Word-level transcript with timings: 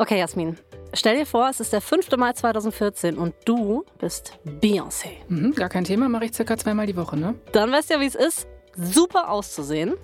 Okay, 0.00 0.16
Jasmin. 0.20 0.56
Stell 0.94 1.16
dir 1.16 1.26
vor, 1.26 1.48
es 1.48 1.58
ist 1.58 1.72
der 1.72 1.80
5. 1.80 2.16
Mai 2.16 2.32
2014 2.32 3.18
und 3.18 3.34
du 3.44 3.84
bist 3.98 4.38
Beyoncé. 4.46 5.08
Mhm, 5.26 5.52
gar 5.56 5.68
kein 5.68 5.82
Thema, 5.82 6.08
mache 6.08 6.26
ich 6.26 6.34
circa 6.34 6.56
zweimal 6.56 6.86
die 6.86 6.96
Woche, 6.96 7.16
ne? 7.16 7.34
Dann 7.50 7.72
weißt 7.72 7.90
du 7.90 7.94
ja, 7.94 8.00
wie 8.00 8.06
es 8.06 8.14
ist, 8.14 8.46
super 8.76 9.28
auszusehen 9.28 9.96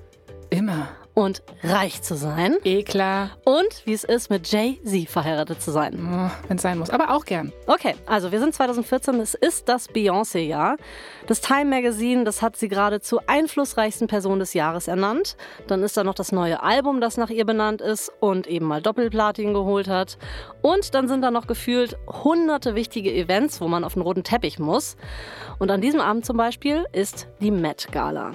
Immer. 0.51 0.88
Und 1.15 1.43
reich 1.62 2.03
zu 2.03 2.17
sein. 2.17 2.57
Eh 2.65 2.83
klar, 2.83 3.30
Und 3.45 3.83
wie 3.87 3.93
es 3.93 4.05
ist, 4.05 4.30
mit 4.30 4.51
Jay-Z 4.51 5.09
verheiratet 5.09 5.62
zu 5.62 5.71
sein. 5.71 5.95
oh, 6.05 6.30
wenn 6.48 6.57
es 6.57 6.62
sein 6.62 6.79
muss. 6.79 6.91
Aber 6.91 7.11
auch 7.15 7.25
gern. 7.25 7.53
Okay, 7.67 7.95
also 8.07 8.33
wir 8.33 8.41
sind 8.41 8.55
2014, 8.55 9.21
es 9.21 9.35
ist 9.35 9.69
das 9.69 9.89
Beyoncé-Jahr. 9.89 10.77
Das 11.27 11.41
Time 11.41 11.66
Magazine, 11.66 12.25
das 12.25 12.43
hat 12.43 12.57
sie 12.57 12.69
gerade 12.69 13.01
zur 13.01 13.23
einflussreichsten 13.29 14.09
Person 14.09 14.39
des 14.41 14.55
Jahres 14.55 14.89
ernannt. 14.89 15.37
Dann 15.69 15.83
ist 15.83 15.97
da 15.97 16.05
noch 16.05 16.15
das 16.15 16.33
neue 16.33 16.62
Album, 16.62 17.01
das 17.01 17.16
nach 17.16 17.30
ihr 17.30 17.45
benannt 17.46 17.80
ist 17.80 18.12
und 18.21 18.46
eben 18.46 18.66
mal 18.66 18.83
Doppelplatin 18.83 19.55
geholt 19.55 19.88
hat. 19.88 20.19
Und 20.64 20.95
dann 20.95 21.09
sind 21.09 21.20
da 21.20 21.30
noch 21.30 21.46
gefühlt 21.46 21.98
hunderte 22.09 22.74
wichtige 22.74 23.12
Events, 23.12 23.60
wo 23.60 23.68
man 23.68 23.84
auf 23.84 23.92
den 23.92 24.02
roten 24.02 24.24
Teppich 24.24 24.59
muss. 24.59 24.96
Und 25.59 25.70
an 25.70 25.82
diesem 25.82 26.00
Abend 26.00 26.24
zum 26.24 26.38
Beispiel 26.38 26.87
ist 26.90 27.28
die 27.42 27.50
Met 27.50 27.88
Gala. 27.92 28.30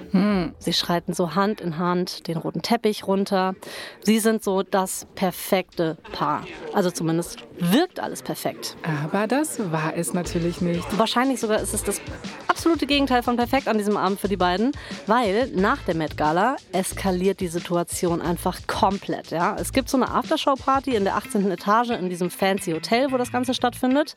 Sie 0.60 0.72
schreiten 0.72 1.12
so 1.12 1.34
Hand 1.34 1.60
in 1.60 1.76
Hand 1.76 2.28
den 2.28 2.36
roten 2.36 2.62
Teppich 2.62 3.04
runter. 3.04 3.56
Sie 4.02 4.20
sind 4.20 4.44
so 4.44 4.62
das 4.62 5.08
perfekte 5.16 5.98
Paar. 6.12 6.46
Also 6.72 6.92
zumindest 6.92 7.42
wirkt 7.60 8.00
alles 8.00 8.22
perfekt. 8.22 8.76
Aber 8.82 9.26
das 9.26 9.72
war 9.72 9.94
es 9.96 10.12
natürlich 10.14 10.60
nicht. 10.60 10.98
Wahrscheinlich 10.98 11.40
sogar 11.40 11.60
ist 11.60 11.74
es 11.74 11.84
das 11.84 12.00
absolute 12.48 12.86
Gegenteil 12.86 13.22
von 13.22 13.36
perfekt 13.36 13.68
an 13.68 13.78
diesem 13.78 13.96
Abend 13.96 14.20
für 14.20 14.28
die 14.28 14.36
beiden, 14.36 14.72
weil 15.06 15.48
nach 15.54 15.78
der 15.82 15.94
Met 15.94 16.16
Gala 16.16 16.56
eskaliert 16.72 17.40
die 17.40 17.48
Situation 17.48 18.20
einfach 18.20 18.66
komplett. 18.66 19.30
Ja? 19.30 19.56
Es 19.58 19.72
gibt 19.72 19.88
so 19.88 19.96
eine 19.96 20.10
Aftershow-Party 20.10 20.94
in 20.94 21.04
der 21.04 21.16
18. 21.16 21.50
Etage 21.50 21.90
in 21.90 22.10
diesem 22.10 22.30
fancy 22.30 22.72
Hotel, 22.72 23.12
wo 23.12 23.16
das 23.16 23.32
Ganze 23.32 23.54
stattfindet. 23.54 24.16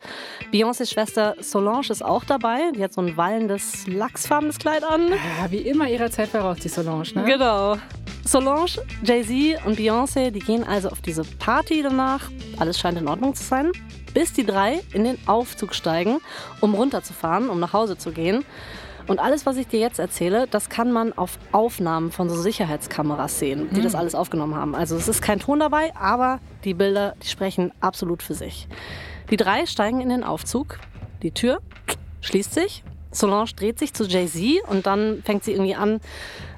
Beyoncés 0.52 0.92
Schwester 0.92 1.36
Solange 1.40 1.90
ist 1.90 2.04
auch 2.04 2.24
dabei. 2.24 2.72
Die 2.76 2.84
hat 2.84 2.94
so 2.94 3.02
ein 3.02 3.16
wallendes, 3.18 3.88
lachsfarbenes 3.88 4.60
Kleid 4.60 4.84
an. 4.84 5.10
Ja, 5.10 5.50
wie 5.50 5.58
immer 5.58 5.88
ihrer 5.88 6.12
Zeit 6.12 6.30
voraus, 6.30 6.58
die 6.60 6.70
Solange, 6.70 7.14
ne? 7.14 7.24
Genau. 7.26 7.78
Solange, 8.26 8.72
Jay-Z 9.04 9.66
und 9.66 9.78
Beyoncé, 9.78 10.32
die 10.32 10.40
gehen 10.40 10.64
also 10.64 10.90
auf 10.90 11.02
diese 11.02 11.24
Party 11.24 11.82
danach. 11.84 12.32
Alles 12.58 12.80
scheint 12.80 12.98
in 12.98 13.08
Ordnung 13.08 13.33
zu 13.34 13.44
sein. 13.44 13.72
Bis 14.14 14.34
die 14.34 14.46
drei 14.46 14.82
in 14.94 15.04
den 15.04 15.18
Aufzug 15.28 15.74
steigen, 15.74 16.20
um 16.62 16.74
runterzufahren, 16.74 17.50
um 17.50 17.60
nach 17.60 17.74
Hause 17.74 17.98
zu 17.98 18.12
gehen. 18.12 18.46
Und 19.08 19.20
alles, 19.20 19.46
was 19.46 19.58
ich 19.58 19.68
dir 19.68 19.80
jetzt 19.80 20.00
erzähle, 20.00 20.48
das 20.48 20.70
kann 20.70 20.92
man 20.92 21.12
auf 21.14 21.38
Aufnahmen 21.52 22.12
von 22.12 22.30
so 22.30 22.36
Sicherheitskameras 22.36 23.38
sehen, 23.38 23.68
die 23.72 23.82
das 23.82 23.96
alles 23.96 24.16
aufgenommen 24.16 24.56
haben. 24.56 24.76
Also 24.76 24.96
es 24.96 25.08
ist 25.08 25.22
kein 25.22 25.40
Ton 25.40 25.60
dabei, 25.60 25.94
aber 25.96 26.40
die 26.64 26.74
Bilder, 26.74 27.16
die 27.22 27.28
sprechen 27.28 27.74
absolut 27.82 28.24
für 28.24 28.34
sich. 28.34 28.68
Die 29.30 29.38
drei 29.38 29.66
steigen 29.66 30.00
in 30.00 30.10
den 30.10 30.24
Aufzug. 30.24 30.80
Die 31.22 31.32
Tür 31.32 31.60
schließt 32.22 32.54
sich. 32.54 32.84
Solange 33.14 33.52
dreht 33.56 33.80
sich 33.80 33.94
zu 33.94 34.06
Jay-Z 34.06 34.68
und 34.68 34.86
dann 34.86 35.22
fängt 35.24 35.44
sie 35.44 35.52
irgendwie 35.52 35.76
an, 35.76 36.00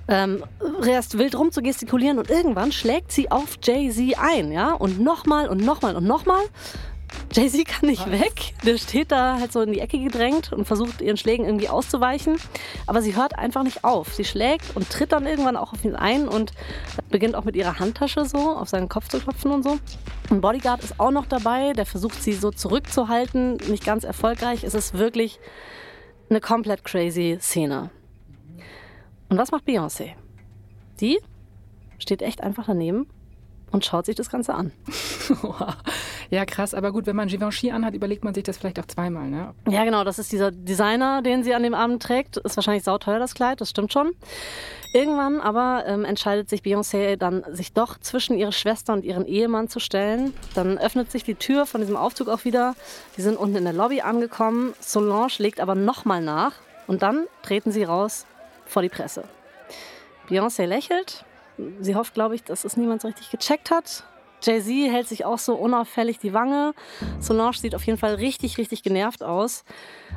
ähm, 0.07 0.43
erst 0.85 1.17
wild 1.17 1.35
rum 1.37 1.51
zu 1.51 1.61
gestikulieren 1.61 2.19
und 2.19 2.29
irgendwann 2.29 2.71
schlägt 2.71 3.11
sie 3.11 3.31
auf 3.31 3.57
Jay-Z 3.63 4.17
ein, 4.19 4.51
ja? 4.51 4.73
Und 4.73 4.99
nochmal 4.99 5.49
und 5.49 5.63
nochmal 5.63 5.95
und 5.95 6.05
nochmal. 6.05 6.43
Jay-Z 7.31 7.65
kann 7.67 7.89
nicht 7.89 8.09
weg. 8.11 8.53
Der 8.65 8.77
steht 8.77 9.11
da 9.11 9.39
halt 9.39 9.51
so 9.51 9.61
in 9.61 9.71
die 9.71 9.79
Ecke 9.79 9.99
gedrängt 9.99 10.51
und 10.53 10.65
versucht 10.65 11.01
ihren 11.01 11.17
Schlägen 11.17 11.45
irgendwie 11.45 11.69
auszuweichen. 11.69 12.37
Aber 12.87 13.01
sie 13.01 13.15
hört 13.15 13.37
einfach 13.37 13.63
nicht 13.63 13.83
auf. 13.83 14.13
Sie 14.13 14.25
schlägt 14.25 14.75
und 14.75 14.89
tritt 14.89 15.11
dann 15.11 15.25
irgendwann 15.25 15.57
auch 15.57 15.73
auf 15.73 15.83
ihn 15.83 15.95
ein 15.95 16.27
und 16.27 16.51
beginnt 17.09 17.35
auch 17.35 17.43
mit 17.43 17.55
ihrer 17.55 17.79
Handtasche 17.79 18.25
so 18.25 18.55
auf 18.55 18.69
seinen 18.69 18.89
Kopf 18.89 19.07
zu 19.07 19.19
klopfen 19.19 19.51
und 19.51 19.63
so. 19.63 19.77
Ein 20.29 20.41
Bodyguard 20.41 20.83
ist 20.83 20.99
auch 20.99 21.11
noch 21.11 21.25
dabei, 21.25 21.73
der 21.73 21.85
versucht 21.85 22.21
sie 22.21 22.33
so 22.33 22.51
zurückzuhalten. 22.51 23.57
Nicht 23.67 23.85
ganz 23.85 24.03
erfolgreich. 24.03 24.63
Es 24.63 24.73
ist 24.73 24.97
wirklich 24.97 25.39
eine 26.29 26.39
komplett 26.39 26.83
crazy 26.83 27.37
Szene. 27.39 27.89
Und 29.29 29.37
was 29.37 29.51
macht 29.51 29.65
Beyoncé? 29.65 30.13
Die 30.99 31.19
steht 31.97 32.21
echt 32.21 32.41
einfach 32.41 32.65
daneben 32.67 33.07
und 33.71 33.85
schaut 33.85 34.05
sich 34.05 34.15
das 34.15 34.29
Ganze 34.29 34.53
an. 34.53 34.71
ja, 36.29 36.45
krass. 36.45 36.73
Aber 36.73 36.91
gut, 36.91 37.05
wenn 37.05 37.15
man 37.15 37.27
Givenchy 37.27 37.71
anhat, 37.71 37.93
überlegt 37.93 38.23
man 38.23 38.33
sich 38.33 38.43
das 38.43 38.57
vielleicht 38.57 38.79
auch 38.79 38.85
zweimal, 38.85 39.29
ne? 39.29 39.53
Ja, 39.67 39.83
genau, 39.83 40.03
das 40.03 40.19
ist 40.19 40.31
dieser 40.31 40.51
Designer, 40.51 41.21
den 41.21 41.43
sie 41.43 41.53
an 41.53 41.63
dem 41.63 41.73
Abend 41.73 42.01
trägt. 42.01 42.37
Ist 42.37 42.55
wahrscheinlich 42.55 42.83
sauteuer, 42.83 43.19
das 43.19 43.33
Kleid, 43.33 43.61
das 43.61 43.69
stimmt 43.69 43.91
schon. 43.91 44.11
Irgendwann 44.95 45.41
aber 45.41 45.83
ähm, 45.87 46.05
entscheidet 46.05 46.49
sich 46.49 46.61
Beyoncé 46.61 47.17
dann, 47.17 47.43
sich 47.51 47.73
doch 47.73 47.99
zwischen 47.99 48.37
ihre 48.37 48.53
Schwester 48.53 48.93
und 48.93 49.03
ihren 49.03 49.25
Ehemann 49.25 49.67
zu 49.67 49.81
stellen. 49.81 50.33
Dann 50.53 50.77
öffnet 50.77 51.11
sich 51.11 51.25
die 51.25 51.35
Tür 51.35 51.65
von 51.65 51.81
diesem 51.81 51.97
Aufzug 51.97 52.29
auch 52.29 52.45
wieder. 52.45 52.75
Die 53.17 53.21
sind 53.21 53.35
unten 53.35 53.57
in 53.57 53.65
der 53.65 53.73
Lobby 53.73 53.99
angekommen. 53.99 54.73
Solange 54.79 55.27
legt 55.39 55.59
aber 55.59 55.75
nochmal 55.75 56.21
nach 56.21 56.53
und 56.87 57.01
dann 57.01 57.27
treten 57.43 57.73
sie 57.73 57.83
raus 57.83 58.25
vor 58.65 58.83
die 58.83 58.87
Presse. 58.87 59.25
Beyoncé 60.29 60.65
lächelt. 60.65 61.25
Sie 61.81 61.95
hofft, 61.97 62.13
glaube 62.13 62.35
ich, 62.35 62.45
dass 62.45 62.63
es 62.63 62.77
niemand 62.77 63.01
so 63.01 63.09
richtig 63.09 63.29
gecheckt 63.29 63.71
hat. 63.71 64.05
Jay-Z 64.45 64.91
hält 64.91 65.07
sich 65.07 65.25
auch 65.25 65.39
so 65.39 65.55
unauffällig 65.55 66.19
die 66.19 66.33
Wange. 66.33 66.73
Solange 67.19 67.53
sieht 67.53 67.75
auf 67.75 67.85
jeden 67.85 67.97
Fall 67.97 68.15
richtig, 68.15 68.57
richtig 68.57 68.83
genervt 68.83 69.23
aus. 69.23 69.63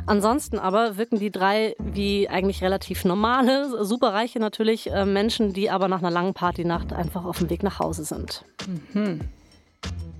Ansonsten 0.06 0.58
aber 0.58 0.96
wirken 0.96 1.18
die 1.18 1.30
drei 1.30 1.74
wie 1.78 2.28
eigentlich 2.28 2.62
relativ 2.62 3.04
normale, 3.04 3.84
superreiche 3.84 4.38
natürlich 4.38 4.90
äh, 4.90 5.04
Menschen, 5.04 5.52
die 5.52 5.70
aber 5.70 5.88
nach 5.88 5.98
einer 5.98 6.10
langen 6.10 6.34
Partynacht 6.34 6.92
einfach 6.92 7.24
auf 7.24 7.38
dem 7.38 7.50
Weg 7.50 7.62
nach 7.62 7.78
Hause 7.78 8.04
sind. 8.04 8.44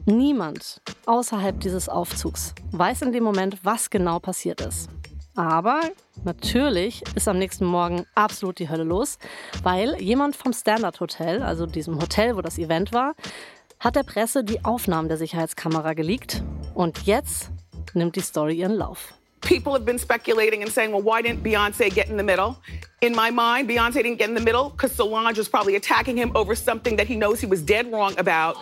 Niemand 0.07 0.81
außerhalb 1.07 1.61
dieses 1.61 1.89
Aufzugs 1.89 2.55
weiß 2.73 3.03
in 3.03 3.13
dem 3.13 3.25
Moment, 3.25 3.59
was 3.63 3.91
genau 3.91 4.19
passiert 4.19 4.61
ist. 4.61 4.89
Aber 5.39 5.81
natürlich 6.25 7.05
ist 7.15 7.29
am 7.29 7.39
nächsten 7.39 7.65
Morgen 7.65 8.05
absolut 8.17 8.59
die 8.59 8.69
Hölle 8.69 8.83
los, 8.83 9.19
weil 9.63 9.95
jemand 10.03 10.35
vom 10.35 10.53
Standard 10.53 10.99
Hotel, 10.99 11.43
also 11.43 11.65
diesem 11.65 12.01
Hotel, 12.01 12.37
wo 12.37 12.41
das 12.41 12.59
Event 12.59 12.93
war, 12.93 13.15
hat 13.81 13.97
der 13.97 14.03
Presse 14.03 14.45
die 14.45 14.65
Aufnahmen 14.65 15.09
der 15.09 15.17
Sicherheitskamera 15.17 15.95
geleakt. 15.95 16.43
Und 16.75 17.07
jetzt 17.07 17.51
nimmt 17.95 18.17
die 18.17 18.21
Story 18.21 18.55
ihren 18.55 18.75
Lauf. 18.75 19.15
People 19.41 19.73
have 19.73 19.85
been 19.85 19.99
speculating 19.99 20.63
and 20.63 20.73
saying, 20.73 20.93
well, 20.93 21.03
why 21.03 21.23
didn't 21.23 21.45
Beyonce 21.45 21.91
get 21.91 22.09
in 22.09 22.17
the 22.17 22.25
middle? 22.25 22.57
In 23.01 23.15
my 23.15 23.31
mind, 23.31 23.69
Beyonce 23.69 24.03
didn't 24.03 24.19
get 24.19 24.29
in 24.29 24.35
the 24.35 24.43
middle 24.43 24.71
because 24.71 24.93
Solange 24.97 25.39
was 25.39 25.49
probably 25.49 25.77
attacking 25.77 26.17
him 26.17 26.33
over 26.35 26.57
something 26.57 26.97
that 26.97 27.07
he 27.07 27.15
knows 27.15 27.41
he 27.41 27.47
was 27.49 27.65
dead 27.65 27.87
wrong 27.93 28.19
about. 28.19 28.57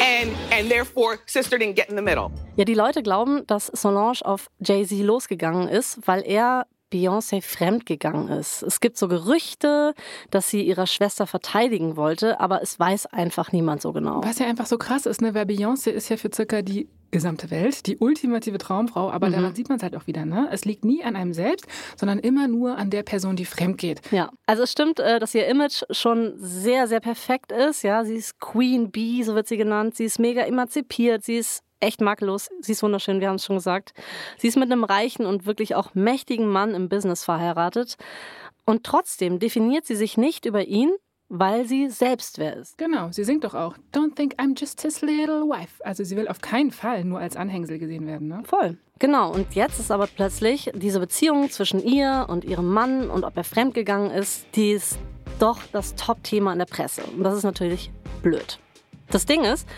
And, 0.00 0.34
and 0.50 0.68
therefore, 0.68 1.20
sister 1.26 1.58
didn't 1.58 1.76
get 1.76 1.88
in 1.88 1.96
the 1.96 2.02
middle. 2.02 2.32
Ja, 2.56 2.64
die 2.64 2.74
Leute 2.74 3.02
glauben, 3.02 3.46
dass 3.46 3.66
Solange 3.68 4.24
auf 4.24 4.50
Jay-Z 4.58 4.98
losgegangen 5.00 5.68
ist, 5.68 6.00
weil 6.06 6.22
er 6.26 6.66
Beyoncé 6.96 7.42
fremdgegangen 7.42 8.28
ist. 8.28 8.62
Es 8.62 8.80
gibt 8.80 8.96
so 8.96 9.08
Gerüchte, 9.08 9.94
dass 10.30 10.48
sie 10.50 10.62
ihrer 10.62 10.86
Schwester 10.86 11.26
verteidigen 11.26 11.96
wollte, 11.96 12.40
aber 12.40 12.62
es 12.62 12.78
weiß 12.78 13.06
einfach 13.06 13.52
niemand 13.52 13.82
so 13.82 13.92
genau. 13.92 14.22
Was 14.24 14.38
ja 14.38 14.46
einfach 14.46 14.66
so 14.66 14.78
krass 14.78 15.06
ist, 15.06 15.20
ne? 15.20 15.34
Weil 15.34 15.44
Beyoncé 15.44 15.90
ist 15.90 16.08
ja 16.08 16.16
für 16.16 16.30
circa 16.32 16.62
die 16.62 16.88
gesamte 17.10 17.50
Welt 17.50 17.86
die 17.86 17.98
ultimative 17.98 18.58
Traumfrau, 18.58 19.10
aber 19.10 19.30
daran 19.30 19.54
sieht 19.54 19.68
man 19.68 19.76
es 19.76 19.82
halt 19.82 19.96
auch 19.96 20.06
wieder, 20.06 20.24
ne? 20.24 20.48
Es 20.50 20.64
liegt 20.64 20.84
nie 20.84 21.04
an 21.04 21.16
einem 21.16 21.32
selbst, 21.32 21.66
sondern 21.96 22.18
immer 22.18 22.48
nur 22.48 22.76
an 22.76 22.90
der 22.90 23.02
Person, 23.02 23.36
die 23.36 23.44
fremd 23.44 23.78
geht. 23.78 24.00
Ja, 24.10 24.30
also 24.46 24.64
es 24.64 24.72
stimmt, 24.72 24.98
äh, 25.00 25.18
dass 25.18 25.34
ihr 25.34 25.46
Image 25.46 25.82
schon 25.90 26.34
sehr, 26.36 26.88
sehr 26.88 27.00
perfekt 27.00 27.52
ist. 27.52 27.82
Ja, 27.82 28.04
sie 28.04 28.16
ist 28.16 28.40
Queen 28.40 28.90
Bee, 28.90 29.22
so 29.22 29.34
wird 29.34 29.48
sie 29.48 29.56
genannt. 29.56 29.94
Sie 29.94 30.04
ist 30.04 30.18
mega 30.18 30.42
emanzipiert. 30.42 31.24
Sie 31.24 31.36
ist 31.36 31.62
echt 31.86 32.00
makellos. 32.00 32.48
Sie 32.60 32.72
ist 32.72 32.82
wunderschön, 32.82 33.20
wir 33.20 33.28
haben 33.28 33.36
es 33.36 33.44
schon 33.44 33.56
gesagt. 33.56 33.94
Sie 34.38 34.48
ist 34.48 34.56
mit 34.56 34.70
einem 34.70 34.84
reichen 34.84 35.24
und 35.26 35.46
wirklich 35.46 35.74
auch 35.74 35.94
mächtigen 35.94 36.48
Mann 36.48 36.74
im 36.74 36.88
Business 36.88 37.24
verheiratet. 37.24 37.96
Und 38.64 38.84
trotzdem 38.84 39.38
definiert 39.38 39.86
sie 39.86 39.94
sich 39.94 40.18
nicht 40.18 40.44
über 40.44 40.64
ihn, 40.64 40.90
weil 41.28 41.66
sie 41.66 41.88
selbst 41.88 42.38
wer 42.38 42.56
ist. 42.56 42.78
Genau, 42.78 43.10
sie 43.10 43.24
singt 43.24 43.44
doch 43.44 43.54
auch. 43.54 43.76
Don't 43.92 44.14
think 44.14 44.34
I'm 44.38 44.58
just 44.58 44.82
his 44.82 45.00
little 45.02 45.42
wife. 45.42 45.84
Also 45.84 46.04
sie 46.04 46.16
will 46.16 46.28
auf 46.28 46.40
keinen 46.40 46.70
Fall 46.70 47.04
nur 47.04 47.18
als 47.18 47.36
Anhängsel 47.36 47.78
gesehen 47.78 48.06
werden, 48.06 48.28
ne? 48.28 48.42
Voll. 48.44 48.78
Genau, 48.98 49.32
und 49.32 49.54
jetzt 49.54 49.78
ist 49.78 49.90
aber 49.90 50.06
plötzlich 50.06 50.70
diese 50.74 51.00
Beziehung 51.00 51.50
zwischen 51.50 51.82
ihr 51.82 52.26
und 52.28 52.44
ihrem 52.44 52.72
Mann 52.72 53.10
und 53.10 53.24
ob 53.24 53.36
er 53.36 53.44
fremdgegangen 53.44 54.10
ist, 54.10 54.46
die 54.54 54.72
ist 54.72 54.98
doch 55.38 55.60
das 55.72 55.94
Top-Thema 55.96 56.52
in 56.52 56.58
der 56.58 56.66
Presse. 56.66 57.02
Und 57.04 57.22
das 57.22 57.36
ist 57.36 57.44
natürlich 57.44 57.90
blöd. 58.22 58.58
Das 59.10 59.26
Ding 59.26 59.44
ist, 59.44 59.68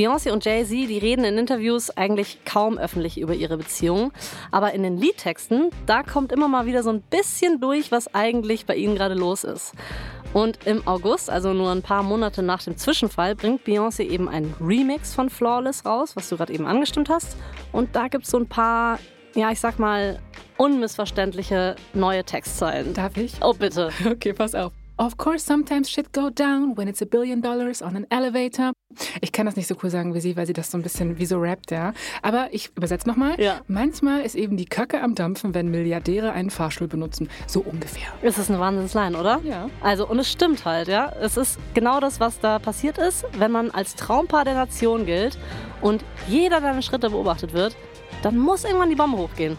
Beyoncé 0.00 0.32
und 0.32 0.46
Jay-Z, 0.46 0.70
die 0.70 0.96
reden 0.96 1.26
in 1.26 1.36
Interviews 1.36 1.94
eigentlich 1.94 2.38
kaum 2.46 2.78
öffentlich 2.78 3.20
über 3.20 3.34
ihre 3.34 3.58
Beziehung. 3.58 4.12
Aber 4.50 4.72
in 4.72 4.82
den 4.82 4.96
Liedtexten, 4.96 5.68
da 5.84 6.02
kommt 6.02 6.32
immer 6.32 6.48
mal 6.48 6.64
wieder 6.64 6.82
so 6.82 6.88
ein 6.88 7.02
bisschen 7.02 7.60
durch, 7.60 7.92
was 7.92 8.14
eigentlich 8.14 8.64
bei 8.64 8.76
ihnen 8.76 8.94
gerade 8.94 9.14
los 9.14 9.44
ist. 9.44 9.74
Und 10.32 10.66
im 10.66 10.88
August, 10.88 11.28
also 11.28 11.52
nur 11.52 11.70
ein 11.70 11.82
paar 11.82 12.02
Monate 12.02 12.42
nach 12.42 12.62
dem 12.62 12.78
Zwischenfall, 12.78 13.34
bringt 13.34 13.66
Beyoncé 13.66 14.04
eben 14.04 14.26
einen 14.26 14.54
Remix 14.58 15.12
von 15.12 15.28
Flawless 15.28 15.84
raus, 15.84 16.16
was 16.16 16.30
du 16.30 16.38
gerade 16.38 16.54
eben 16.54 16.64
angestimmt 16.64 17.10
hast. 17.10 17.36
Und 17.70 17.94
da 17.94 18.08
gibt 18.08 18.24
es 18.24 18.30
so 18.30 18.38
ein 18.38 18.46
paar, 18.46 18.98
ja, 19.34 19.50
ich 19.50 19.60
sag 19.60 19.78
mal, 19.78 20.18
unmissverständliche 20.56 21.76
neue 21.92 22.24
Textzeilen. 22.24 22.94
Darf 22.94 23.18
ich? 23.18 23.34
Oh, 23.42 23.52
bitte. 23.52 23.90
Okay, 24.06 24.32
pass 24.32 24.54
auf. 24.54 24.72
Of 25.00 25.16
course, 25.16 25.46
sometimes 25.46 25.88
shit 25.88 26.12
go 26.12 26.28
down 26.28 26.76
when 26.76 26.86
it's 26.86 27.00
a 27.00 27.06
billion 27.06 27.40
dollars 27.40 27.80
on 27.80 27.96
an 27.96 28.06
elevator. 28.10 28.72
Ich 29.22 29.32
kann 29.32 29.46
das 29.46 29.56
nicht 29.56 29.66
so 29.66 29.74
cool 29.82 29.88
sagen 29.88 30.12
wie 30.12 30.20
sie, 30.20 30.36
weil 30.36 30.46
sie 30.46 30.52
das 30.52 30.70
so 30.70 30.76
ein 30.76 30.82
bisschen 30.82 31.18
wie 31.18 31.24
so 31.24 31.38
rappt, 31.38 31.70
ja. 31.70 31.94
Aber 32.20 32.48
ich 32.52 32.70
übersetze 32.76 33.08
nochmal. 33.08 33.40
Ja. 33.40 33.62
Manchmal 33.66 34.20
ist 34.20 34.34
eben 34.34 34.58
die 34.58 34.66
Kacke 34.66 35.00
am 35.00 35.14
Dampfen, 35.14 35.54
wenn 35.54 35.70
Milliardäre 35.70 36.32
einen 36.32 36.50
Fahrstuhl 36.50 36.86
benutzen. 36.86 37.30
So 37.46 37.60
ungefähr. 37.60 38.08
Es 38.20 38.36
ist 38.36 38.50
eine 38.50 38.60
Wahnsinnsline, 38.60 39.18
oder? 39.18 39.40
Ja. 39.42 39.70
Also, 39.80 40.06
und 40.06 40.18
es 40.18 40.30
stimmt 40.30 40.66
halt, 40.66 40.88
ja. 40.88 41.10
Es 41.18 41.38
ist 41.38 41.58
genau 41.72 41.98
das, 42.00 42.20
was 42.20 42.38
da 42.38 42.58
passiert 42.58 42.98
ist, 42.98 43.24
wenn 43.38 43.52
man 43.52 43.70
als 43.70 43.94
Traumpaar 43.94 44.44
der 44.44 44.52
Nation 44.52 45.06
gilt 45.06 45.38
und 45.80 46.04
jeder 46.28 46.60
deiner 46.60 46.82
Schritte 46.82 47.08
beobachtet 47.08 47.54
wird, 47.54 47.74
dann 48.22 48.36
muss 48.36 48.64
irgendwann 48.64 48.90
die 48.90 48.96
Bombe 48.96 49.16
hochgehen. 49.16 49.56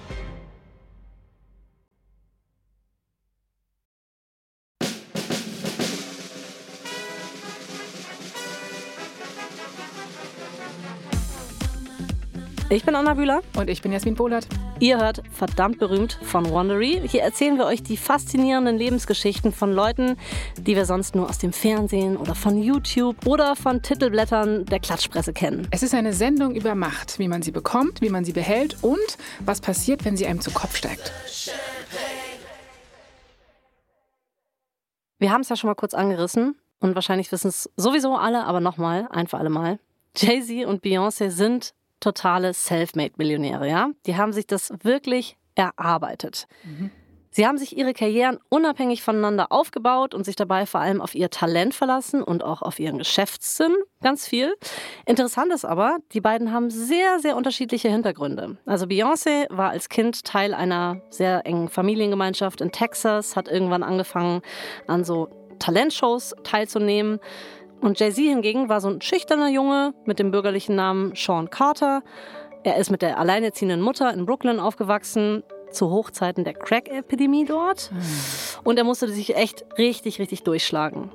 Ich 12.71 12.85
bin 12.85 12.95
Anna 12.95 13.15
Bühler. 13.15 13.41
Und 13.57 13.69
ich 13.69 13.81
bin 13.81 13.91
Jasmin 13.91 14.15
Polat. 14.15 14.47
Ihr 14.79 14.97
hört 14.97 15.21
verdammt 15.33 15.77
berühmt 15.77 16.18
von 16.23 16.50
Wandery. 16.50 17.01
Hier 17.06 17.21
erzählen 17.21 17.57
wir 17.57 17.65
euch 17.65 17.83
die 17.83 17.97
faszinierenden 17.97 18.77
Lebensgeschichten 18.77 19.51
von 19.51 19.73
Leuten, 19.73 20.15
die 20.57 20.77
wir 20.77 20.85
sonst 20.85 21.13
nur 21.13 21.29
aus 21.29 21.38
dem 21.38 21.51
Fernsehen 21.51 22.15
oder 22.15 22.33
von 22.33 22.63
YouTube 22.63 23.27
oder 23.27 23.57
von 23.57 23.81
Titelblättern 23.81 24.63
der 24.68 24.79
Klatschpresse 24.79 25.33
kennen. 25.33 25.68
Es 25.71 25.83
ist 25.83 25.94
eine 25.94 26.13
Sendung 26.13 26.56
über 26.56 26.73
Macht, 26.73 27.19
wie 27.19 27.27
man 27.27 27.41
sie 27.41 27.51
bekommt, 27.51 28.00
wie 28.00 28.07
man 28.07 28.23
sie 28.23 28.31
behält 28.31 28.77
und 28.81 29.18
was 29.41 29.59
passiert, 29.59 30.06
wenn 30.06 30.15
sie 30.15 30.25
einem 30.25 30.39
zu 30.39 30.51
Kopf 30.51 30.77
steigt. 30.77 31.12
Wir 35.19 35.29
haben 35.33 35.41
es 35.41 35.50
ja 35.50 35.57
schon 35.57 35.68
mal 35.68 35.75
kurz 35.75 35.94
angerissen 35.94 36.56
und 36.79 36.95
wahrscheinlich 36.95 37.33
wissen 37.33 37.50
es 37.50 37.69
sowieso 37.75 38.15
alle, 38.15 38.45
aber 38.45 38.62
nochmal, 38.62 39.09
ein 39.12 39.27
für 39.27 39.39
alle 39.39 39.50
Mal. 39.50 39.77
Jay-Z 40.15 40.65
und 40.65 40.85
Beyoncé 40.85 41.31
sind 41.31 41.73
totale 42.01 42.53
Selfmade-Millionäre, 42.53 43.69
ja? 43.69 43.92
Die 44.06 44.18
haben 44.18 44.33
sich 44.33 44.48
das 44.48 44.74
wirklich 44.83 45.38
erarbeitet. 45.56 46.48
Sie 47.33 47.48
haben 47.48 47.57
sich 47.57 47.77
ihre 47.77 47.94
Karrieren 47.94 48.39
unabhängig 48.50 49.01
voneinander 49.01 49.53
aufgebaut 49.53 50.13
und 50.13 50.25
sich 50.25 50.36
dabei 50.36 50.65
vor 50.65 50.81
allem 50.81 51.00
auf 51.00 51.15
ihr 51.15 51.30
Talent 51.30 51.74
verlassen 51.74 52.21
und 52.21 52.44
auch 52.44 52.62
auf 52.62 52.77
ihren 52.77 52.98
Geschäftssinn 52.98 53.74
ganz 54.01 54.27
viel. 54.27 54.53
Interessant 55.06 55.53
ist 55.53 55.63
aber, 55.63 56.00
die 56.12 56.19
beiden 56.19 56.51
haben 56.51 56.69
sehr, 56.69 57.19
sehr 57.19 57.38
unterschiedliche 57.38 57.88
Hintergründe. 57.88 58.57
Also 58.65 58.86
Beyoncé 58.86 59.45
war 59.50 59.69
als 59.69 59.88
Kind 59.88 60.25
Teil 60.25 60.54
einer 60.54 61.01
sehr 61.09 61.45
engen 61.45 61.69
Familiengemeinschaft 61.69 62.59
in 62.59 62.74
Texas, 62.74 63.38
hat 63.38 63.47
irgendwann 63.47 63.83
angefangen 63.83 64.42
an 64.88 65.06
so 65.06 65.30
Talentshows 65.59 66.36
teilzunehmen. 66.44 67.19
Und 67.81 68.00
Jay-Z 68.00 68.24
hingegen 68.24 68.69
war 68.69 68.80
so 68.80 68.89
ein 68.89 69.01
schüchterner 69.01 69.50
Junge 69.50 69.94
mit 70.06 70.19
dem 70.19 70.31
bürgerlichen 70.31 70.75
Namen 70.75 71.13
Sean 71.16 71.50
Carter. 71.50 72.04
Er 72.63 72.78
ist 72.78 72.92
mit 72.92 73.01
der 73.01 73.18
alleinerziehenden 73.18 73.81
Mutter 73.81 74.13
in 74.13 74.25
Brooklyn 74.25 74.60
aufgewachsen, 74.60 75.44
zu 75.72 75.89
Hochzeiten 75.89 76.44
der 76.44 76.54
Crack-Epidemie 76.54 77.45
dort. 77.45 77.92
Und 78.63 78.78
er 78.78 78.83
musste 78.83 79.07
sich 79.07 79.36
echt 79.36 79.66
richtig, 79.78 80.19
richtig 80.19 80.44
durchschlagen. 80.44 81.12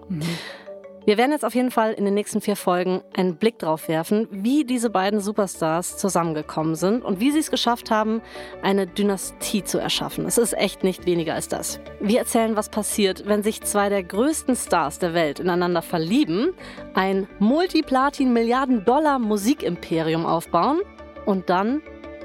Wir 1.06 1.16
werden 1.18 1.30
jetzt 1.30 1.44
auf 1.44 1.54
jeden 1.54 1.70
Fall 1.70 1.92
in 1.92 2.04
den 2.04 2.14
nächsten 2.14 2.40
vier 2.40 2.56
Folgen 2.56 3.00
einen 3.16 3.36
Blick 3.36 3.60
drauf 3.60 3.86
werfen, 3.86 4.26
wie 4.32 4.64
diese 4.64 4.90
beiden 4.90 5.20
Superstars 5.20 5.98
zusammengekommen 5.98 6.74
sind 6.74 7.04
und 7.04 7.20
wie 7.20 7.30
sie 7.30 7.38
es 7.38 7.52
geschafft 7.52 7.92
haben, 7.92 8.20
eine 8.60 8.88
Dynastie 8.88 9.62
zu 9.62 9.78
erschaffen. 9.78 10.26
Es 10.26 10.36
ist 10.36 10.54
echt 10.54 10.82
nicht 10.82 11.06
weniger 11.06 11.34
als 11.34 11.46
das. 11.46 11.78
Wir 12.00 12.18
erzählen, 12.18 12.56
was 12.56 12.70
passiert, 12.70 13.28
wenn 13.28 13.44
sich 13.44 13.62
zwei 13.62 13.88
der 13.88 14.02
größten 14.02 14.56
Stars 14.56 14.98
der 14.98 15.14
Welt 15.14 15.38
ineinander 15.38 15.80
verlieben, 15.80 16.54
ein 16.94 17.28
Multiplatin-Milliarden-Dollar-Musikimperium 17.38 20.26
aufbauen 20.26 20.80
und 21.24 21.48
dann 21.48 21.82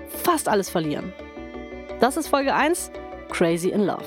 fast 0.07 0.49
alles 0.49 0.71
verlieren. 0.71 1.13
Das 1.99 2.17
ist 2.17 2.29
Folge 2.29 2.55
1, 2.55 2.89
Crazy 3.29 3.69
in 3.69 3.85
Love. 3.85 4.01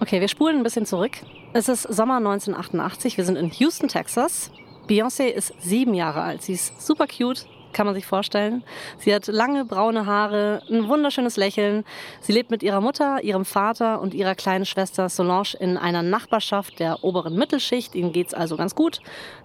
Okay, 0.00 0.20
wir 0.20 0.26
spulen 0.26 0.56
ein 0.56 0.64
bisschen 0.64 0.84
zurück. 0.84 1.12
Es 1.52 1.68
ist 1.68 1.82
Sommer 1.82 2.18
1988. 2.18 3.16
Wir 3.16 3.24
sind 3.24 3.34
in 3.34 3.50
Houston, 3.50 3.88
Texas. 3.88 4.52
Beyoncé 4.88 5.26
ist 5.26 5.52
sieben 5.58 5.94
Jahre 5.94 6.22
alt. 6.22 6.42
Sie 6.42 6.52
ist 6.52 6.80
super 6.80 7.08
cute, 7.08 7.44
kann 7.72 7.86
man 7.86 7.94
sich 7.96 8.06
vorstellen. 8.06 8.62
Sie 8.98 9.12
hat 9.12 9.26
lange 9.26 9.64
braune 9.64 10.06
Haare, 10.06 10.62
ein 10.70 10.86
wunderschönes 10.86 11.36
Lächeln. 11.36 11.84
Sie 12.20 12.30
lebt 12.30 12.52
mit 12.52 12.62
ihrer 12.62 12.80
Mutter, 12.80 13.24
ihrem 13.24 13.44
Vater 13.44 14.00
und 14.00 14.14
ihrer 14.14 14.36
kleinen 14.36 14.64
Schwester 14.64 15.08
Solange 15.08 15.56
in 15.58 15.76
einer 15.76 16.02
Nachbarschaft 16.02 16.78
der 16.78 17.02
oberen 17.02 17.34
Mittelschicht. 17.34 17.96
Ihnen 17.96 18.12
geht's 18.12 18.32
also 18.32 18.56
ganz 18.56 18.76
gut. 18.76 19.00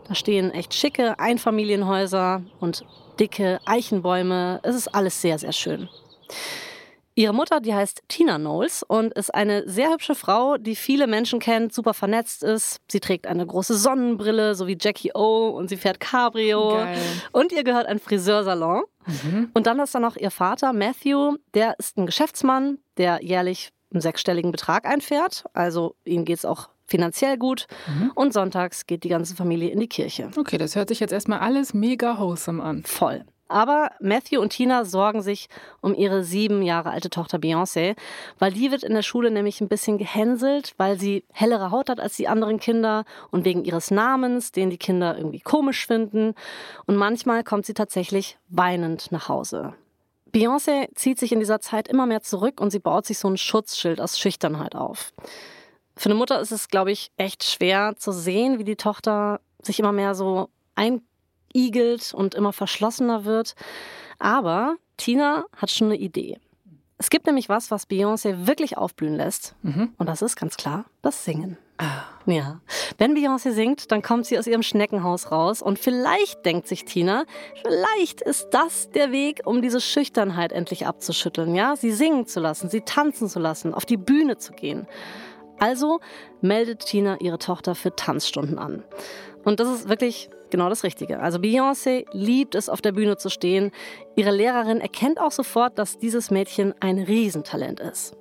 Da 0.08 0.14
stehen 0.14 0.52
echt 0.52 0.76
schicke 0.76 1.18
Einfamilienhäuser 1.18 2.44
und 2.60 2.86
dicke 3.20 3.60
Eichenbäume. 3.66 4.60
Es 4.62 4.76
ist 4.76 4.94
alles 4.94 5.20
sehr, 5.20 5.40
sehr 5.40 5.54
schön. 5.54 5.90
Ihre 7.18 7.34
Mutter, 7.34 7.62
die 7.62 7.74
heißt 7.74 8.04
Tina 8.10 8.38
Knowles 8.38 8.84
und 8.84 9.14
ist 9.14 9.34
eine 9.34 9.68
sehr 9.70 9.90
hübsche 9.90 10.16
Frau, 10.16 10.58
die 10.58 10.76
viele 10.76 11.08
Menschen 11.08 11.40
kennt, 11.40 11.74
super 11.74 11.94
vernetzt 11.94 12.44
ist. 12.44 12.82
Sie 12.92 13.00
trägt 13.00 13.26
eine 13.26 13.46
große 13.46 13.78
Sonnenbrille, 13.78 14.54
so 14.54 14.68
wie 14.68 14.78
Jackie 14.80 15.14
O 15.16 15.48
und 15.48 15.70
sie 15.70 15.78
fährt 15.78 16.02
Cabrio. 16.02 16.72
Geil. 16.72 16.98
Und 17.32 17.54
ihr 17.54 17.64
gehört 17.64 17.88
ein 17.88 18.00
Friseursalon. 18.00 18.84
Und 19.54 19.66
dann 19.66 19.80
ist 19.80 19.96
da 19.96 20.00
noch 20.00 20.18
ihr 20.18 20.32
Vater, 20.32 20.74
Matthew, 20.74 21.38
der 21.54 21.76
ist 21.80 21.98
ein 21.98 22.06
Geschäftsmann, 22.06 22.80
der 22.98 23.24
jährlich 23.24 23.70
einen 23.94 24.02
sechsstelligen 24.02 24.52
Betrag 24.52 24.86
einfährt. 24.86 25.46
Also 25.54 25.96
ihm 26.04 26.26
geht's 26.26 26.44
auch 26.44 26.70
finanziell 26.86 27.38
gut. 27.38 27.68
Und 28.16 28.34
sonntags 28.34 28.88
geht 28.88 29.04
die 29.06 29.10
ganze 29.10 29.36
Familie 29.36 29.70
in 29.70 29.80
die 29.80 29.88
Kirche. 29.88 30.32
Okay, 30.36 30.58
das 30.58 30.76
hört 30.76 30.90
sich 30.90 31.00
jetzt 31.00 31.14
erstmal 31.14 31.40
alles 31.40 31.74
mega 31.74 32.20
wholesome 32.20 32.62
an. 32.62 32.84
Voll. 32.84 33.24
Aber 33.48 33.92
Matthew 34.00 34.42
und 34.42 34.50
Tina 34.50 34.86
sorgen 34.86 35.22
sich 35.22 35.50
um 35.82 35.94
ihre 35.94 36.24
sieben 36.24 36.64
Jahre 36.64 36.90
alte 36.90 37.12
Tochter 37.12 37.38
Beyoncé, 37.38 37.96
weil 38.40 38.52
die 38.52 38.72
wird 38.72 38.84
in 38.84 38.94
der 38.94 39.04
Schule 39.04 39.30
nämlich 39.30 39.62
ein 39.62 39.68
bisschen 39.68 39.98
gehänselt, 39.98 40.74
weil 40.78 41.00
sie 41.00 41.24
hellere 41.32 41.70
Haut 41.70 41.90
hat 41.90 42.00
als 42.00 42.16
die 42.16 42.28
anderen 42.28 42.60
Kinder 42.60 43.06
und 43.30 43.46
wegen 43.46 43.64
ihres 43.64 43.92
Namens, 43.92 44.52
den 44.52 44.72
die 44.72 44.78
Kinder 44.78 45.16
irgendwie 45.16 45.42
komisch 45.42 45.86
finden. 45.86 46.34
Und 46.88 46.96
manchmal 46.96 47.44
kommt 47.44 47.68
sie 47.68 47.76
tatsächlich 47.76 48.38
weinend 48.50 49.12
nach 49.12 49.30
Hause. 49.30 49.74
Beyoncé 50.34 50.90
zieht 50.96 51.20
sich 51.20 51.32
in 51.32 51.40
dieser 51.40 51.62
Zeit 51.62 51.88
immer 51.88 52.08
mehr 52.08 52.22
zurück 52.22 52.60
und 52.60 52.72
sie 52.72 52.80
baut 52.80 53.06
sich 53.06 53.20
so 53.20 53.30
ein 53.30 53.38
Schutzschild 53.38 54.02
aus 54.02 54.20
Schüchternheit 54.20 54.76
auf. 54.76 55.14
Für 55.96 56.10
eine 56.10 56.16
Mutter 56.16 56.42
ist 56.42 56.52
es, 56.52 56.68
glaube 56.68 56.92
ich, 56.92 57.12
echt 57.16 57.44
schwer 57.44 57.96
zu 57.96 58.12
sehen, 58.12 58.60
wie 58.60 58.66
die 58.66 58.76
Tochter 58.76 59.40
sich 59.62 59.80
immer 59.80 59.94
mehr 59.94 60.14
so 60.14 60.50
einigelt 61.56 62.14
und 62.14 62.36
immer 62.36 62.54
verschlossener 62.54 63.26
wird. 63.26 63.56
Aber 64.20 64.76
Tina 64.98 65.46
hat 65.56 65.72
schon 65.72 65.88
eine 65.88 65.98
Idee. 65.98 66.38
Es 66.98 67.10
gibt 67.10 67.26
nämlich 67.26 67.50
was, 67.50 67.72
was 67.72 67.90
Beyoncé 67.90 68.48
wirklich 68.48 68.78
aufblühen 68.78 69.16
lässt. 69.16 69.56
Und 69.98 70.08
das 70.08 70.22
ist 70.22 70.38
ganz 70.38 70.56
klar 70.56 70.86
das 71.02 71.26
Singen. 71.26 71.58
Ja. 72.26 72.62
Wenn 72.98 73.18
Beyoncé 73.18 73.52
singt, 73.52 73.92
dann 73.92 74.02
kommt 74.02 74.26
sie 74.26 74.40
aus 74.40 74.48
ihrem 74.48 74.64
Schneckenhaus 74.64 75.30
raus 75.30 75.62
und 75.62 75.78
vielleicht 75.78 76.46
denkt 76.46 76.68
sich 76.68 76.86
Tina, 76.86 77.26
vielleicht 77.68 78.22
ist 78.22 78.48
das 78.52 78.90
der 78.92 79.12
Weg, 79.12 79.42
um 79.44 79.62
diese 79.62 79.82
Schüchternheit 79.82 80.54
endlich 80.54 80.88
abzuschütteln, 80.88 81.54
ja? 81.54 81.76
Sie 81.76 81.92
singen 81.92 82.28
zu 82.28 82.40
lassen, 82.40 82.70
sie 82.70 82.82
tanzen 82.82 83.28
zu 83.28 83.40
lassen, 83.40 83.74
auf 83.74 83.86
die 83.86 83.98
Bühne 83.98 84.38
zu 84.38 84.54
gehen. 84.54 84.88
Also 85.60 86.00
meldet 86.40 86.86
Tina 86.86 87.18
ihre 87.20 87.40
Tochter 87.40 87.76
für 87.76 87.94
Tanzstunden 87.94 88.58
an. 88.58 88.84
Und 89.46 89.60
das 89.60 89.70
ist 89.70 89.90
wirklich 89.90 90.30
genau 90.50 90.70
das 90.70 90.84
Richtige. 90.84 91.20
Also 91.20 91.38
Beyoncé 91.38 92.06
liebt 92.12 92.56
es, 92.56 92.68
auf 92.68 92.82
der 92.82 92.92
Bühne 92.92 93.18
zu 93.18 93.30
stehen. 93.30 93.72
Ihre 94.16 94.32
Lehrerin 94.32 94.82
erkennt 94.82 95.20
auch 95.20 95.32
sofort, 95.32 95.78
dass 95.80 95.98
dieses 95.98 96.32
Mädchen 96.32 96.74
ein 96.82 97.00
Riesentalent 97.00 97.80
ist. 97.80 98.18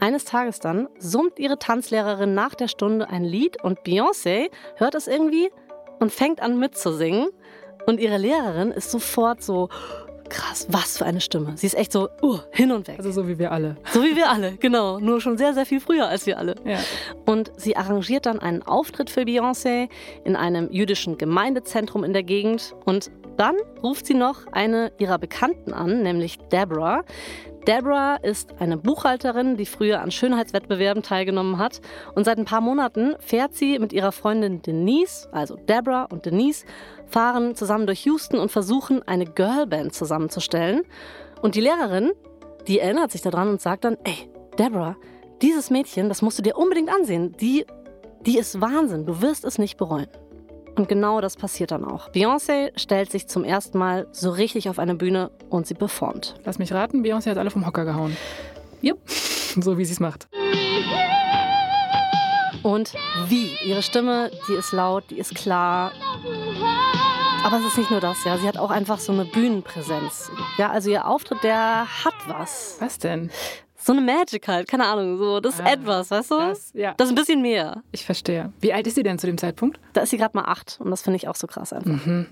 Eines 0.00 0.24
Tages 0.24 0.60
dann 0.60 0.88
summt 0.98 1.38
ihre 1.38 1.58
Tanzlehrerin 1.58 2.34
nach 2.34 2.54
der 2.54 2.68
Stunde 2.68 3.08
ein 3.08 3.24
Lied 3.24 3.62
und 3.62 3.80
Beyoncé 3.80 4.50
hört 4.76 4.94
es 4.94 5.06
irgendwie 5.06 5.50
und 5.98 6.12
fängt 6.12 6.40
an 6.42 6.58
mitzusingen. 6.58 7.28
Und 7.86 8.00
ihre 8.00 8.18
Lehrerin 8.18 8.70
ist 8.70 8.90
sofort 8.90 9.42
so, 9.42 9.68
krass, 10.34 10.66
was 10.68 10.98
für 10.98 11.06
eine 11.06 11.20
Stimme. 11.20 11.52
Sie 11.56 11.66
ist 11.66 11.74
echt 11.74 11.92
so 11.92 12.08
uh, 12.22 12.38
hin 12.50 12.72
und 12.72 12.88
weg. 12.88 12.96
Also 12.98 13.12
so 13.12 13.28
wie 13.28 13.38
wir 13.38 13.52
alle. 13.52 13.76
So 13.92 14.02
wie 14.02 14.16
wir 14.16 14.30
alle, 14.30 14.56
genau. 14.56 14.98
Nur 14.98 15.20
schon 15.20 15.38
sehr, 15.38 15.54
sehr 15.54 15.64
viel 15.64 15.80
früher 15.80 16.08
als 16.08 16.26
wir 16.26 16.38
alle. 16.38 16.56
Ja. 16.64 16.78
Und 17.24 17.52
sie 17.56 17.76
arrangiert 17.76 18.26
dann 18.26 18.40
einen 18.40 18.62
Auftritt 18.62 19.10
für 19.10 19.20
Beyoncé 19.20 19.88
in 20.24 20.34
einem 20.34 20.70
jüdischen 20.72 21.18
Gemeindezentrum 21.18 22.02
in 22.02 22.12
der 22.12 22.24
Gegend. 22.24 22.74
Und 22.84 23.10
dann 23.36 23.54
ruft 23.82 24.06
sie 24.06 24.14
noch 24.14 24.46
eine 24.52 24.92
ihrer 24.98 25.18
Bekannten 25.18 25.72
an, 25.72 26.02
nämlich 26.02 26.38
Deborah. 26.52 27.04
Deborah 27.66 28.16
ist 28.16 28.54
eine 28.58 28.76
Buchhalterin, 28.76 29.56
die 29.56 29.64
früher 29.64 30.02
an 30.02 30.10
Schönheitswettbewerben 30.10 31.02
teilgenommen 31.02 31.58
hat. 31.58 31.80
Und 32.14 32.24
seit 32.24 32.38
ein 32.38 32.44
paar 32.44 32.60
Monaten 32.60 33.14
fährt 33.20 33.54
sie 33.54 33.78
mit 33.78 33.92
ihrer 33.92 34.12
Freundin 34.12 34.60
Denise, 34.60 35.28
also 35.32 35.56
Deborah 35.56 36.04
und 36.04 36.26
Denise, 36.26 36.66
fahren 37.06 37.54
zusammen 37.54 37.86
durch 37.86 38.04
Houston 38.06 38.38
und 38.38 38.50
versuchen, 38.50 39.02
eine 39.06 39.26
Girlband 39.26 39.94
zusammenzustellen. 39.94 40.82
Und 41.42 41.54
die 41.54 41.60
Lehrerin, 41.60 42.12
die 42.66 42.80
erinnert 42.80 43.12
sich 43.12 43.22
daran 43.22 43.48
und 43.48 43.60
sagt 43.60 43.84
dann, 43.84 43.96
ey, 44.04 44.30
Deborah, 44.58 44.96
dieses 45.42 45.70
Mädchen, 45.70 46.08
das 46.08 46.22
musst 46.22 46.38
du 46.38 46.42
dir 46.42 46.56
unbedingt 46.56 46.90
ansehen. 46.90 47.36
Die, 47.40 47.66
die 48.24 48.38
ist 48.38 48.60
Wahnsinn. 48.60 49.06
Du 49.06 49.20
wirst 49.20 49.44
es 49.44 49.58
nicht 49.58 49.76
bereuen. 49.76 50.08
Und 50.76 50.88
genau 50.88 51.20
das 51.20 51.36
passiert 51.36 51.70
dann 51.70 51.84
auch. 51.84 52.10
Beyoncé 52.10 52.72
stellt 52.76 53.10
sich 53.10 53.28
zum 53.28 53.44
ersten 53.44 53.78
Mal 53.78 54.08
so 54.10 54.30
richtig 54.30 54.68
auf 54.68 54.78
eine 54.78 54.94
Bühne 54.94 55.30
und 55.48 55.66
sie 55.66 55.74
performt. 55.74 56.34
Lass 56.44 56.58
mich 56.58 56.72
raten, 56.72 57.04
Beyoncé 57.04 57.30
hat 57.30 57.38
alle 57.38 57.50
vom 57.50 57.66
Hocker 57.66 57.84
gehauen. 57.84 58.16
Yep. 58.82 58.98
So 59.06 59.78
wie 59.78 59.84
sie 59.84 59.92
es 59.92 60.00
macht. 60.00 60.26
Und 62.64 62.94
wie? 63.28 63.56
Ihre 63.64 63.82
Stimme, 63.82 64.30
die 64.48 64.54
ist 64.54 64.72
laut, 64.72 65.04
die 65.10 65.18
ist 65.18 65.34
klar. 65.34 65.92
Aber 67.44 67.58
es 67.58 67.64
ist 67.66 67.78
nicht 67.78 67.90
nur 67.90 68.00
das, 68.00 68.24
ja. 68.24 68.38
Sie 68.38 68.48
hat 68.48 68.56
auch 68.56 68.70
einfach 68.70 68.98
so 68.98 69.12
eine 69.12 69.24
Bühnenpräsenz. 69.26 70.30
Ja, 70.56 70.70
also 70.70 70.90
ihr 70.90 71.06
Auftritt, 71.06 71.42
der 71.42 71.86
hat 72.04 72.14
was. 72.26 72.76
Was 72.80 72.98
denn? 72.98 73.30
So 73.76 73.92
eine 73.92 74.00
Magic 74.00 74.48
halt, 74.48 74.66
keine 74.66 74.86
Ahnung, 74.86 75.18
so 75.18 75.40
das 75.40 75.56
ist 75.56 75.60
Ah, 75.60 75.72
etwas, 75.72 76.10
weißt 76.10 76.30
du? 76.30 76.38
das, 76.38 76.70
ja. 76.74 76.94
das 76.96 77.08
ist 77.08 77.12
ein 77.12 77.16
bisschen 77.16 77.42
mehr. 77.42 77.82
Ich 77.92 78.06
verstehe. 78.06 78.50
Wie 78.60 78.72
alt 78.72 78.86
ist 78.86 78.94
sie 78.94 79.02
denn 79.02 79.18
zu 79.18 79.26
dem 79.26 79.36
Zeitpunkt? 79.36 79.78
Da 79.92 80.00
ist 80.00 80.10
sie 80.10 80.16
gerade 80.16 80.34
mal 80.34 80.46
acht 80.46 80.78
und 80.80 80.90
das 80.90 81.02
finde 81.02 81.18
ich 81.18 81.28
auch 81.28 81.34
so 81.36 81.46
krass 81.46 81.74
einfach. 81.74 82.06
Mhm. 82.06 82.26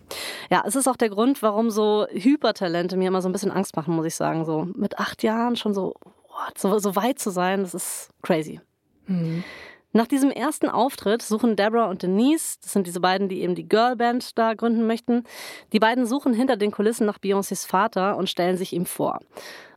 Ja, 0.50 0.64
es 0.66 0.76
ist 0.76 0.88
auch 0.88 0.97
der 0.97 1.11
Grund, 1.11 1.42
warum 1.42 1.71
so 1.71 2.07
Hypertalente 2.11 2.97
mir 2.97 3.09
immer 3.09 3.21
so 3.21 3.28
ein 3.28 3.33
bisschen 3.33 3.50
Angst 3.50 3.76
machen, 3.76 3.95
muss 3.95 4.07
ich 4.07 4.14
sagen. 4.14 4.47
So 4.47 4.66
mit 4.75 4.99
acht 4.99 5.23
Jahren 5.23 5.57
schon 5.57 5.75
so, 5.75 5.95
what, 6.04 6.57
so, 6.57 6.78
so 6.78 6.97
weit 6.97 7.19
zu 7.19 7.28
sein, 7.28 7.61
das 7.61 7.75
ist 7.75 8.09
crazy. 8.23 8.59
Mhm. 9.07 9.45
Nach 9.92 10.06
diesem 10.06 10.30
ersten 10.30 10.70
Auftritt 10.70 11.20
suchen 11.20 11.54
Deborah 11.54 11.90
und 11.90 12.02
Denise, 12.02 12.56
das 12.62 12.72
sind 12.72 12.87
diese 12.87 13.00
beiden, 13.00 13.28
die 13.28 13.42
eben 13.42 13.54
die 13.54 13.68
Girlband 13.68 14.38
da 14.38 14.54
gründen 14.54 14.87
möchten, 14.87 15.25
die 15.72 15.80
beiden 15.80 16.06
suchen 16.06 16.32
hinter 16.32 16.56
den 16.56 16.70
Kulissen 16.70 17.06
nach 17.06 17.18
Beyoncés 17.18 17.66
Vater 17.66 18.16
und 18.16 18.30
stellen 18.30 18.56
sich 18.56 18.72
ihm 18.72 18.87
vor. 18.87 19.20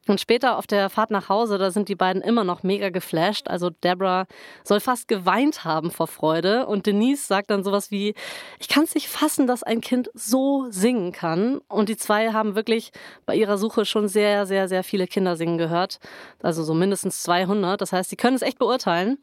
Und 0.07 0.21
später 0.21 0.57
auf 0.57 0.67
der 0.67 0.89
Fahrt 0.91 1.09
nach 1.09 1.29
Hause, 1.29 1.57
da 1.57 1.71
sind 1.71 1.89
die 1.89 1.95
beiden 1.95 2.21
immer 2.21 2.43
noch 2.43 2.61
mega 2.61 2.89
geflasht. 2.89 3.47
Also 3.47 3.71
Deborah 3.71 4.27
soll 4.63 4.79
fast 4.79 5.07
geweint 5.07 5.65
haben 5.65 5.89
vor 5.89 6.05
Freude. 6.05 6.67
Und 6.67 6.85
Denise 6.85 7.27
sagt 7.27 7.49
dann 7.49 7.63
sowas 7.63 7.89
wie, 7.89 8.13
ich 8.59 8.67
kann 8.67 8.83
es 8.83 8.93
nicht 8.93 9.07
fassen, 9.07 9.47
dass 9.47 9.63
ein 9.63 9.81
Kind 9.81 10.11
so 10.13 10.67
singen 10.69 11.11
kann. 11.11 11.59
Und 11.67 11.89
die 11.89 11.97
zwei 11.97 12.33
haben 12.33 12.53
wirklich 12.55 12.91
bei 13.25 13.35
ihrer 13.35 13.57
Suche 13.57 13.85
schon 13.85 14.07
sehr, 14.07 14.45
sehr, 14.45 14.67
sehr 14.67 14.83
viele 14.83 15.07
Kinder 15.07 15.35
singen 15.35 15.57
gehört. 15.57 15.97
Also 16.41 16.63
so 16.63 16.75
mindestens 16.75 17.23
200. 17.23 17.81
Das 17.81 17.91
heißt, 17.91 18.11
sie 18.11 18.15
können 18.15 18.35
es 18.35 18.43
echt 18.43 18.59
beurteilen. 18.59 19.17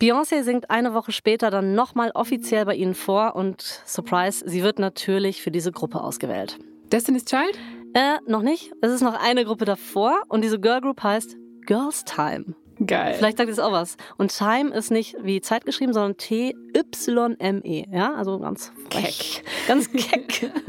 Beyoncé 0.00 0.44
singt 0.44 0.70
eine 0.70 0.94
Woche 0.94 1.10
später 1.10 1.50
dann 1.50 1.74
nochmal 1.74 2.12
offiziell 2.14 2.64
bei 2.64 2.76
ihnen 2.76 2.94
vor 2.94 3.34
und 3.34 3.82
Surprise, 3.84 4.44
sie 4.46 4.62
wird 4.62 4.78
natürlich 4.78 5.42
für 5.42 5.50
diese 5.50 5.72
Gruppe 5.72 6.00
ausgewählt. 6.00 6.56
Destiny's 6.92 7.24
Child? 7.24 7.58
Äh, 7.94 8.18
noch 8.26 8.42
nicht. 8.42 8.72
Es 8.80 8.92
ist 8.92 9.02
noch 9.02 9.20
eine 9.20 9.44
Gruppe 9.44 9.64
davor 9.64 10.22
und 10.28 10.42
diese 10.42 10.60
Girl 10.60 10.80
Group 10.80 11.02
heißt 11.02 11.36
Girls 11.66 12.04
Time. 12.04 12.54
Geil. 12.86 13.14
Vielleicht 13.14 13.38
sagt 13.38 13.50
das 13.50 13.58
auch 13.58 13.72
was. 13.72 13.96
Und 14.16 14.36
Time 14.36 14.72
ist 14.74 14.90
nicht 14.90 15.16
wie 15.22 15.40
Zeit 15.40 15.64
geschrieben, 15.64 15.92
sondern 15.92 16.16
T-Y-M-E. 16.16 17.86
Ja, 17.90 18.14
also 18.14 18.38
ganz 18.38 18.72
frech. 18.90 19.42
Ganz 19.66 19.90
keck. 19.92 20.50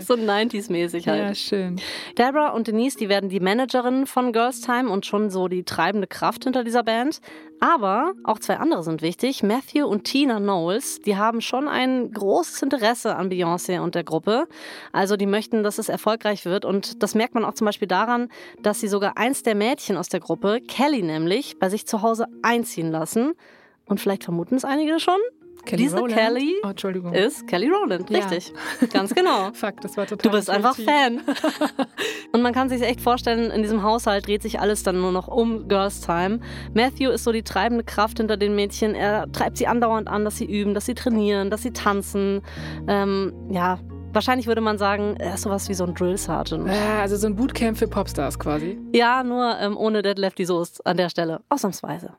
So 0.00 0.14
90s-mäßig 0.14 1.06
halt. 1.06 1.20
Ja, 1.20 1.34
schön. 1.34 1.80
Deborah 2.16 2.50
und 2.50 2.66
Denise, 2.66 2.96
die 2.96 3.08
werden 3.08 3.28
die 3.28 3.38
Managerin 3.38 4.06
von 4.06 4.32
Girls 4.32 4.60
Time 4.60 4.90
und 4.90 5.06
schon 5.06 5.30
so 5.30 5.46
die 5.46 5.62
treibende 5.62 6.08
Kraft 6.08 6.44
hinter 6.44 6.64
dieser 6.64 6.82
Band. 6.82 7.20
Aber 7.60 8.14
auch 8.24 8.38
zwei 8.38 8.56
andere 8.56 8.82
sind 8.82 9.02
wichtig. 9.02 9.42
Matthew 9.42 9.84
und 9.86 10.04
Tina 10.04 10.38
Knowles, 10.38 11.00
die 11.00 11.16
haben 11.16 11.40
schon 11.40 11.66
ein 11.66 12.12
großes 12.12 12.62
Interesse 12.62 13.16
an 13.16 13.30
Beyoncé 13.30 13.80
und 13.80 13.94
der 13.94 14.04
Gruppe. 14.04 14.46
Also 14.92 15.16
die 15.16 15.26
möchten, 15.26 15.62
dass 15.62 15.78
es 15.78 15.88
erfolgreich 15.88 16.44
wird. 16.44 16.64
Und 16.64 17.02
das 17.02 17.14
merkt 17.14 17.34
man 17.34 17.44
auch 17.44 17.54
zum 17.54 17.64
Beispiel 17.64 17.88
daran, 17.88 18.28
dass 18.62 18.80
sie 18.80 18.88
sogar 18.88 19.16
eins 19.16 19.42
der 19.42 19.56
Mädchen 19.56 19.96
aus 19.96 20.08
der 20.08 20.20
Gruppe, 20.20 20.60
Kelly 20.66 21.02
nämlich, 21.02 21.57
bei 21.58 21.68
sich 21.68 21.86
zu 21.86 22.02
Hause 22.02 22.26
einziehen 22.42 22.90
lassen. 22.90 23.32
Und 23.86 24.00
vielleicht 24.00 24.24
vermuten 24.24 24.54
es 24.56 24.64
einige 24.64 25.00
schon. 25.00 25.18
Kelly 25.64 25.82
Diese 25.82 25.98
Rowland? 25.98 26.14
Kelly 26.14 26.54
Oh, 26.64 27.10
ist 27.12 27.46
Kelly 27.46 27.68
Rowland, 27.68 28.08
Ja. 28.10 28.18
richtig. 28.20 28.52
Ganz 28.92 29.14
genau. 29.14 29.50
Fuck, 29.52 29.80
das 29.82 29.96
war 29.96 30.06
total. 30.06 30.30
Du 30.30 30.36
bist 30.36 30.48
einfach. 30.48 30.76
Fan. 30.76 31.20
Und 32.32 32.42
man 32.42 32.54
kann 32.54 32.68
sich 32.68 32.80
echt 32.82 33.00
vorstellen, 33.00 33.50
in 33.50 33.62
diesem 33.62 33.82
Haushalt 33.82 34.26
dreht 34.26 34.40
sich 34.42 34.60
alles 34.60 34.82
dann 34.82 35.00
nur 35.00 35.12
noch 35.12 35.28
um 35.28 35.68
Girls 35.68 36.00
Time. 36.00 36.40
Matthew 36.74 37.10
ist 37.10 37.24
so 37.24 37.32
die 37.32 37.42
treibende 37.42 37.84
Kraft 37.84 38.18
hinter 38.18 38.36
den 38.36 38.54
Mädchen. 38.54 38.94
Er 38.94 39.30
treibt 39.32 39.58
sie 39.58 39.66
andauernd 39.66 40.08
an, 40.08 40.24
dass 40.24 40.36
sie 40.36 40.46
üben, 40.46 40.74
dass 40.74 40.86
sie 40.86 40.94
trainieren, 40.94 41.50
dass 41.50 41.62
sie 41.62 41.72
tanzen. 41.72 42.40
Ähm, 42.86 43.32
ja, 43.50 43.78
wahrscheinlich 44.18 44.48
würde 44.48 44.60
man 44.60 44.78
sagen, 44.78 45.14
er 45.20 45.34
ist 45.34 45.42
sowas 45.42 45.68
wie 45.68 45.74
so 45.74 45.84
ein 45.84 45.94
Drill 45.94 46.18
Sergeant. 46.18 46.68
Ah, 46.68 47.02
also 47.02 47.14
so 47.14 47.28
ein 47.28 47.36
Bootcamp 47.36 47.78
für 47.78 47.86
Popstars 47.86 48.36
quasi. 48.36 48.76
Ja, 48.92 49.22
nur 49.22 49.56
ähm, 49.60 49.76
ohne 49.76 50.02
Dead 50.02 50.18
Lefty 50.18 50.44
Soest 50.44 50.84
an 50.84 50.96
der 50.96 51.08
Stelle. 51.08 51.40
Ausnahmsweise. 51.48 52.14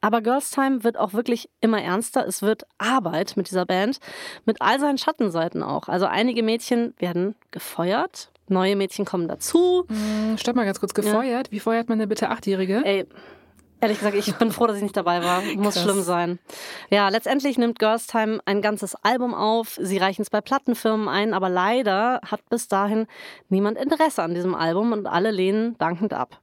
Aber 0.00 0.20
Girls 0.20 0.52
Time 0.52 0.84
wird 0.84 0.96
auch 0.96 1.14
wirklich 1.14 1.48
immer 1.60 1.82
ernster. 1.82 2.24
Es 2.28 2.42
wird 2.42 2.62
Arbeit 2.78 3.36
mit 3.36 3.50
dieser 3.50 3.66
Band, 3.66 3.98
mit 4.44 4.62
all 4.62 4.78
seinen 4.78 4.98
Schattenseiten 4.98 5.64
auch. 5.64 5.88
Also 5.88 6.06
einige 6.06 6.44
Mädchen 6.44 6.94
werden 7.00 7.34
gefeuert, 7.50 8.30
neue 8.46 8.76
Mädchen 8.76 9.04
kommen 9.04 9.26
dazu. 9.26 9.84
Hm, 9.88 10.38
Stopp 10.38 10.54
mal 10.54 10.64
ganz 10.64 10.78
kurz. 10.78 10.94
Gefeuert? 10.94 11.50
Wie 11.50 11.58
feuert 11.58 11.88
man 11.88 11.98
denn 11.98 12.08
bitte 12.08 12.30
Achtjährige? 12.30 12.82
Ey, 12.84 13.04
ehrlich 13.80 13.98
gesagt, 13.98 14.16
ich 14.16 14.34
bin 14.36 14.50
froh, 14.52 14.66
dass 14.66 14.76
ich 14.76 14.82
nicht 14.82 14.96
dabei 14.96 15.22
war. 15.22 15.42
Muss 15.56 15.74
Krass. 15.74 15.82
schlimm 15.84 16.02
sein. 16.02 16.38
Ja, 16.90 17.08
letztendlich 17.08 17.58
nimmt 17.58 17.78
Girls 17.78 18.06
Time 18.06 18.40
ein 18.44 18.62
ganzes 18.62 18.94
Album 18.96 19.34
auf. 19.34 19.78
Sie 19.80 19.98
reichen 19.98 20.22
es 20.22 20.30
bei 20.30 20.40
Plattenfirmen 20.40 21.08
ein, 21.08 21.34
aber 21.34 21.48
leider 21.48 22.20
hat 22.30 22.48
bis 22.48 22.68
dahin 22.68 23.06
niemand 23.48 23.78
Interesse 23.78 24.22
an 24.22 24.34
diesem 24.34 24.54
Album 24.54 24.92
und 24.92 25.06
alle 25.06 25.30
lehnen 25.30 25.76
dankend 25.78 26.12
ab. 26.12 26.38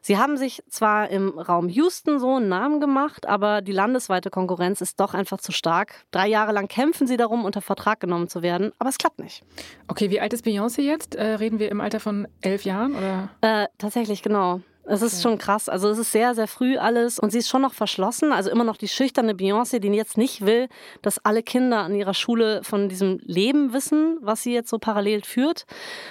Sie 0.00 0.18
haben 0.18 0.36
sich 0.36 0.62
zwar 0.68 1.08
im 1.08 1.38
Raum 1.38 1.68
Houston 1.68 2.18
so 2.18 2.36
einen 2.36 2.48
Namen 2.48 2.80
gemacht, 2.80 3.26
aber 3.26 3.62
die 3.62 3.72
landesweite 3.72 4.30
Konkurrenz 4.30 4.80
ist 4.80 5.00
doch 5.00 5.14
einfach 5.14 5.40
zu 5.40 5.52
stark. 5.52 6.04
Drei 6.10 6.28
Jahre 6.28 6.52
lang 6.52 6.68
kämpfen 6.68 7.06
sie 7.06 7.16
darum, 7.16 7.44
unter 7.44 7.60
Vertrag 7.62 8.00
genommen 8.00 8.28
zu 8.28 8.42
werden, 8.42 8.72
aber 8.78 8.90
es 8.90 8.98
klappt 8.98 9.18
nicht. 9.18 9.42
Okay, 9.88 10.10
wie 10.10 10.20
alt 10.20 10.32
ist 10.32 10.44
Beyoncé 10.44 10.82
jetzt? 10.82 11.14
Äh, 11.14 11.34
reden 11.34 11.58
wir 11.58 11.70
im 11.70 11.80
Alter 11.80 12.00
von 12.00 12.28
elf 12.40 12.64
Jahren 12.64 12.94
oder? 12.94 13.28
Äh, 13.40 13.68
tatsächlich, 13.78 14.22
genau. 14.22 14.60
Es 14.86 15.00
ist 15.00 15.22
schon 15.22 15.38
krass. 15.38 15.70
Also 15.70 15.88
es 15.88 15.98
ist 15.98 16.12
sehr, 16.12 16.34
sehr 16.34 16.46
früh 16.46 16.76
alles 16.76 17.18
und 17.18 17.30
sie 17.30 17.38
ist 17.38 17.48
schon 17.48 17.62
noch 17.62 17.72
verschlossen. 17.72 18.32
Also 18.32 18.50
immer 18.50 18.64
noch 18.64 18.76
die 18.76 18.88
schüchterne 18.88 19.32
Beyoncé, 19.32 19.78
die 19.78 19.88
jetzt 19.88 20.18
nicht 20.18 20.44
will, 20.44 20.68
dass 21.00 21.24
alle 21.24 21.42
Kinder 21.42 21.78
an 21.78 21.94
ihrer 21.94 22.12
Schule 22.12 22.62
von 22.64 22.90
diesem 22.90 23.18
Leben 23.22 23.72
wissen, 23.72 24.18
was 24.20 24.42
sie 24.42 24.52
jetzt 24.52 24.68
so 24.68 24.78
parallel 24.78 25.22
führt. 25.22 25.64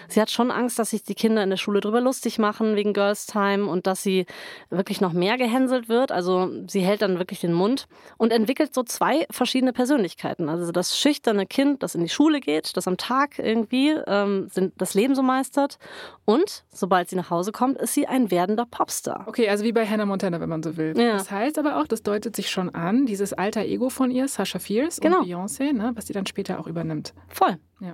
Sie 0.08 0.20
hat 0.20 0.32
schon 0.32 0.50
Angst, 0.50 0.80
dass 0.80 0.90
sich 0.90 1.04
die 1.04 1.14
Kinder 1.14 1.44
in 1.44 1.52
der 1.52 1.58
Schule 1.58 1.82
drüber 1.82 2.02
lustig 2.02 2.40
machen 2.40 2.76
wegen 2.76 2.94
Girls 2.94 3.28
Time 3.28 3.68
und 3.68 3.86
dass 3.86 4.02
sie 4.02 4.26
wirklich 4.72 5.02
noch 5.02 5.14
mehr 5.14 5.38
gehänselt 5.38 5.88
wird. 5.88 6.12
Also 6.12 6.50
sie 6.68 6.82
hält 6.82 7.04
dann 7.04 7.20
wirklich 7.20 7.42
den 7.42 7.54
Mund 7.54 7.88
und 8.18 8.34
entwickelt 8.34 8.74
so 8.74 8.82
zwei 8.82 9.28
verschiedene 9.30 9.74
Persönlichkeiten. 9.74 10.50
Also 10.50 10.72
das 10.72 10.98
schüchterne 10.98 11.46
Kind, 11.46 11.84
das 11.84 11.94
in 11.94 12.02
die 12.02 12.10
Schule 12.10 12.40
geht, 12.40 12.76
das 12.76 12.88
am 12.88 12.98
Tag 12.98 13.38
irgendwie 13.38 13.90
ähm, 14.08 14.50
das 14.78 14.96
Leben 14.96 15.14
so 15.14 15.22
meistert 15.22 15.78
und 16.26 16.64
sobald 16.72 17.10
sie 17.10 17.16
nach 17.16 17.30
Hause 17.30 17.52
kommt, 17.52 17.78
ist 17.78 17.94
sie 17.94 18.08
ein 18.08 18.32
werdender 18.32 18.63
Popstar. 18.66 19.24
Okay, 19.28 19.50
also 19.50 19.64
wie 19.64 19.72
bei 19.72 19.86
Hannah 19.86 20.06
Montana, 20.06 20.40
wenn 20.40 20.50
man 20.50 20.64
so 20.64 20.78
will. 20.78 20.94
Ja. 20.98 21.14
Das 21.14 21.32
heißt 21.32 21.58
aber 21.60 21.80
auch, 21.80 21.88
das 21.88 22.04
deutet 22.04 22.36
sich 22.36 22.50
schon 22.50 22.74
an, 22.74 23.06
dieses 23.06 23.34
alter 23.34 23.62
Ego 23.62 23.90
von 23.90 24.12
ihr, 24.12 24.28
Sasha 24.28 24.60
Fierce 24.60 25.00
Genau. 25.00 25.20
und 25.20 25.28
Beyoncé, 25.28 25.74
ne, 25.74 25.92
was 25.96 26.08
sie 26.08 26.14
dann 26.14 26.26
später 26.26 26.60
auch 26.60 26.68
übernimmt. 26.68 27.14
Voll. 27.30 27.58
Ja. 27.80 27.94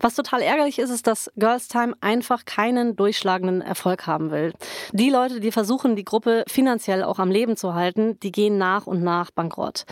Was 0.00 0.14
total 0.14 0.42
ärgerlich 0.42 0.78
ist, 0.78 0.90
ist, 0.90 1.08
dass 1.08 1.28
Girls 1.36 1.66
Time 1.66 1.94
einfach 2.00 2.44
keinen 2.44 2.94
durchschlagenden 2.94 3.60
Erfolg 3.62 4.06
haben 4.06 4.30
will. 4.30 4.52
Die 4.92 5.10
Leute, 5.10 5.40
die 5.40 5.50
versuchen, 5.50 5.96
die 5.96 6.04
Gruppe 6.04 6.44
finanziell 6.46 7.02
auch 7.02 7.18
am 7.18 7.32
Leben 7.32 7.56
zu 7.56 7.74
halten, 7.74 8.18
die 8.20 8.30
gehen 8.30 8.58
nach 8.58 8.86
und 8.86 9.02
nach 9.02 9.32
bankrott. 9.32 9.86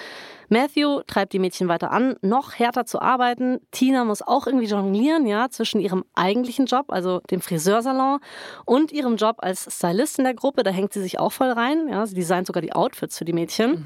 Matthew 0.49 1.01
treibt 1.07 1.33
die 1.33 1.39
Mädchen 1.39 1.69
weiter 1.69 1.91
an, 1.91 2.17
noch 2.23 2.55
härter 2.55 2.87
zu 2.87 3.01
arbeiten. 3.01 3.61
Tina 3.71 4.05
muss 4.05 4.23
auch 4.23 4.47
irgendwie 4.47 4.67
jonglieren, 4.67 5.27
ja, 5.27 5.49
zwischen 5.51 5.81
ihrem 5.81 6.05
eigentlichen 6.15 6.67
Job, 6.67 6.87
also 6.89 7.21
dem 7.31 7.41
Friseursalon, 7.41 8.21
und 8.65 8.93
ihrem 8.93 9.17
Job 9.17 9.37
als 9.39 9.67
Stylistin 9.71 10.25
der 10.25 10.35
Gruppe. 10.35 10.63
Da 10.63 10.71
hängt 10.71 10.93
sie 10.93 11.03
sich 11.03 11.19
auch 11.19 11.33
voll 11.33 11.51
rein. 11.51 11.89
Ja, 11.89 12.07
sie 12.07 12.15
designt 12.15 12.47
sogar 12.47 12.63
die 12.63 12.73
Outfits 12.73 13.19
für 13.19 13.25
die 13.25 13.33
Mädchen. 13.33 13.85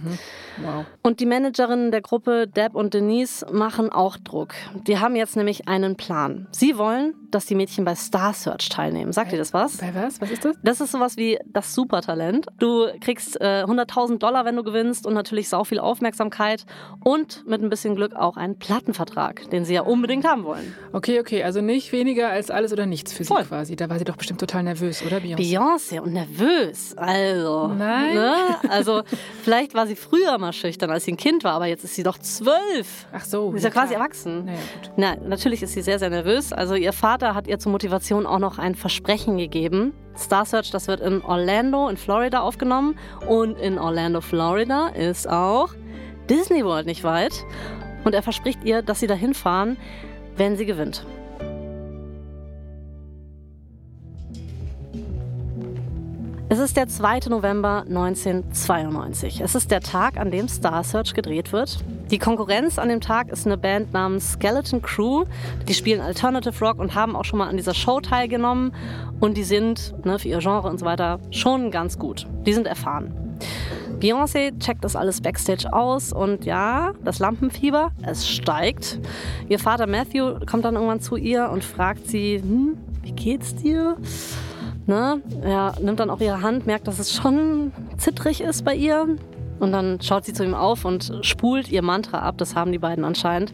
Wow. 0.62 0.84
Und 1.02 1.20
die 1.20 1.26
Managerinnen 1.26 1.90
der 1.90 2.02
Gruppe, 2.02 2.46
Deb 2.46 2.74
und 2.74 2.94
Denise, 2.94 3.46
machen 3.50 3.90
auch 3.90 4.16
Druck. 4.16 4.54
Die 4.86 4.98
haben 4.98 5.16
jetzt 5.16 5.36
nämlich 5.36 5.68
einen 5.68 5.96
Plan. 5.96 6.48
Sie 6.50 6.76
wollen, 6.76 7.14
dass 7.30 7.46
die 7.46 7.54
Mädchen 7.54 7.84
bei 7.84 7.94
Star 7.94 8.34
Search 8.34 8.68
teilnehmen. 8.68 9.12
Sagt 9.12 9.32
ihr 9.32 9.38
das 9.38 9.54
was? 9.54 9.78
Bei 9.78 9.94
was? 9.94 10.20
Was 10.20 10.30
ist 10.30 10.44
das? 10.44 10.56
Das 10.62 10.80
ist 10.80 10.92
sowas 10.92 11.16
wie 11.16 11.38
das 11.46 11.74
Supertalent. 11.74 12.46
Du 12.58 12.88
kriegst 13.00 13.40
äh, 13.40 13.64
100.000 13.64 14.18
Dollar, 14.18 14.44
wenn 14.44 14.56
du 14.56 14.62
gewinnst 14.62 15.06
und 15.06 15.14
natürlich 15.14 15.48
sau 15.48 15.64
viel 15.64 15.78
Aufmerksamkeit 15.78 16.49
Aufmerksamkeit 16.50 16.66
und 17.02 17.46
mit 17.46 17.62
ein 17.62 17.70
bisschen 17.70 17.94
Glück 17.94 18.14
auch 18.14 18.36
einen 18.36 18.58
Plattenvertrag, 18.58 19.48
den 19.50 19.64
sie 19.64 19.74
ja 19.74 19.82
unbedingt 19.82 20.26
haben 20.26 20.44
wollen. 20.44 20.74
Okay, 20.92 21.20
okay, 21.20 21.42
also 21.42 21.60
nicht 21.60 21.92
weniger 21.92 22.30
als 22.30 22.50
alles 22.50 22.72
oder 22.72 22.86
nichts 22.86 23.12
für 23.12 23.24
sie 23.24 23.28
Voll. 23.28 23.44
quasi. 23.44 23.76
Da 23.76 23.88
war 23.88 23.98
sie 23.98 24.04
doch 24.04 24.16
bestimmt 24.16 24.40
total 24.40 24.62
nervös, 24.62 25.02
oder 25.04 25.18
Beyoncé? 25.18 25.36
Beyoncé 25.36 26.00
und 26.00 26.12
nervös. 26.12 26.96
Also. 26.96 27.68
Nein. 27.68 28.14
Ne? 28.14 28.34
Also, 28.68 29.02
vielleicht 29.42 29.74
war 29.74 29.86
sie 29.86 29.96
früher 29.96 30.36
mal 30.38 30.52
schüchtern, 30.52 30.90
als 30.90 31.04
sie 31.04 31.12
ein 31.12 31.16
Kind 31.16 31.44
war, 31.44 31.52
aber 31.52 31.66
jetzt 31.66 31.84
ist 31.84 31.94
sie 31.94 32.02
doch 32.02 32.18
zwölf. 32.18 33.06
Ach 33.12 33.24
so. 33.24 33.50
Sie 33.50 33.58
ist 33.58 33.64
ja 33.64 33.70
quasi 33.70 33.94
klar. 33.94 34.02
erwachsen. 34.02 34.44
Naja, 34.44 34.58
gut. 34.80 34.92
Na, 34.96 35.16
natürlich 35.16 35.62
ist 35.62 35.72
sie 35.72 35.82
sehr, 35.82 35.98
sehr 35.98 36.10
nervös. 36.10 36.52
Also 36.52 36.74
ihr 36.74 36.92
Vater 36.92 37.34
hat 37.34 37.46
ihr 37.46 37.58
zur 37.58 37.72
Motivation 37.72 38.26
auch 38.26 38.38
noch 38.38 38.58
ein 38.58 38.74
Versprechen 38.74 39.38
gegeben. 39.38 39.92
Star 40.16 40.44
Search, 40.44 40.70
das 40.70 40.86
wird 40.86 41.00
in 41.00 41.22
Orlando 41.22 41.88
in 41.88 41.96
Florida 41.96 42.40
aufgenommen. 42.40 42.96
Und 43.26 43.58
in 43.58 43.78
Orlando, 43.78 44.20
Florida 44.20 44.88
ist 44.88 45.28
auch 45.28 45.70
Disney 46.30 46.64
World 46.64 46.86
nicht 46.86 47.04
weit. 47.04 47.44
Und 48.04 48.14
er 48.14 48.22
verspricht 48.22 48.64
ihr, 48.64 48.80
dass 48.80 49.00
sie 49.00 49.06
dahin 49.06 49.34
fahren, 49.34 49.76
wenn 50.36 50.56
sie 50.56 50.64
gewinnt. 50.64 51.04
Es 56.52 56.58
ist 56.58 56.76
der 56.76 56.88
2. 56.88 57.28
November 57.28 57.84
1992. 57.88 59.40
Es 59.40 59.54
ist 59.54 59.70
der 59.70 59.80
Tag, 59.80 60.16
an 60.16 60.32
dem 60.32 60.48
Star 60.48 60.82
Search 60.82 61.14
gedreht 61.14 61.52
wird. 61.52 61.78
Die 62.10 62.18
Konkurrenz 62.18 62.78
an 62.78 62.88
dem 62.88 63.00
Tag 63.00 63.28
ist 63.28 63.46
eine 63.46 63.56
Band 63.56 63.92
namens 63.92 64.32
Skeleton 64.32 64.82
Crew. 64.82 65.26
Die 65.68 65.74
spielen 65.74 66.00
Alternative 66.00 66.64
Rock 66.64 66.80
und 66.80 66.96
haben 66.96 67.14
auch 67.14 67.24
schon 67.24 67.38
mal 67.38 67.48
an 67.48 67.56
dieser 67.56 67.74
Show 67.74 68.00
teilgenommen. 68.00 68.72
Und 69.20 69.36
die 69.36 69.44
sind 69.44 69.94
ne, 70.04 70.18
für 70.18 70.26
ihr 70.26 70.38
Genre 70.38 70.68
und 70.68 70.80
so 70.80 70.86
weiter 70.86 71.20
schon 71.30 71.70
ganz 71.70 71.98
gut. 71.98 72.26
Die 72.46 72.52
sind 72.52 72.66
erfahren. 72.66 73.38
Beyoncé 74.00 74.58
checkt 74.58 74.82
das 74.82 74.96
alles 74.96 75.20
backstage 75.20 75.70
aus 75.72 76.12
und 76.12 76.46
ja, 76.46 76.92
das 77.04 77.18
Lampenfieber, 77.18 77.92
es 78.02 78.26
steigt. 78.26 78.98
Ihr 79.48 79.58
Vater 79.58 79.86
Matthew 79.86 80.40
kommt 80.46 80.64
dann 80.64 80.74
irgendwann 80.74 81.00
zu 81.00 81.16
ihr 81.16 81.50
und 81.50 81.62
fragt 81.62 82.08
sie, 82.08 82.38
hm, 82.40 82.78
wie 83.02 83.12
geht's 83.12 83.54
dir? 83.54 83.96
Ne? 84.86 85.20
Er 85.42 85.74
nimmt 85.82 86.00
dann 86.00 86.08
auch 86.10 86.20
ihre 86.20 86.40
Hand, 86.40 86.66
merkt, 86.66 86.88
dass 86.88 86.98
es 86.98 87.14
schon 87.14 87.72
zittrig 87.98 88.40
ist 88.40 88.64
bei 88.64 88.74
ihr. 88.74 89.18
Und 89.58 89.72
dann 89.72 90.00
schaut 90.00 90.24
sie 90.24 90.32
zu 90.32 90.42
ihm 90.42 90.54
auf 90.54 90.86
und 90.86 91.12
spult 91.20 91.70
ihr 91.70 91.82
Mantra 91.82 92.20
ab. 92.20 92.38
Das 92.38 92.56
haben 92.56 92.72
die 92.72 92.78
beiden 92.78 93.04
anscheinend. 93.04 93.52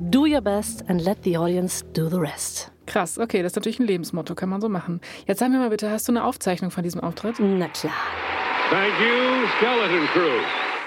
Do 0.00 0.26
your 0.26 0.40
best 0.40 0.88
and 0.88 1.00
let 1.00 1.18
the 1.22 1.38
audience 1.38 1.84
do 1.92 2.08
the 2.08 2.16
rest. 2.16 2.72
Krass, 2.86 3.18
okay, 3.18 3.42
das 3.42 3.52
ist 3.52 3.56
natürlich 3.56 3.78
ein 3.78 3.86
Lebensmotto, 3.86 4.34
kann 4.34 4.48
man 4.48 4.60
so 4.60 4.68
machen. 4.68 5.00
Jetzt 5.26 5.38
sag 5.38 5.50
mir 5.50 5.58
mal 5.58 5.70
bitte, 5.70 5.88
hast 5.90 6.08
du 6.08 6.12
eine 6.12 6.24
Aufzeichnung 6.24 6.72
von 6.72 6.82
diesem 6.82 7.00
Auftritt? 7.00 7.36
Na 7.38 7.68
klar. 7.68 7.92
Thank 8.70 9.00
you, 9.00 9.48
Skeleton 9.56 10.06
Crew. 10.06 10.44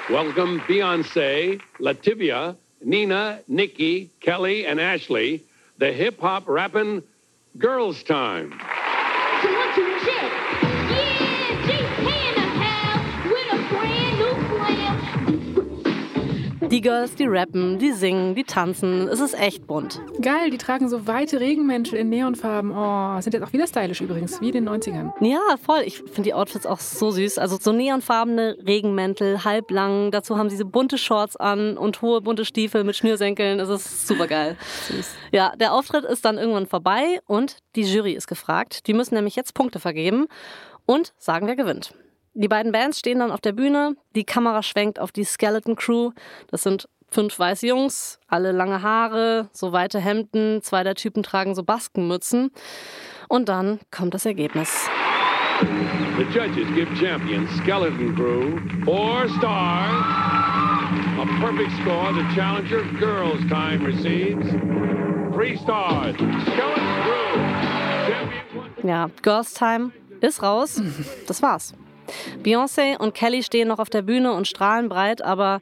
Welcome 0.10 0.62
Beyonce, 0.62 1.62
Lativia, 1.82 2.56
Nina, 2.82 3.42
Nikki, 3.50 4.10
Kelly, 4.22 4.66
and 4.66 4.80
Ashley, 4.80 5.44
the 5.80 5.92
hip 5.92 6.18
hop 6.22 6.48
rapping 6.48 7.04
Girls 7.58 8.02
Time. 8.04 8.58
Die 16.74 16.82
Girls, 16.82 17.14
die 17.14 17.28
rappen, 17.28 17.78
die 17.78 17.92
singen, 17.92 18.34
die 18.34 18.46
tanzen. 18.46 19.08
Es 19.08 19.20
ist 19.20 19.40
echt 19.40 19.68
bunt. 19.68 20.02
Geil, 20.20 20.50
die 20.50 20.58
tragen 20.58 20.90
so 20.90 21.06
weite 21.06 21.40
Regenmäntel 21.40 22.00
in 22.00 22.10
Neonfarben. 22.10 22.72
Oh, 22.72 23.22
sind 23.22 23.36
jetzt 23.36 23.44
auch 23.44 23.54
wieder 23.54 23.68
stylisch 23.68 24.02
übrigens, 24.02 24.42
wie 24.42 24.48
in 24.48 24.54
den 24.54 24.68
90ern. 24.68 25.12
Ja, 25.22 25.40
voll. 25.64 25.84
Ich 25.86 26.00
finde 26.00 26.24
die 26.24 26.34
Outfits 26.34 26.66
auch 26.66 26.80
so 26.80 27.12
süß. 27.12 27.38
Also 27.38 27.60
so 27.62 27.74
neonfarbene 27.74 28.58
Regenmäntel, 28.66 29.44
halblang. 29.44 30.10
Dazu 30.10 30.40
haben 30.40 30.50
sie 30.50 30.58
so 30.58 30.66
bunte 30.66 30.98
Shorts 30.98 31.36
an 31.36 31.78
und 31.78 32.02
hohe 32.02 32.22
bunte 32.22 32.44
Stiefel 32.44 32.84
mit 32.84 32.96
Schnürsenkeln. 32.96 33.60
Es 33.60 33.70
ist 33.70 34.08
super 34.08 34.26
geil. 34.26 34.58
Ja, 35.32 35.56
der 35.56 35.74
Auftritt 35.74 36.06
ist 36.06 36.26
dann 36.26 36.40
irgendwann 36.40 36.66
vorbei 36.66 37.20
und 37.28 37.58
die 37.76 37.84
Jury 37.84 38.14
ist 38.14 38.26
gefragt. 38.26 38.88
Die 38.88 38.96
müssen 38.96 39.14
nämlich 39.14 39.36
jetzt 39.36 39.54
Punkte 39.54 39.80
vergeben 39.80 40.26
und 40.88 41.14
sagen, 41.20 41.46
wer 41.46 41.56
gewinnt. 41.56 41.94
Die 42.36 42.48
beiden 42.48 42.72
Bands 42.72 43.00
stehen 43.00 43.20
dann 43.20 43.32
auf 43.32 43.42
der 43.42 43.52
Bühne. 43.52 43.96
Die 44.16 44.24
Kamera 44.24 44.64
schwenkt 44.64 45.00
auf 45.00 45.12
die 45.12 45.24
Skeleton 45.24 45.76
Crew. 45.76 46.12
Das 46.50 46.64
sind 46.64 46.90
fünf 47.10 47.38
weiße 47.38 47.68
Jungs, 47.68 48.20
alle 48.28 48.52
lange 48.52 48.82
Haare, 48.82 49.50
so 49.52 49.72
weite 49.72 50.00
Hemden. 50.00 50.62
Zwei 50.64 50.84
der 50.84 50.96
Typen 50.96 51.22
tragen 51.22 51.54
so 51.54 51.64
Baskenmützen. 51.64 52.52
Und 53.30 53.50
dann 53.50 53.80
kommt 53.92 54.16
das 54.16 54.26
Ergebnis. 54.26 54.90
The 56.18 56.24
judges 56.34 56.68
give 56.74 56.90
champion 56.96 57.48
Skeleton 57.62 58.16
Crew 58.16 58.58
four 58.84 59.28
stars. 59.38 60.06
A 61.20 61.26
perfect 61.40 61.72
score. 61.82 62.12
The 62.14 62.36
challenger 62.36 62.84
Girls 63.00 63.42
Time 63.48 63.86
receives 63.86 64.50
three 65.34 65.56
stars. 65.56 66.16
Skeleton 66.16 67.04
Crew. 67.04 67.40
Champions. 68.08 68.84
Ja, 68.84 69.10
Girls 69.22 69.54
Time 69.54 69.92
ist 70.20 70.42
raus. 70.42 70.82
Das 71.28 71.42
war's. 71.42 71.74
Beyoncé 72.44 72.98
und 72.98 73.14
Kelly 73.14 73.44
stehen 73.44 73.68
noch 73.68 73.80
auf 73.80 73.90
der 73.90 74.02
Bühne 74.02 74.34
und 74.34 74.48
strahlen 74.48 74.90
breit, 74.90 75.22
aber 75.22 75.62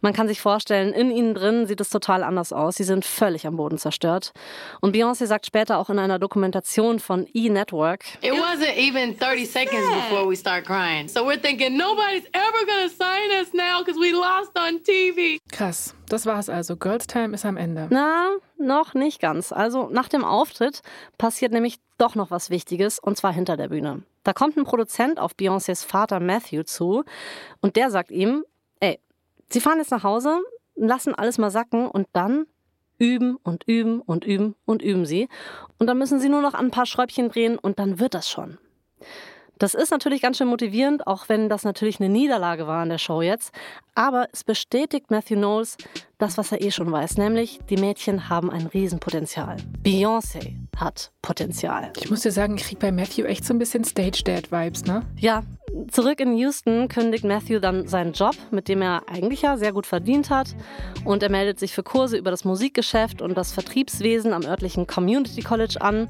man 0.00 0.12
kann 0.12 0.28
sich 0.28 0.40
vorstellen, 0.40 0.92
in 0.92 1.10
ihnen 1.10 1.34
drin 1.34 1.66
sieht 1.66 1.80
es 1.80 1.90
total 1.90 2.22
anders 2.22 2.52
aus. 2.52 2.76
Sie 2.76 2.84
sind 2.84 3.04
völlig 3.04 3.46
am 3.46 3.56
Boden 3.56 3.78
zerstört. 3.78 4.32
Und 4.80 4.94
Beyoncé 4.94 5.26
sagt 5.26 5.46
später 5.46 5.78
auch 5.78 5.90
in 5.90 5.98
einer 5.98 6.18
Dokumentation 6.18 6.98
von 7.00 7.26
E-Network, 7.34 8.04
It 8.22 8.32
wasn't 8.32 8.76
even 8.76 9.16
30 9.18 9.50
seconds 9.50 9.86
before 10.08 10.28
we 10.28 10.36
start 10.36 10.64
crying. 10.64 11.08
So 11.08 11.20
we're 11.20 11.40
thinking 11.40 11.76
nobody's 11.76 12.24
ever 12.32 12.66
gonna 12.66 12.88
sign 12.88 13.40
us 13.40 13.52
now 13.52 13.84
because 13.84 13.98
we 14.00 14.12
lost 14.12 14.50
on 14.56 14.82
TV. 14.82 15.38
Krass, 15.52 15.94
das 16.08 16.26
war's 16.26 16.48
also. 16.48 16.76
Girls 16.76 17.06
Time 17.06 17.34
ist 17.34 17.44
am 17.44 17.56
Ende. 17.56 17.88
na, 17.90 18.30
noch 18.58 18.94
nicht 18.94 19.20
ganz. 19.20 19.52
Also 19.52 19.88
nach 19.90 20.08
dem 20.08 20.24
Auftritt 20.24 20.82
passiert 21.16 21.52
nämlich 21.52 21.78
doch 21.98 22.14
noch 22.14 22.30
was 22.30 22.50
Wichtiges, 22.50 22.98
und 22.98 23.16
zwar 23.16 23.32
hinter 23.32 23.56
der 23.56 23.68
Bühne. 23.68 24.02
Da 24.24 24.32
kommt 24.32 24.56
ein 24.56 24.64
Produzent 24.64 25.18
auf 25.18 25.32
Beyoncés 25.32 25.86
Vater 25.86 26.20
Matthew 26.20 26.64
zu 26.64 27.04
und 27.60 27.76
der 27.76 27.90
sagt 27.90 28.10
ihm, 28.10 28.44
sie 29.52 29.60
fahren 29.60 29.78
jetzt 29.78 29.90
nach 29.90 30.04
Hause, 30.04 30.40
lassen 30.74 31.14
alles 31.14 31.38
mal 31.38 31.50
sacken 31.50 31.86
und 31.88 32.06
dann 32.12 32.46
üben 32.98 33.36
und 33.42 33.64
üben 33.64 34.00
und 34.00 34.24
üben 34.24 34.54
und 34.64 34.82
üben 34.82 35.06
sie. 35.06 35.28
Und 35.78 35.86
dann 35.86 35.98
müssen 35.98 36.20
sie 36.20 36.28
nur 36.28 36.42
noch 36.42 36.54
ein 36.54 36.70
paar 36.70 36.86
Schräubchen 36.86 37.28
drehen 37.28 37.58
und 37.58 37.78
dann 37.78 37.98
wird 37.98 38.14
das 38.14 38.28
schon. 38.28 38.58
Das 39.58 39.74
ist 39.74 39.90
natürlich 39.90 40.22
ganz 40.22 40.38
schön 40.38 40.46
motivierend, 40.46 41.08
auch 41.08 41.28
wenn 41.28 41.48
das 41.48 41.64
natürlich 41.64 41.98
eine 41.98 42.08
Niederlage 42.08 42.68
war 42.68 42.82
in 42.84 42.90
der 42.90 42.98
Show 42.98 43.22
jetzt. 43.22 43.52
Aber 43.96 44.28
es 44.32 44.44
bestätigt 44.44 45.10
Matthew 45.10 45.34
Knowles 45.34 45.76
das, 46.16 46.38
was 46.38 46.52
er 46.52 46.60
eh 46.60 46.70
schon 46.70 46.92
weiß, 46.92 47.16
nämlich 47.16 47.58
die 47.68 47.76
Mädchen 47.76 48.28
haben 48.28 48.50
ein 48.50 48.66
Riesenpotenzial. 48.66 49.56
Beyoncé 49.82 50.54
hat 50.76 51.10
Potenzial. 51.22 51.92
Ich 51.96 52.08
muss 52.08 52.20
dir 52.20 52.30
sagen, 52.30 52.56
ich 52.56 52.64
krieg 52.64 52.78
bei 52.78 52.92
Matthew 52.92 53.24
echt 53.24 53.44
so 53.44 53.52
ein 53.52 53.58
bisschen 53.58 53.82
Stage-Dad-Vibes, 53.82 54.84
ne? 54.84 55.02
Ja, 55.16 55.42
zurück 55.90 56.20
in 56.20 56.36
Houston 56.36 56.88
kündigt 56.88 57.24
Matthew 57.24 57.60
dann 57.60 57.86
seinen 57.86 58.12
Job, 58.12 58.34
mit 58.50 58.68
dem 58.68 58.82
er 58.82 59.02
eigentlich 59.08 59.42
ja 59.42 59.56
sehr 59.56 59.72
gut 59.72 59.86
verdient 59.86 60.30
hat. 60.30 60.54
Und 61.04 61.22
er 61.22 61.30
meldet 61.30 61.58
sich 61.58 61.74
für 61.74 61.82
Kurse 61.82 62.16
über 62.16 62.30
das 62.30 62.44
Musikgeschäft 62.44 63.22
und 63.22 63.36
das 63.36 63.52
Vertriebswesen 63.52 64.32
am 64.32 64.44
örtlichen 64.44 64.86
Community 64.86 65.42
College 65.42 65.80
an. 65.80 66.08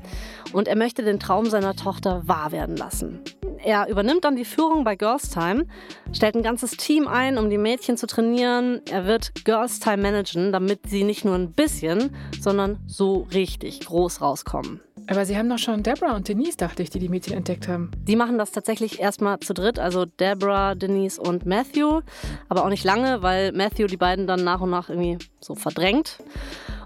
Und 0.52 0.68
er 0.68 0.76
möchte 0.76 1.02
den 1.02 1.20
Traum 1.20 1.46
seiner 1.46 1.76
Tochter 1.76 2.22
wahr 2.26 2.52
werden 2.52 2.76
lassen. 2.76 3.20
Er 3.62 3.88
übernimmt 3.88 4.24
dann 4.24 4.36
die 4.36 4.44
Führung 4.44 4.84
bei 4.84 4.96
Girls 4.96 5.30
Time, 5.30 5.66
stellt 6.12 6.36
ein 6.36 6.42
ganzes 6.42 6.72
Team 6.72 7.08
ein, 7.08 7.38
um 7.38 7.50
die 7.50 7.58
Mädchen 7.58 7.96
zu 7.96 8.06
trainieren. 8.06 8.80
Er 8.90 9.06
wird 9.06 9.44
Girls 9.44 9.80
Time 9.80 9.98
managen, 9.98 10.52
damit 10.52 10.88
sie 10.88 11.04
nicht 11.04 11.24
nur 11.24 11.34
ein 11.34 11.52
bisschen, 11.52 12.14
sondern 12.40 12.78
so 12.86 13.26
richtig 13.32 13.80
groß 13.80 14.20
rauskommen. 14.20 14.80
Aber 15.08 15.24
sie 15.24 15.38
haben 15.38 15.48
doch 15.48 15.58
schon 15.58 15.82
Deborah 15.82 16.14
und 16.14 16.28
Denise, 16.28 16.56
dachte 16.56 16.82
ich, 16.82 16.90
die 16.90 16.98
die 16.98 17.08
Mädchen 17.08 17.34
entdeckt 17.34 17.66
haben. 17.66 17.90
Die 18.06 18.14
machen 18.14 18.36
das 18.36 18.52
tatsächlich 18.52 19.00
erstmal 19.00 19.38
zu 19.40 19.54
dritt, 19.54 19.78
also 19.78 20.04
Deborah, 20.04 20.74
Denise 20.74 21.18
und 21.18 21.46
Matthew. 21.46 22.02
Aber 22.50 22.64
auch 22.64 22.68
nicht 22.68 22.84
lange, 22.84 23.22
weil 23.22 23.52
Matthew 23.52 23.86
die 23.86 23.96
beiden 23.96 24.26
dann 24.26 24.44
nach 24.44 24.60
und 24.60 24.70
nach 24.70 24.90
irgendwie 24.90 25.16
so 25.40 25.54
verdrängt. 25.54 26.18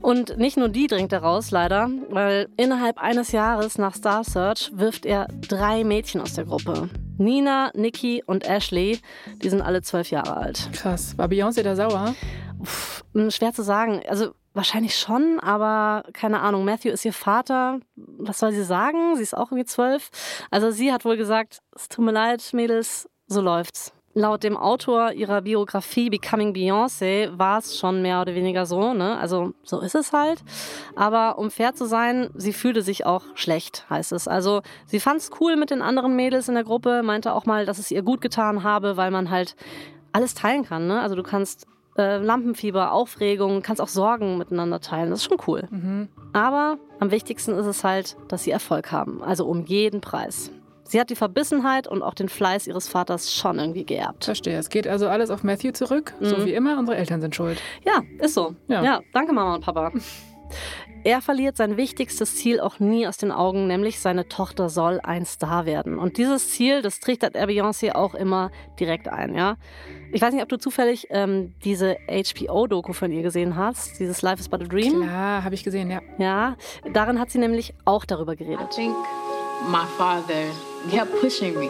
Und 0.00 0.38
nicht 0.38 0.56
nur 0.56 0.68
die 0.68 0.86
drängt 0.86 1.12
er 1.12 1.22
raus, 1.22 1.50
leider, 1.50 1.90
weil 2.10 2.48
innerhalb 2.56 2.98
eines 2.98 3.32
Jahres 3.32 3.78
nach 3.78 3.94
Star 3.94 4.22
Search 4.22 4.70
wirft 4.74 5.04
er 5.04 5.26
drei 5.48 5.82
Mädchen 5.82 6.20
aus 6.20 6.34
der 6.34 6.44
Gruppe. 6.44 6.90
Nina, 7.18 7.70
Nikki 7.74 8.22
und 8.26 8.48
Ashley, 8.48 9.00
die 9.42 9.48
sind 9.48 9.62
alle 9.62 9.82
zwölf 9.82 10.10
Jahre 10.10 10.36
alt. 10.36 10.68
Krass. 10.72 11.16
War 11.18 11.28
Beyoncé 11.28 11.62
da 11.62 11.76
sauer? 11.76 12.14
Pff, 12.64 13.04
schwer 13.30 13.52
zu 13.52 13.62
sagen. 13.62 14.02
Also 14.08 14.32
wahrscheinlich 14.54 14.96
schon, 14.98 15.40
aber 15.40 16.04
keine 16.12 16.40
Ahnung. 16.40 16.64
Matthew 16.64 16.90
ist 16.90 17.04
ihr 17.04 17.12
Vater. 17.12 17.80
Was 17.96 18.38
soll 18.38 18.52
sie 18.52 18.64
sagen? 18.64 19.16
Sie 19.16 19.22
ist 19.22 19.36
auch 19.36 19.50
irgendwie 19.50 19.64
zwölf. 19.64 20.10
Also 20.50 20.70
sie 20.70 20.92
hat 20.92 21.04
wohl 21.04 21.16
gesagt, 21.16 21.60
es 21.74 21.88
tut 21.88 22.04
mir 22.04 22.12
leid, 22.12 22.42
Mädels, 22.52 23.08
so 23.26 23.40
läuft's. 23.40 23.92
Laut 24.14 24.42
dem 24.44 24.58
Autor 24.58 25.12
ihrer 25.12 25.40
Biografie 25.40 26.10
Becoming 26.10 26.52
Beyoncé 26.52 27.30
war 27.38 27.60
es 27.60 27.78
schon 27.78 28.02
mehr 28.02 28.20
oder 28.20 28.34
weniger 28.34 28.66
so, 28.66 28.92
ne? 28.92 29.18
Also 29.18 29.54
so 29.62 29.80
ist 29.80 29.94
es 29.94 30.12
halt. 30.12 30.42
Aber 30.96 31.38
um 31.38 31.50
fair 31.50 31.74
zu 31.74 31.86
sein, 31.86 32.28
sie 32.34 32.52
fühlte 32.52 32.82
sich 32.82 33.06
auch 33.06 33.24
schlecht, 33.34 33.86
heißt 33.88 34.12
es. 34.12 34.28
Also 34.28 34.60
sie 34.84 35.00
fand 35.00 35.20
es 35.20 35.30
cool 35.40 35.56
mit 35.56 35.70
den 35.70 35.80
anderen 35.80 36.14
Mädels 36.14 36.48
in 36.48 36.54
der 36.54 36.64
Gruppe, 36.64 37.02
meinte 37.02 37.32
auch 37.32 37.46
mal, 37.46 37.64
dass 37.64 37.78
es 37.78 37.90
ihr 37.90 38.02
gut 38.02 38.20
getan 38.20 38.62
habe, 38.64 38.98
weil 38.98 39.10
man 39.10 39.30
halt 39.30 39.56
alles 40.12 40.34
teilen 40.34 40.66
kann, 40.66 40.86
ne? 40.86 41.00
Also 41.00 41.14
du 41.14 41.22
kannst 41.22 41.66
Äh, 41.96 42.16
Lampenfieber, 42.18 42.92
Aufregung, 42.92 43.62
kannst 43.62 43.80
auch 43.82 43.88
Sorgen 43.88 44.38
miteinander 44.38 44.80
teilen. 44.80 45.10
Das 45.10 45.20
ist 45.20 45.24
schon 45.28 45.38
cool. 45.46 45.68
Aber 46.32 46.78
am 47.00 47.10
wichtigsten 47.10 47.52
ist 47.52 47.66
es 47.66 47.84
halt, 47.84 48.16
dass 48.28 48.44
sie 48.44 48.50
Erfolg 48.50 48.92
haben. 48.92 49.22
Also 49.22 49.46
um 49.46 49.64
jeden 49.66 50.00
Preis. 50.00 50.50
Sie 50.84 51.00
hat 51.00 51.08
die 51.10 51.16
Verbissenheit 51.16 51.88
und 51.88 52.02
auch 52.02 52.14
den 52.14 52.28
Fleiß 52.28 52.66
ihres 52.66 52.86
Vaters 52.86 53.34
schon 53.34 53.58
irgendwie 53.58 53.84
geerbt. 53.84 54.24
Verstehe. 54.24 54.58
Es 54.58 54.68
geht 54.68 54.86
also 54.86 55.08
alles 55.08 55.30
auf 55.30 55.42
Matthew 55.42 55.72
zurück. 55.72 56.12
So 56.20 56.44
wie 56.44 56.52
immer, 56.52 56.78
unsere 56.78 56.98
Eltern 56.98 57.20
sind 57.22 57.34
schuld. 57.34 57.58
Ja, 57.84 58.02
ist 58.18 58.34
so. 58.34 58.54
Ja. 58.68 58.82
Ja. 58.82 59.00
danke 59.12 59.32
Mama 59.32 59.54
und 59.54 59.64
Papa. 59.64 59.90
Er 61.04 61.20
verliert 61.20 61.56
sein 61.56 61.76
wichtigstes 61.76 62.36
Ziel 62.36 62.60
auch 62.60 62.78
nie 62.78 63.08
aus 63.08 63.16
den 63.16 63.32
Augen, 63.32 63.66
nämlich 63.66 63.98
seine 63.98 64.28
Tochter 64.28 64.68
soll 64.68 65.00
ein 65.02 65.26
Star 65.26 65.66
werden. 65.66 65.98
Und 65.98 66.16
dieses 66.16 66.50
Ziel, 66.50 66.80
das 66.80 67.00
trichtert 67.00 67.34
er 67.34 67.48
Beyoncé 67.48 67.92
auch 67.94 68.14
immer 68.14 68.52
direkt 68.78 69.08
ein, 69.08 69.34
ja. 69.34 69.56
Ich 70.12 70.22
weiß 70.22 70.32
nicht, 70.32 70.42
ob 70.44 70.48
du 70.48 70.58
zufällig 70.58 71.08
ähm, 71.10 71.54
diese 71.64 71.96
HBO-Doku 72.08 72.92
von 72.92 73.10
ihr 73.10 73.22
gesehen 73.22 73.56
hast, 73.56 73.98
dieses 73.98 74.22
Life 74.22 74.40
is 74.40 74.48
but 74.48 74.60
a 74.62 74.64
Dream. 74.64 75.02
Klar, 75.02 75.42
habe 75.42 75.54
ich 75.56 75.64
gesehen, 75.64 75.90
ja. 75.90 76.00
Ja, 76.18 76.56
darin 76.92 77.18
hat 77.18 77.30
sie 77.30 77.38
nämlich 77.38 77.74
auch 77.84 78.04
darüber 78.04 78.34
I 78.34 78.36
geredet. 78.36 78.70
think 78.70 78.94
my 79.68 79.84
father 79.98 80.44
kept 80.90 81.20
pushing 81.20 81.58
me 81.58 81.68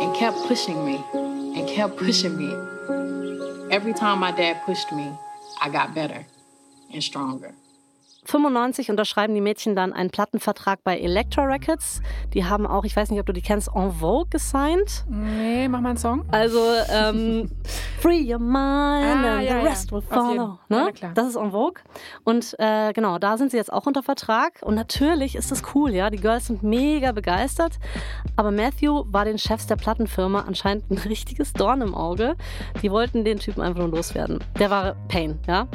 and 0.00 0.14
kept 0.16 0.36
pushing 0.48 0.82
me 0.82 0.98
and 1.54 1.66
kept 1.68 1.96
pushing 1.96 2.34
me. 2.36 2.52
Every 3.70 3.92
time 3.92 4.18
my 4.20 4.32
dad 4.32 4.56
pushed 4.64 4.90
me, 4.92 5.10
I 5.60 5.68
got 5.68 5.94
better 5.94 6.24
and 6.94 7.02
stronger. 7.02 7.52
95 8.26 8.90
unterschreiben 8.90 9.34
die 9.34 9.40
Mädchen 9.40 9.76
dann 9.76 9.92
einen 9.92 10.10
Plattenvertrag 10.10 10.82
bei 10.84 10.98
Elektra 10.98 11.42
Records. 11.44 12.00
Die 12.34 12.44
haben 12.44 12.66
auch, 12.66 12.84
ich 12.84 12.94
weiß 12.96 13.10
nicht, 13.10 13.20
ob 13.20 13.26
du 13.26 13.32
die 13.32 13.42
kennst, 13.42 13.68
En 13.74 13.92
Vogue 13.92 14.26
gesigned. 14.30 15.04
Nee, 15.08 15.68
mach 15.68 15.80
mal 15.80 15.90
einen 15.90 15.98
Song. 15.98 16.24
Also 16.30 16.60
ähm, 16.92 17.48
Free 18.00 18.22
Your 18.32 18.38
Mind 18.38 18.56
Ah, 18.56 19.12
and 19.12 19.24
ja, 19.24 19.38
the 19.40 19.44
ja. 19.46 19.60
rest 19.60 19.92
will 19.92 19.98
Auf 19.98 20.04
follow. 20.08 20.58
Ja, 20.68 20.84
Ne? 20.86 20.92
klar. 20.92 21.12
Das 21.14 21.26
ist 21.28 21.36
En 21.36 21.50
Vogue. 21.52 21.82
Und 22.24 22.54
äh, 22.58 22.92
genau, 22.92 23.18
da 23.18 23.38
sind 23.38 23.50
sie 23.52 23.56
jetzt 23.56 23.72
auch 23.72 23.86
unter 23.86 24.02
Vertrag. 24.02 24.54
Und 24.62 24.74
natürlich 24.74 25.36
ist 25.36 25.50
das 25.52 25.62
cool, 25.74 25.92
ja. 25.92 26.10
Die 26.10 26.18
Girls 26.18 26.46
sind 26.46 26.62
mega 26.62 27.12
begeistert. 27.12 27.78
Aber 28.36 28.50
Matthew 28.50 29.04
war 29.06 29.24
den 29.24 29.38
Chefs 29.38 29.66
der 29.66 29.76
Plattenfirma 29.76 30.40
anscheinend 30.40 30.90
ein 30.90 30.98
richtiges 30.98 31.52
Dorn 31.52 31.80
im 31.80 31.94
Auge. 31.94 32.34
Die 32.82 32.90
wollten 32.90 33.24
den 33.24 33.38
Typen 33.38 33.62
einfach 33.62 33.78
nur 33.80 33.88
loswerden. 33.90 34.40
Der 34.58 34.70
war 34.70 34.94
Pain, 35.08 35.38
ja. 35.46 35.68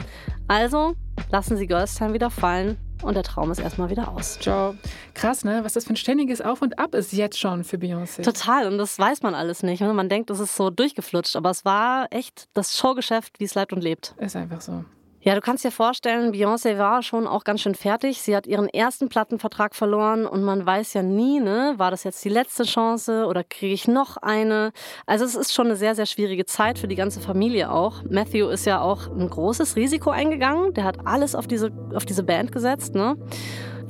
Also 0.48 0.96
lassen 1.30 1.58
sie 1.58 1.68
Girls 1.68 1.96
Time 1.96 2.14
wieder 2.14 2.30
fallen 2.30 2.78
und 3.02 3.16
der 3.16 3.24
Traum 3.24 3.52
ist 3.52 3.60
erstmal 3.60 3.90
wieder 3.90 4.10
aus. 4.10 4.40
Ciao. 4.40 4.76
Krass, 5.14 5.44
ne? 5.44 5.62
Was 5.64 5.74
das 5.74 5.86
für 5.86 5.94
ein 5.94 5.98
ständiges 5.98 6.42
Auf 6.42 6.62
und 6.62 6.80
Ab 6.80 6.94
ist 6.96 7.14
jetzt 7.14 7.40
schon 7.40 7.64
für 7.64 7.78
Beyoncé. 7.78 8.24
Total, 8.24 8.68
und 8.68 8.78
das 8.78 8.98
weiß 8.98 9.22
man 9.22 9.34
alles 9.36 9.64
nicht. 9.64 9.82
ne? 9.82 9.94
Man 9.94 10.10
denkt, 10.10 10.30
das 10.30 10.40
ist 10.40 10.56
so 10.56 10.70
durchgeflutscht, 10.70 11.36
aber 11.36 11.50
es 11.50 11.66
war 11.66 12.08
echt 12.12 12.48
das 12.54 12.78
Showgeschäft, 12.78 13.40
wie 13.40 13.46
es 13.46 13.56
lebt 13.56 13.74
und 13.74 13.82
lebt. 13.82 14.16
Ist 14.18 14.36
einfach 14.36 14.62
so. 14.62 14.86
Ja, 15.24 15.36
du 15.36 15.42
kannst 15.42 15.64
dir 15.64 15.70
vorstellen, 15.70 16.34
Beyoncé 16.34 16.80
war 16.80 17.04
schon 17.04 17.28
auch 17.28 17.44
ganz 17.44 17.62
schön 17.62 17.76
fertig. 17.76 18.24
Sie 18.24 18.36
hat 18.36 18.48
ihren 18.48 18.68
ersten 18.68 19.08
Plattenvertrag 19.08 19.76
verloren 19.76 20.26
und 20.26 20.42
man 20.42 20.66
weiß 20.66 20.96
ja 20.96 21.04
nie, 21.04 21.40
ne, 21.40 21.76
war 21.78 21.92
das 21.92 22.04
jetzt 22.04 22.26
die 22.26 22.30
letzte 22.30 22.64
Chance 22.64 23.28
oder 23.28 23.44
kriege 23.44 23.72
ich 23.72 23.88
noch 23.88 24.18
eine? 24.18 24.72
Also 25.06 25.24
es 25.24 25.36
ist 25.36 25.54
schon 25.54 25.68
eine 25.68 25.76
sehr, 25.76 25.94
sehr 25.94 26.08
schwierige 26.08 26.46
Zeit 26.46 26.80
für 26.80 26.88
die 26.88 26.96
ganze 26.96 27.20
Familie 27.20 27.72
auch. 27.72 28.02
Matthew 28.10 28.48
ist 28.48 28.66
ja 28.66 28.82
auch 28.82 29.12
ein 29.12 29.30
großes 29.30 29.76
Risiko 29.76 30.10
eingegangen. 30.10 30.74
Der 30.74 30.86
hat 30.86 31.06
alles 31.06 31.36
auf 31.36 31.46
diese, 31.46 31.72
auf 31.94 32.06
diese 32.06 32.24
Band 32.24 32.52
gesetzt, 32.52 32.96
ne? 32.96 33.16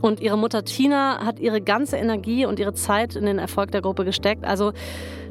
Und 0.02 0.20
ihre 0.20 0.38
Mutter 0.38 0.66
Tina 0.66 1.24
hat 1.24 1.40
ihre 1.40 1.62
ganze 1.62 1.96
Energie 1.96 2.46
und 2.46 2.60
ihre 2.60 2.74
Zeit 2.74 3.16
in 3.16 3.26
den 3.26 3.40
Erfolg 3.40 3.72
der 3.72 3.82
Gruppe 3.82 4.04
gesteckt. 4.04 4.44
Also 4.44 4.74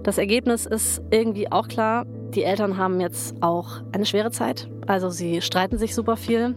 das 0.02 0.16
Ergebnis 0.16 0.64
ist 0.64 1.02
irgendwie 1.10 1.52
auch 1.52 1.68
klar. 1.68 2.06
Die 2.34 2.44
Eltern 2.44 2.76
haben 2.76 3.00
jetzt 3.00 3.42
auch 3.42 3.80
eine 3.92 4.06
schwere 4.06 4.30
Zeit. 4.30 4.68
Also 4.86 5.10
sie 5.10 5.42
streiten 5.42 5.78
sich 5.78 5.94
super 5.94 6.16
viel. 6.16 6.54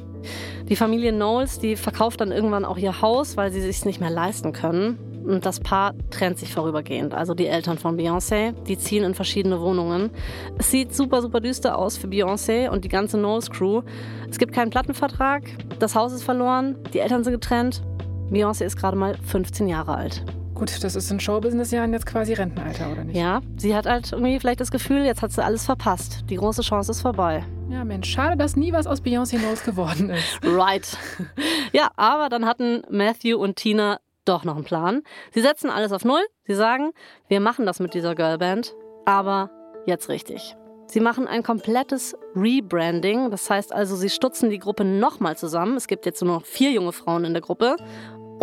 Die 0.69 0.75
Familie 0.75 1.11
Knowles, 1.11 1.59
die 1.59 1.75
verkauft 1.75 2.21
dann 2.21 2.31
irgendwann 2.31 2.63
auch 2.63 2.77
ihr 2.77 3.01
Haus, 3.01 3.37
weil 3.37 3.51
sie 3.51 3.61
sich 3.61 3.83
nicht 3.85 3.99
mehr 3.99 4.11
leisten 4.11 4.53
können. 4.53 4.99
Und 5.25 5.45
das 5.45 5.59
Paar 5.59 5.93
trennt 6.11 6.37
sich 6.37 6.53
vorübergehend. 6.53 7.13
Also 7.13 7.33
die 7.33 7.47
Eltern 7.47 7.77
von 7.77 7.97
Beyoncé, 7.97 8.51
die 8.67 8.77
ziehen 8.77 9.03
in 9.03 9.15
verschiedene 9.15 9.61
Wohnungen. 9.61 10.11
Es 10.59 10.69
sieht 10.69 10.93
super, 10.93 11.21
super 11.21 11.39
düster 11.39 11.77
aus 11.77 11.97
für 11.97 12.07
Beyoncé 12.07 12.69
und 12.69 12.83
die 12.83 12.89
ganze 12.89 13.17
Knowles 13.17 13.49
Crew. 13.49 13.81
Es 14.29 14.37
gibt 14.37 14.53
keinen 14.53 14.69
Plattenvertrag, 14.69 15.43
das 15.79 15.95
Haus 15.95 16.11
ist 16.11 16.23
verloren, 16.23 16.75
die 16.93 16.99
Eltern 16.99 17.23
sind 17.23 17.33
getrennt. 17.33 17.81
Beyoncé 18.29 18.65
ist 18.65 18.75
gerade 18.75 18.97
mal 18.97 19.15
15 19.25 19.67
Jahre 19.67 19.95
alt. 19.95 20.25
Gut, 20.53 20.83
das 20.83 20.95
ist 20.95 21.09
in 21.09 21.19
Showbusiness-Jahren 21.19 21.93
jetzt 21.93 22.05
quasi 22.05 22.33
Rentenalter, 22.33 22.91
oder 22.91 23.03
nicht? 23.03 23.17
Ja, 23.17 23.41
sie 23.57 23.75
hat 23.75 23.87
halt 23.87 24.11
irgendwie 24.11 24.39
vielleicht 24.39 24.59
das 24.59 24.69
Gefühl, 24.69 25.03
jetzt 25.03 25.21
hat 25.21 25.31
sie 25.31 25.43
alles 25.43 25.65
verpasst. 25.65 26.23
Die 26.29 26.35
große 26.35 26.61
Chance 26.61 26.91
ist 26.91 27.01
vorbei. 27.01 27.43
Ja, 27.69 27.83
Mensch, 27.83 28.09
schade, 28.09 28.37
dass 28.37 28.55
nie 28.55 28.71
was 28.71 28.85
aus 28.85 29.01
Beyoncé 29.01 29.39
Knowles 29.39 29.63
geworden 29.63 30.09
ist. 30.11 30.39
Right. 30.43 30.97
Ja, 31.71 31.89
aber 31.95 32.29
dann 32.29 32.45
hatten 32.45 32.83
Matthew 32.91 33.35
und 33.35 33.55
Tina 33.55 33.99
doch 34.25 34.43
noch 34.43 34.55
einen 34.55 34.63
Plan. 34.63 35.01
Sie 35.33 35.41
setzen 35.41 35.71
alles 35.71 35.91
auf 35.91 36.05
Null. 36.05 36.21
Sie 36.45 36.53
sagen, 36.53 36.91
wir 37.27 37.39
machen 37.39 37.65
das 37.65 37.79
mit 37.79 37.95
dieser 37.95 38.13
Girlband, 38.13 38.75
aber 39.05 39.49
jetzt 39.87 40.07
richtig. 40.07 40.55
Sie 40.85 40.99
machen 40.99 41.27
ein 41.27 41.41
komplettes 41.41 42.15
Rebranding. 42.35 43.31
Das 43.31 43.49
heißt 43.49 43.73
also, 43.73 43.95
sie 43.95 44.11
stutzen 44.11 44.51
die 44.51 44.59
Gruppe 44.59 44.85
nochmal 44.85 45.35
zusammen. 45.35 45.75
Es 45.75 45.87
gibt 45.87 46.05
jetzt 46.05 46.21
nur 46.21 46.35
noch 46.35 46.45
vier 46.45 46.71
junge 46.71 46.91
Frauen 46.91 47.25
in 47.25 47.33
der 47.33 47.41
Gruppe. 47.41 47.77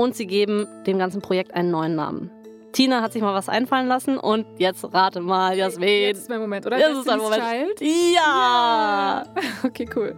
Und 0.01 0.17
sie 0.17 0.27
geben 0.27 0.67
dem 0.87 0.99
ganzen 0.99 1.21
Projekt 1.21 1.53
einen 1.53 1.71
neuen 1.71 1.95
Namen. 1.95 2.31
Tina 2.73 3.03
hat 3.03 3.13
sich 3.13 3.21
mal 3.21 3.35
was 3.35 3.51
einfallen 3.51 3.87
lassen 3.87 4.17
und 4.17 4.47
jetzt 4.59 4.83
rate 4.95 5.21
mal, 5.21 5.55
Jasmin. 5.57 5.89
Jetzt 5.89 6.19
ist 6.21 6.31
mein 6.31 6.41
Moment, 6.41 6.65
oder? 6.67 6.79
Jetzt 6.79 6.99
ist 6.99 7.09
dein 7.09 7.19
Destiny's 7.19 7.39
Moment. 7.39 7.79
Child? 7.79 7.91
Ja! 8.15 9.25
Okay, 9.63 9.87
cool. 9.95 10.15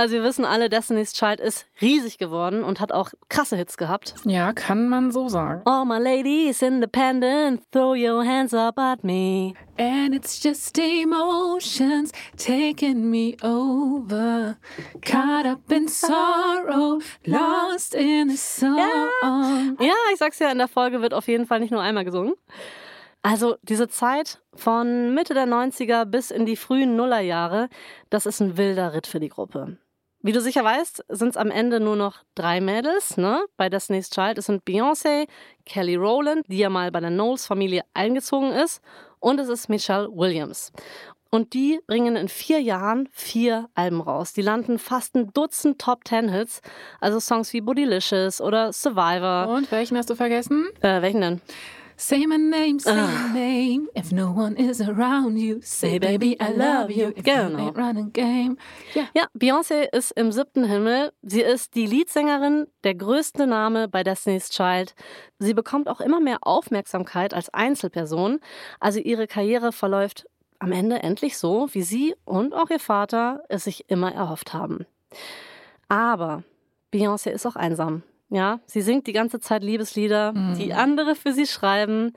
Also 0.00 0.14
wir 0.14 0.22
wissen 0.22 0.46
alle, 0.46 0.70
Destiny's 0.70 1.12
Child 1.12 1.40
ist 1.40 1.66
riesig 1.82 2.16
geworden 2.16 2.64
und 2.64 2.80
hat 2.80 2.90
auch 2.90 3.10
krasse 3.28 3.54
Hits 3.54 3.76
gehabt. 3.76 4.14
Ja, 4.24 4.54
kann 4.54 4.88
man 4.88 5.10
so 5.10 5.28
sagen. 5.28 5.60
All 5.66 5.84
my 5.84 5.98
ladies 5.98 6.62
independent, 6.62 7.70
throw 7.70 7.94
your 7.94 8.24
hands 8.24 8.54
up 8.54 8.78
at 8.78 9.04
me. 9.04 9.52
And 9.78 10.14
it's 10.14 10.42
just 10.42 10.78
emotions 10.78 12.12
taking 12.38 13.10
me 13.10 13.36
over. 13.42 14.56
Caught 15.02 15.44
up 15.44 15.70
in 15.70 15.86
sorrow, 15.86 17.00
lost 17.26 17.94
in 17.94 18.30
the 18.30 18.38
song. 18.38 19.76
Ja, 19.80 19.92
ich 20.14 20.18
sag's 20.18 20.38
ja, 20.38 20.50
in 20.50 20.56
der 20.56 20.68
Folge 20.68 21.02
wird 21.02 21.12
auf 21.12 21.28
jeden 21.28 21.44
Fall 21.44 21.60
nicht 21.60 21.72
nur 21.72 21.82
einmal 21.82 22.06
gesungen. 22.06 22.32
Also 23.20 23.56
diese 23.60 23.88
Zeit 23.88 24.40
von 24.54 25.12
Mitte 25.12 25.34
der 25.34 25.46
90er 25.46 26.06
bis 26.06 26.30
in 26.30 26.46
die 26.46 26.56
frühen 26.56 26.96
Nullerjahre, 26.96 27.68
das 28.08 28.24
ist 28.24 28.40
ein 28.40 28.56
wilder 28.56 28.94
Ritt 28.94 29.06
für 29.06 29.20
die 29.20 29.28
Gruppe. 29.28 29.76
Wie 30.22 30.32
du 30.32 30.40
sicher 30.42 30.62
weißt, 30.62 31.04
sind 31.08 31.30
es 31.30 31.36
am 31.38 31.50
Ende 31.50 31.80
nur 31.80 31.96
noch 31.96 32.18
drei 32.34 32.60
Mädels 32.60 33.16
ne? 33.16 33.42
bei 33.56 33.70
Destiny's 33.70 34.10
Child. 34.10 34.36
Es 34.36 34.46
sind 34.46 34.64
Beyoncé, 34.64 35.26
Kelly 35.64 35.96
Rowland, 35.96 36.44
die 36.48 36.58
ja 36.58 36.68
mal 36.68 36.90
bei 36.90 37.00
der 37.00 37.10
Knowles-Familie 37.10 37.82
eingezogen 37.94 38.52
ist, 38.52 38.82
und 39.18 39.38
es 39.38 39.48
ist 39.48 39.68
Michelle 39.68 40.08
Williams. 40.08 40.72
Und 41.30 41.54
die 41.54 41.78
bringen 41.86 42.16
in 42.16 42.28
vier 42.28 42.60
Jahren 42.60 43.08
vier 43.12 43.68
Alben 43.74 44.00
raus. 44.00 44.32
Die 44.32 44.42
landen 44.42 44.78
fast 44.78 45.14
ein 45.14 45.32
Dutzend 45.32 45.80
Top-Ten-Hits. 45.80 46.60
Also 47.00 47.20
Songs 47.20 47.52
wie 47.52 47.60
Bootylicious 47.60 48.40
oder 48.40 48.72
Survivor. 48.72 49.48
Und 49.48 49.70
welchen 49.70 49.96
hast 49.96 50.10
du 50.10 50.16
vergessen? 50.16 50.68
Äh, 50.80 51.02
welchen 51.02 51.20
denn? 51.20 51.40
Say 52.02 52.24
my 52.26 52.38
name, 52.38 52.78
say 52.78 52.94
my 52.94 53.32
name. 53.34 53.88
If 53.94 54.10
no 54.10 54.30
one 54.32 54.56
is 54.56 54.80
around 54.80 55.36
you, 55.36 55.60
say 55.60 55.98
baby 55.98 56.34
I 56.40 56.50
love 56.52 56.90
you. 56.90 57.12
If 57.14 57.24
Genau. 57.24 57.58
you 57.58 57.66
ain't 57.66 57.76
running 57.76 58.10
game. 58.14 58.56
Ja. 58.94 59.02
Ja, 59.14 59.26
Beyoncé 59.38 59.82
ist 59.92 60.12
im 60.12 60.32
siebten 60.32 60.64
Himmel. 60.64 61.12
Sie 61.20 61.42
ist 61.42 61.74
die 61.74 61.84
Leadsängerin, 61.84 62.66
der 62.84 62.94
größte 62.94 63.46
Name 63.46 63.86
bei 63.86 64.02
Destiny's 64.02 64.48
Child. 64.48 64.94
Sie 65.38 65.52
bekommt 65.52 65.88
auch 65.90 66.00
immer 66.00 66.20
mehr 66.20 66.38
Aufmerksamkeit 66.40 67.34
als 67.34 67.52
Einzelperson. 67.52 68.40
Also 68.80 68.98
ihre 68.98 69.26
Karriere 69.26 69.70
verläuft 69.70 70.26
am 70.58 70.72
Ende 70.72 71.02
endlich 71.02 71.36
so, 71.36 71.68
wie 71.72 71.82
sie 71.82 72.14
und 72.24 72.54
auch 72.54 72.70
ihr 72.70 72.80
Vater 72.80 73.42
es 73.50 73.64
sich 73.64 73.90
immer 73.90 74.14
erhofft 74.14 74.54
haben. 74.54 74.86
Aber 75.88 76.44
Beyoncé 76.94 77.28
ist 77.30 77.44
auch 77.44 77.56
einsam. 77.56 78.04
Ja, 78.30 78.60
sie 78.66 78.80
singt 78.80 79.06
die 79.08 79.12
ganze 79.12 79.40
Zeit 79.40 79.64
Liebeslieder, 79.64 80.32
die 80.56 80.72
andere 80.72 81.16
für 81.16 81.32
sie 81.32 81.46
schreiben. 81.46 82.12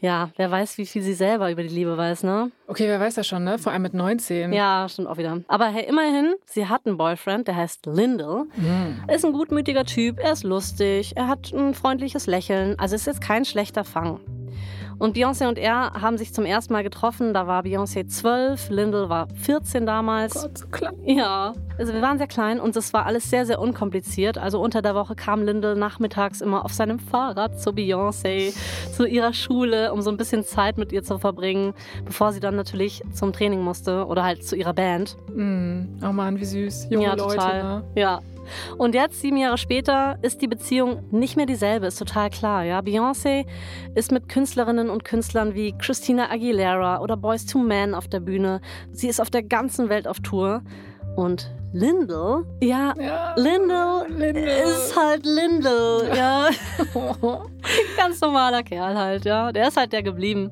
Ja, 0.00 0.30
wer 0.36 0.50
weiß, 0.50 0.78
wie 0.78 0.86
viel 0.86 1.02
sie 1.02 1.12
selber 1.12 1.50
über 1.50 1.62
die 1.62 1.68
Liebe 1.68 1.94
weiß, 1.94 2.22
ne? 2.22 2.50
Okay, 2.68 2.88
wer 2.88 2.98
weiß 2.98 3.16
das 3.16 3.26
schon, 3.26 3.44
ne? 3.44 3.58
Vor 3.58 3.70
allem 3.72 3.82
mit 3.82 3.92
19. 3.92 4.50
Ja, 4.52 4.88
stimmt 4.88 5.08
auch 5.08 5.18
wieder. 5.18 5.42
Aber 5.46 5.66
hey, 5.66 5.84
immerhin, 5.86 6.34
sie 6.46 6.68
hat 6.68 6.86
einen 6.86 6.96
Boyfriend, 6.96 7.48
der 7.48 7.56
heißt 7.56 7.84
Lyndall. 7.84 8.46
Er 9.06 9.14
ist 9.14 9.26
ein 9.26 9.32
gutmütiger 9.32 9.84
Typ, 9.84 10.18
er 10.18 10.32
ist 10.32 10.44
lustig, 10.44 11.12
er 11.16 11.28
hat 11.28 11.52
ein 11.52 11.74
freundliches 11.74 12.26
Lächeln. 12.26 12.78
Also 12.78 12.94
ist 12.94 13.06
jetzt 13.06 13.20
kein 13.20 13.44
schlechter 13.44 13.84
Fang. 13.84 14.20
Und 15.00 15.16
Beyoncé 15.16 15.48
und 15.48 15.58
er 15.58 15.94
haben 15.94 16.18
sich 16.18 16.34
zum 16.34 16.44
ersten 16.44 16.74
Mal 16.74 16.82
getroffen. 16.82 17.32
Da 17.32 17.46
war 17.46 17.62
Beyoncé 17.62 18.06
12, 18.06 18.68
Lyndall 18.68 19.08
war 19.08 19.28
14 19.34 19.86
damals. 19.86 20.34
Gott, 20.34 20.58
so 20.58 20.66
klein. 20.66 20.94
Ja, 21.06 21.54
also 21.78 21.94
wir 21.94 22.02
waren 22.02 22.18
sehr 22.18 22.26
klein 22.26 22.60
und 22.60 22.76
es 22.76 22.92
war 22.92 23.06
alles 23.06 23.30
sehr, 23.30 23.46
sehr 23.46 23.60
unkompliziert. 23.60 24.36
Also 24.36 24.60
unter 24.60 24.82
der 24.82 24.94
Woche 24.94 25.14
kam 25.14 25.42
Lyndall 25.42 25.74
nachmittags 25.74 26.42
immer 26.42 26.66
auf 26.66 26.74
seinem 26.74 26.98
Fahrrad 26.98 27.58
zu 27.58 27.70
Beyoncé, 27.70 28.54
zu 28.94 29.06
ihrer 29.06 29.32
Schule, 29.32 29.90
um 29.94 30.02
so 30.02 30.10
ein 30.10 30.18
bisschen 30.18 30.44
Zeit 30.44 30.76
mit 30.76 30.92
ihr 30.92 31.02
zu 31.02 31.18
verbringen, 31.18 31.72
bevor 32.04 32.32
sie 32.32 32.40
dann 32.40 32.54
natürlich 32.54 33.02
zum 33.14 33.32
Training 33.32 33.62
musste 33.62 34.06
oder 34.06 34.22
halt 34.22 34.44
zu 34.44 34.54
ihrer 34.54 34.74
Band. 34.74 35.16
Mm. 35.34 35.84
Oh 36.06 36.12
Mann, 36.12 36.38
wie 36.38 36.44
süß. 36.44 36.88
Junge 36.90 37.06
ja, 37.06 37.14
Leute. 37.14 37.36
total. 37.36 37.62
Ne? 37.62 37.84
Ja. 37.94 38.20
Und 38.78 38.94
jetzt, 38.94 39.20
sieben 39.20 39.36
Jahre 39.36 39.58
später, 39.58 40.18
ist 40.22 40.40
die 40.42 40.48
Beziehung 40.48 41.04
nicht 41.10 41.36
mehr 41.36 41.46
dieselbe, 41.46 41.86
ist 41.86 41.98
total 41.98 42.30
klar. 42.30 42.64
Ja? 42.64 42.80
Beyoncé 42.80 43.46
ist 43.94 44.12
mit 44.12 44.28
Künstlerinnen 44.28 44.90
und 44.90 45.04
Künstlern 45.04 45.54
wie 45.54 45.72
Christina 45.76 46.30
Aguilera 46.30 47.00
oder 47.00 47.16
Boys 47.16 47.46
to 47.46 47.58
Men 47.58 47.94
auf 47.94 48.08
der 48.08 48.20
Bühne. 48.20 48.60
Sie 48.92 49.08
ist 49.08 49.20
auf 49.20 49.30
der 49.30 49.42
ganzen 49.42 49.88
Welt 49.88 50.06
auf 50.08 50.20
Tour. 50.20 50.62
Und 51.16 51.50
Lyndall, 51.72 52.44
ja, 52.60 52.94
Ja. 52.98 53.34
Lyndall, 53.36 54.06
Lyndall. 54.10 54.44
ist 54.44 54.96
halt 54.96 55.24
Lyndall, 55.24 56.10
ja. 56.16 56.48
Ganz 57.96 58.20
normaler 58.20 58.62
Kerl 58.62 58.96
halt, 58.96 59.24
ja. 59.24 59.52
Der 59.52 59.68
ist 59.68 59.76
halt 59.76 59.92
der 59.92 60.02
geblieben. 60.02 60.50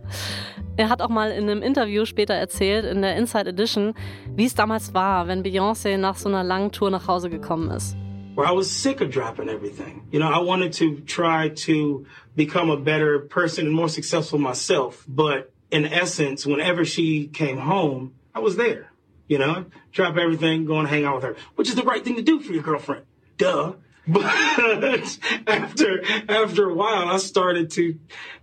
Er 0.79 0.89
hat 0.89 1.03
auch 1.03 1.09
mal 1.09 1.33
in 1.33 1.51
einem 1.51 1.61
Interview 1.61 2.05
später 2.05 2.35
erzählt, 2.35 2.85
in 2.85 3.03
der 3.03 3.17
Inside 3.17 3.51
Edition, 3.51 3.95
wie 4.37 4.45
es 4.45 4.55
damals 4.55 4.95
war, 4.95 5.27
wenn 5.27 5.43
Beyoncé 5.43 5.99
nach 5.99 6.17
so 6.17 6.29
einer 6.29 6.45
langen 6.45 6.71
Tour 6.71 6.91
nach 6.91 7.09
Hause 7.09 7.29
gekommen 7.29 7.71
ist. 7.71 7.97
where 8.37 8.47
I 8.47 8.53
was 8.53 8.71
sick 8.71 9.01
of 9.01 9.11
dropping 9.11 9.49
everything. 9.49 10.07
You 10.13 10.21
know, 10.21 10.29
I 10.29 10.39
wanted 10.39 10.73
to 10.75 11.01
try 11.01 11.49
to 11.67 12.07
become 12.37 12.71
a 12.71 12.77
better 12.77 13.19
person 13.19 13.67
and 13.67 13.75
more 13.75 13.89
successful 13.89 14.39
myself. 14.39 15.05
But 15.09 15.51
in 15.73 15.85
essence, 15.85 16.47
whenever 16.47 16.85
she 16.85 17.27
came 17.27 17.59
home, 17.59 18.13
I 18.33 18.39
was 18.39 18.55
there. 18.55 18.93
You 19.27 19.39
know, 19.39 19.65
drop 19.91 20.17
everything, 20.17 20.65
go 20.67 20.79
and 20.79 20.87
hang 20.87 21.05
out 21.05 21.17
with 21.17 21.25
her, 21.25 21.37
which 21.57 21.69
is 21.69 21.75
the 21.75 21.83
right 21.83 22.05
thing 22.05 22.15
to 22.15 22.23
do 22.23 22.39
for 22.39 22.53
your 22.53 22.63
girlfriend. 22.63 23.03
Duh. 23.39 23.73
But 24.09 24.25
after 25.47 26.03
after 26.29 26.71
a 26.71 26.75
while, 26.75 27.09
I 27.09 27.19
started 27.19 27.71
to, 27.73 27.99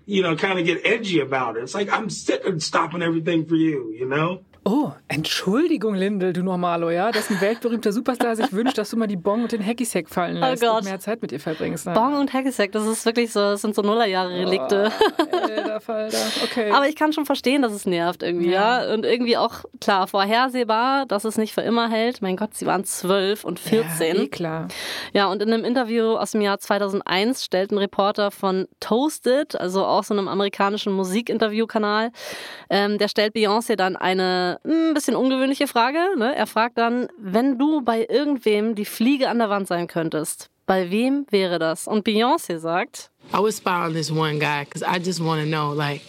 you 0.06 0.22
know, 0.22 0.36
kind 0.36 0.60
of 0.60 0.66
get 0.66 0.86
edgy 0.86 1.20
about 1.20 1.58
it. 1.58 1.64
It's 1.64 1.74
like 1.74 1.92
I'm 1.92 2.10
sick 2.10 2.46
of 2.46 2.62
stopping 2.62 3.02
everything 3.02 3.46
for 3.46 3.56
you. 3.56 3.92
You 3.92 4.08
know. 4.08 4.42
Oh, 4.68 4.92
Entschuldigung, 5.08 5.94
Lindel, 5.94 6.34
du 6.34 6.42
Normalo, 6.42 6.90
ja? 6.90 7.12
Dass 7.12 7.30
ein 7.30 7.40
weltberühmter 7.40 7.92
Superstar 7.92 8.36
sich 8.36 8.52
wünscht, 8.52 8.80
dass 8.80 8.90
du 8.90 8.98
mal 8.98 9.06
die 9.06 9.16
Bong 9.16 9.44
und 9.44 9.52
den 9.52 9.64
Hacky-Sack 9.64 10.10
fallen 10.10 10.38
lässt 10.38 10.64
Oh 10.64 10.66
Gott. 10.66 10.78
und 10.80 10.86
mehr 10.86 11.00
Zeit 11.00 11.22
mit 11.22 11.32
ihr 11.32 11.40
verbringst. 11.40 11.86
Ne? 11.86 11.94
Bong 11.94 12.20
und 12.20 12.34
Hackesack, 12.34 12.72
das 12.72 12.88
ist 12.88 13.06
wirklich 13.06 13.32
so, 13.32 13.40
das 13.42 13.62
sind 13.62 13.76
so 13.76 13.84
Nullerjahre-Relikte. 13.84 14.92
Alter 15.32 15.82
Falter. 15.82 16.18
Okay. 16.46 16.72
Aber 16.74 16.90
ich 16.90 16.96
kann 16.96 17.14
schon 17.14 17.28
verstehen, 17.28 17.62
dass 17.62 17.74
es 17.74 17.86
nervt 17.86 18.24
irgendwie, 18.24 18.50
ja. 18.50 18.92
Und 18.92 19.06
irgendwie 19.06 19.38
auch, 19.38 19.66
klar, 19.80 20.08
vorhersehbar, 20.08 21.06
dass 21.06 21.26
es 21.26 21.38
nicht 21.38 21.54
für 21.54 21.62
immer 21.62 21.88
hält. 21.88 22.24
Mein 22.24 22.36
Gott, 22.36 22.56
sie 22.56 22.66
waren 22.66 22.86
zwölf 22.86 23.44
und 23.44 23.60
14. 23.60 24.16
Ja, 24.16 24.24
eh 24.24 24.28
klar. 24.30 24.68
Ja, 25.14 25.28
und 25.28 25.44
in 25.44 25.54
einem 25.54 25.64
Interview 25.64 26.16
aus 26.16 26.32
dem 26.32 26.42
Jahr 26.42 26.58
2001 26.58 27.44
stellt 27.44 27.72
ein 27.72 27.78
Reporter 27.78 28.32
von 28.32 28.68
Toasted, 28.80 29.60
also 29.62 29.86
auch 29.86 30.04
so 30.04 30.16
einem 30.16 30.28
amerikanischen 30.28 30.92
Musikinterviewkanal, 30.94 32.10
ähm, 32.72 32.98
der 32.98 33.10
stellt 33.10 33.36
Beyoncé 33.36 33.76
dann 33.76 33.96
eine 33.96 34.55
ein 34.64 34.94
bisschen 34.94 35.16
ungewöhnliche 35.16 35.68
Frage. 35.68 36.00
Ne? 36.18 36.36
Er 36.36 36.48
fragt 36.48 36.78
dann, 36.78 37.08
wenn 37.18 37.58
du 37.58 37.82
bei 37.82 38.06
irgendwem 38.10 38.76
die 38.76 38.86
Fliege 38.86 39.30
an 39.30 39.40
der 39.40 39.50
Wand 39.50 39.68
sein 39.68 39.88
könntest, 39.88 40.50
bei 40.66 40.90
wem 40.90 41.26
wäre 41.30 41.60
das? 41.60 41.88
Und 41.88 42.08
Beyoncé 42.08 42.60
sagt, 42.60 43.12
I 43.34 43.38
would 43.38 43.54
spy 43.54 43.86
on 43.86 43.94
this 43.94 44.12
one 44.12 44.40
guy 44.40 44.66
because 44.66 44.84
I 44.84 44.98
just 44.98 45.20
want 45.20 45.42
to 45.42 45.48
know, 45.48 45.74
like, 45.74 46.02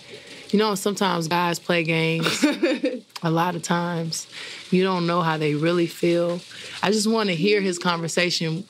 you 0.50 0.58
know, 0.58 0.74
sometimes 0.74 1.28
guys 1.28 1.58
play 1.60 1.82
games. 1.82 2.44
a 3.22 3.30
lot 3.30 3.54
of 3.54 3.62
times, 3.62 4.26
you 4.70 4.84
don't 4.84 5.06
know 5.06 5.22
how 5.22 5.38
they 5.38 5.54
really 5.54 5.86
feel. 5.86 6.40
I 6.82 6.90
just 6.90 7.06
want 7.06 7.28
to 7.28 7.34
hear 7.34 7.60
his 7.60 7.78
conversation 7.78 8.64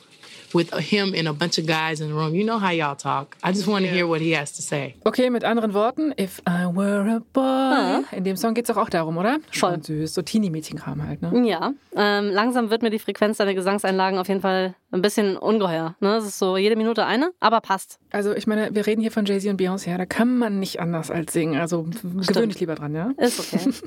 with 0.56 0.72
him 0.74 1.14
and 1.14 1.28
a 1.28 1.32
bunch 1.32 1.58
of 1.58 1.66
guys 1.66 2.00
in 2.00 2.08
the 2.08 2.14
room. 2.14 2.34
You 2.34 2.44
know 2.44 2.58
how 2.58 2.70
y'all 2.70 2.96
talk. 2.96 3.36
I 3.44 3.52
just 3.52 3.66
want 3.66 3.84
to 3.84 3.90
hear 3.90 4.06
what 4.06 4.20
he 4.20 4.34
has 4.34 4.52
to 4.54 4.62
say. 4.62 4.94
Okay, 5.04 5.28
mit 5.28 5.44
anderen 5.44 5.74
Worten, 5.74 6.14
if 6.16 6.40
I 6.46 6.66
were 6.66 7.06
a 7.08 7.20
boy. 7.32 8.04
In 8.16 8.24
dem 8.24 8.36
Song 8.36 8.54
geht 8.54 8.64
es 8.68 8.74
doch 8.74 8.80
auch 8.80 8.88
darum, 8.88 9.18
oder? 9.18 9.38
Voll. 9.52 9.74
Schon 9.74 9.82
süß. 9.82 10.14
So 10.14 10.22
Teenie-Mädchenkram 10.22 11.06
halt, 11.06 11.20
ne? 11.22 11.46
ja, 11.46 11.72
ähm, 11.94 12.30
langsam 12.30 12.70
wird 12.70 12.82
mir 12.82 12.90
die 12.90 12.98
Frequenz 12.98 13.36
deiner 13.36 13.54
Gesangseinlagen 13.54 14.18
auf 14.18 14.28
jeden 14.28 14.40
Fall 14.40 14.74
ein 14.92 15.02
bisschen 15.02 15.36
ungeheuer. 15.36 15.94
Ne? 16.00 16.16
Es 16.16 16.24
ist 16.24 16.38
so 16.38 16.56
jede 16.56 16.76
Minute 16.76 17.04
eine, 17.04 17.32
aber 17.40 17.60
passt. 17.60 17.98
Also, 18.10 18.34
ich 18.34 18.46
meine, 18.46 18.74
wir 18.74 18.86
reden 18.86 19.02
hier 19.02 19.12
von 19.12 19.26
Jay-Z 19.26 19.50
und 19.50 19.60
Beyoncé, 19.60 19.90
ja, 19.90 19.98
da 19.98 20.06
kann 20.06 20.38
man 20.38 20.58
nicht 20.58 20.80
anders 20.80 21.10
als 21.10 21.32
singen. 21.32 21.60
Also, 21.60 21.82
gewöhn 21.82 22.48
dich 22.48 22.60
lieber 22.60 22.74
dran, 22.74 22.94
ja? 22.94 23.12
Ist 23.18 23.40
okay. 23.40 23.70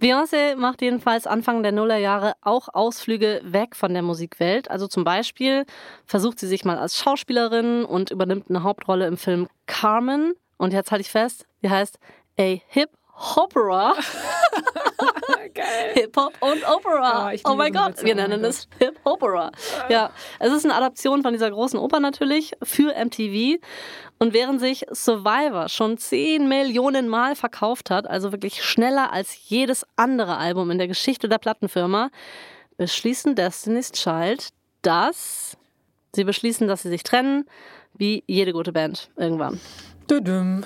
Beyoncé 0.00 0.54
macht 0.54 0.80
jedenfalls 0.80 1.26
Anfang 1.26 1.64
der 1.64 1.72
Nullerjahre 1.72 2.34
auch 2.40 2.68
Ausflüge 2.72 3.40
weg 3.42 3.74
von 3.74 3.92
der 3.92 4.02
Musikwelt. 4.02 4.70
Also 4.70 4.86
zum 4.86 5.02
Beispiel 5.02 5.64
versucht 6.06 6.38
sie 6.38 6.46
sich 6.46 6.64
mal 6.64 6.78
als 6.78 6.96
Schauspielerin 6.96 7.84
und 7.84 8.12
übernimmt 8.12 8.48
eine 8.48 8.62
Hauptrolle 8.62 9.08
im 9.08 9.16
Film 9.16 9.48
Carmen. 9.66 10.34
Und 10.56 10.72
jetzt 10.72 10.92
halte 10.92 11.02
ich 11.02 11.10
fest, 11.10 11.46
die 11.62 11.70
heißt 11.70 11.98
A 12.38 12.60
Hip 12.68 12.90
Hopera. 13.12 13.94
Hip-Hop 15.94 16.32
und 16.40 16.64
Opera. 16.68 17.26
Oh 17.26 17.30
liebe 17.30 17.54
mein 17.54 17.72
Gott, 17.72 18.02
wir 18.02 18.12
oh 18.12 18.16
nennen 18.16 18.44
es 18.44 18.68
Hip-Opera. 18.78 19.50
Ja, 19.88 20.10
es 20.38 20.52
ist 20.52 20.64
eine 20.64 20.74
Adaption 20.74 21.22
von 21.22 21.32
dieser 21.32 21.50
großen 21.50 21.78
Oper 21.78 22.00
natürlich 22.00 22.52
für 22.62 22.94
MTV. 22.94 23.60
Und 24.18 24.34
während 24.34 24.60
sich 24.60 24.84
Survivor 24.90 25.68
schon 25.68 25.96
10 25.96 26.48
Millionen 26.48 27.08
Mal 27.08 27.36
verkauft 27.36 27.90
hat, 27.90 28.06
also 28.06 28.32
wirklich 28.32 28.64
schneller 28.64 29.12
als 29.12 29.48
jedes 29.48 29.86
andere 29.96 30.36
Album 30.36 30.70
in 30.70 30.78
der 30.78 30.88
Geschichte 30.88 31.28
der 31.28 31.38
Plattenfirma, 31.38 32.10
beschließen 32.76 33.34
Destiny's 33.34 33.92
Child, 33.92 34.48
dass 34.82 35.56
sie 36.14 36.24
beschließen, 36.24 36.66
dass 36.66 36.82
sie 36.82 36.88
sich 36.88 37.02
trennen, 37.02 37.44
wie 37.94 38.24
jede 38.26 38.52
gute 38.52 38.72
Band 38.72 39.10
irgendwann. 39.16 39.60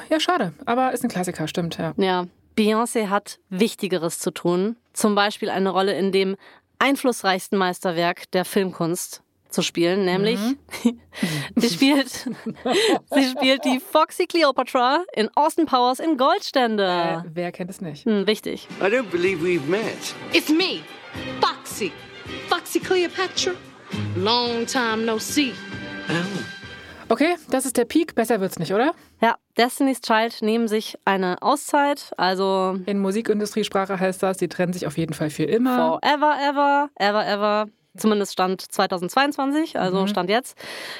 Ja, 0.09 0.21
schade. 0.21 0.53
Aber 0.67 0.93
ist 0.93 1.03
ein 1.03 1.09
Klassiker, 1.09 1.49
stimmt, 1.49 1.77
ja. 1.77 1.95
Ja, 1.97 2.27
Beyoncé 2.57 3.09
hat 3.09 3.39
Wichtigeres 3.49 4.19
zu 4.19 4.31
tun. 4.31 4.77
Zum 4.93 5.15
Beispiel 5.15 5.49
eine 5.51 5.71
Rolle 5.71 5.95
in 5.99 6.13
dem 6.13 6.37
einflussreichsten 6.79 7.57
Meisterwerk 7.59 8.31
der 8.33 8.45
Filmkunst 8.45 9.23
zu 9.49 9.63
spielen, 9.63 10.05
nämlich 10.07 10.39
sie 11.57 11.69
spielt 11.69 12.09
sie 13.11 13.25
spielt 13.31 13.65
die 13.67 13.81
Foxy 13.81 14.27
Cleopatra 14.27 15.05
in 15.15 15.29
Austin 15.35 15.67
Powers 15.67 16.01
in 16.01 16.13
Äh, 16.13 16.17
Goldständer. 16.17 17.25
wer 17.33 17.53
kennt 17.53 17.71
es 17.71 17.81
nicht? 17.83 18.05
Hm, 18.07 18.27
wichtig. 18.27 18.67
I 18.81 18.85
don't 18.85 19.11
believe 19.11 19.43
we've 19.45 19.67
met. 19.69 20.15
It's 20.33 20.49
me, 20.49 20.81
Foxy. 21.41 21.93
Foxy 22.49 22.81
Cleopatra. 22.81 23.53
Long 24.17 24.65
time 24.67 25.05
no 25.05 25.19
see. 25.19 25.53
Okay, 27.13 27.37
das 27.51 27.67
ist 27.67 27.77
der 27.77 27.85
Peak. 27.85 28.15
Besser 28.15 28.41
wird's 28.41 28.59
nicht, 28.59 28.73
oder? 28.73 28.95
Ja, 29.21 29.37
Destiny's 29.59 30.01
Child 30.01 30.41
nehmen 30.41 30.67
sich 30.67 30.99
eine 31.05 31.43
Auszeit, 31.43 32.11
also 32.17 32.79
In 32.87 33.01
Musikindustriesprache 33.01 34.01
heißt 34.01 34.23
das, 34.23 34.39
die 34.39 34.49
trennen 34.49 34.73
sich 34.73 34.87
auf 34.87 34.97
jeden 34.97 35.13
Fall 35.13 35.29
für 35.29 35.43
immer. 35.43 35.99
forever, 36.01 36.35
ever, 36.43 36.89
ever, 36.97 37.27
ever. 37.27 37.67
Zumindest 37.97 38.33
Stand 38.33 38.63
2022, 38.63 39.79
also 39.79 40.07
Stand 40.07 40.31
jetzt. 40.31 40.57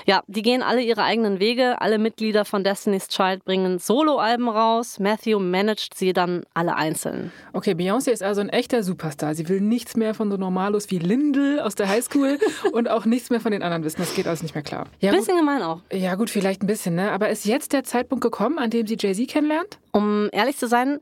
Ja, 0.07 0.23
die 0.27 0.43
gehen 0.43 0.63
alle 0.63 0.83
ihre 0.83 1.03
eigenen 1.03 1.41
Wege. 1.41 1.81
Alle 1.81 1.99
Mitglieder 1.99 2.45
von 2.45 2.65
Destiny's 2.65 3.09
Child 3.09 3.45
bringen 3.45 3.79
Soloalben 3.79 4.49
raus. 4.49 4.99
Matthew 4.99 5.39
managt 5.39 5.95
sie 5.95 6.13
dann 6.13 6.43
alle 6.53 6.77
einzeln. 6.77 7.33
Okay, 7.55 7.73
Beyoncé 7.73 8.11
ist 8.11 8.23
also 8.23 8.43
ein 8.43 8.51
echter 8.51 8.83
Superstar. 8.83 9.35
Sie 9.35 9.49
will 9.49 9.61
nichts 9.61 9.97
mehr 9.97 10.13
von 10.13 10.31
so 10.31 10.37
Normalos 10.37 10.91
wie 10.91 10.99
Lindel 10.99 11.61
aus 11.61 11.75
der 11.75 11.89
Highschool 11.89 12.39
und 12.73 12.91
auch 12.91 13.07
nichts 13.07 13.31
mehr 13.31 13.41
von 13.41 13.53
den 13.53 13.63
anderen 13.63 13.85
wissen. 13.85 14.01
Das 14.01 14.15
geht 14.15 14.27
alles 14.27 14.43
nicht 14.43 14.55
mehr 14.55 14.65
klar. 14.65 14.87
Ja, 15.01 15.11
gut, 15.11 15.21
Bisschen 15.21 15.39
gemein 15.39 15.63
auch. 15.63 15.81
ja 15.93 16.15
gut, 16.17 16.29
vielleicht 16.29 16.63
ein 16.63 16.67
bisschen, 16.67 16.95
ne? 16.95 17.11
Aber 17.13 17.31
ist 17.31 17.47
jetzt 17.47 17.73
der 17.73 17.85
Zeitpunkt 17.85 18.23
gekommen, 18.23 18.59
an 18.59 18.69
dem 18.71 18.87
sie 18.87 18.97
Jay-Z 18.99 19.29
kennenlernt? 19.29 19.79
Um 19.93 20.29
ehrlich 20.33 20.57
zu 20.57 20.67
sein, 20.69 21.01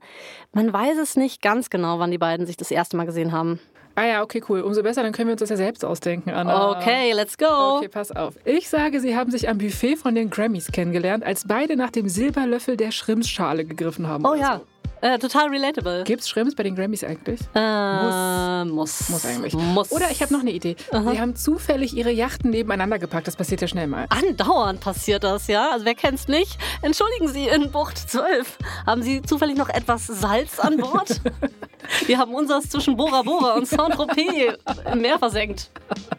man 0.52 0.72
weiß 0.72 0.98
es 0.98 1.16
nicht 1.16 1.42
ganz 1.42 1.70
genau, 1.70 1.98
wann 1.98 2.10
die 2.10 2.18
beiden 2.18 2.46
sich 2.46 2.56
das 2.56 2.70
erste 2.70 2.96
Mal 2.96 3.06
gesehen 3.06 3.32
haben. 3.32 3.60
Ah 3.94 4.04
ja, 4.06 4.22
okay, 4.22 4.42
cool. 4.48 4.60
Umso 4.60 4.82
besser, 4.82 5.02
dann 5.02 5.12
können 5.12 5.28
wir 5.28 5.32
uns 5.32 5.40
das 5.40 5.50
ja 5.50 5.56
selbst 5.56 5.84
ausdenken, 5.84 6.30
Anna. 6.30 6.70
Okay, 6.78 7.12
let's 7.12 7.36
go. 7.36 7.76
Okay, 7.76 7.88
pass 7.88 8.12
auf. 8.12 8.34
Ich 8.44 8.68
sage, 8.68 9.00
sie 9.00 9.16
haben 9.16 9.30
sich 9.30 9.48
am 9.48 9.58
Buffet 9.58 9.96
von 9.96 10.14
den 10.14 10.30
Grammys 10.30 10.70
kennengelernt, 10.72 11.24
als 11.24 11.46
beide 11.46 11.76
nach 11.76 11.90
dem 11.90 12.08
Silberlöffel 12.08 12.76
der 12.76 12.92
Schrimpsschale 12.92 13.64
gegriffen 13.64 14.06
haben. 14.06 14.24
Oh 14.24 14.34
ja, 14.34 14.58
So. 14.58 14.66
Äh, 15.00 15.18
total 15.18 15.48
relatable. 15.48 16.04
Gibt's 16.04 16.28
Schrimps 16.28 16.54
bei 16.54 16.62
den 16.62 16.74
Grammys 16.74 17.04
eigentlich? 17.04 17.40
Äh, 17.54 18.64
muss. 18.64 19.08
Muss 19.08 19.24
eigentlich. 19.24 19.54
Muss. 19.54 19.92
Oder 19.92 20.10
ich 20.10 20.22
habe 20.22 20.32
noch 20.32 20.40
eine 20.40 20.50
Idee. 20.50 20.76
Sie 20.90 21.20
haben 21.20 21.36
zufällig 21.36 21.96
ihre 21.96 22.10
Yachten 22.10 22.50
nebeneinander 22.50 22.98
gepackt. 22.98 23.26
Das 23.26 23.36
passiert 23.36 23.60
ja 23.60 23.68
schnell 23.68 23.86
mal. 23.86 24.06
Andauernd 24.10 24.80
passiert 24.80 25.24
das, 25.24 25.46
ja? 25.46 25.70
Also 25.70 25.84
wer 25.84 25.94
kennt's 25.94 26.28
nicht? 26.28 26.58
Entschuldigen 26.82 27.28
Sie, 27.28 27.48
in 27.48 27.70
Bucht 27.70 27.98
12. 27.98 28.58
Haben 28.86 29.02
Sie 29.02 29.22
zufällig 29.22 29.56
noch 29.56 29.68
etwas 29.68 30.06
Salz 30.06 30.58
an 30.58 30.76
Bord? 30.76 31.20
Wir 32.06 32.18
haben 32.18 32.34
unseres 32.34 32.68
zwischen 32.68 32.96
Bora 32.96 33.22
Bora 33.22 33.54
und 33.54 33.66
Saint-Tropez 33.66 34.58
im 34.92 35.00
Meer 35.00 35.18
versenkt. 35.18 35.70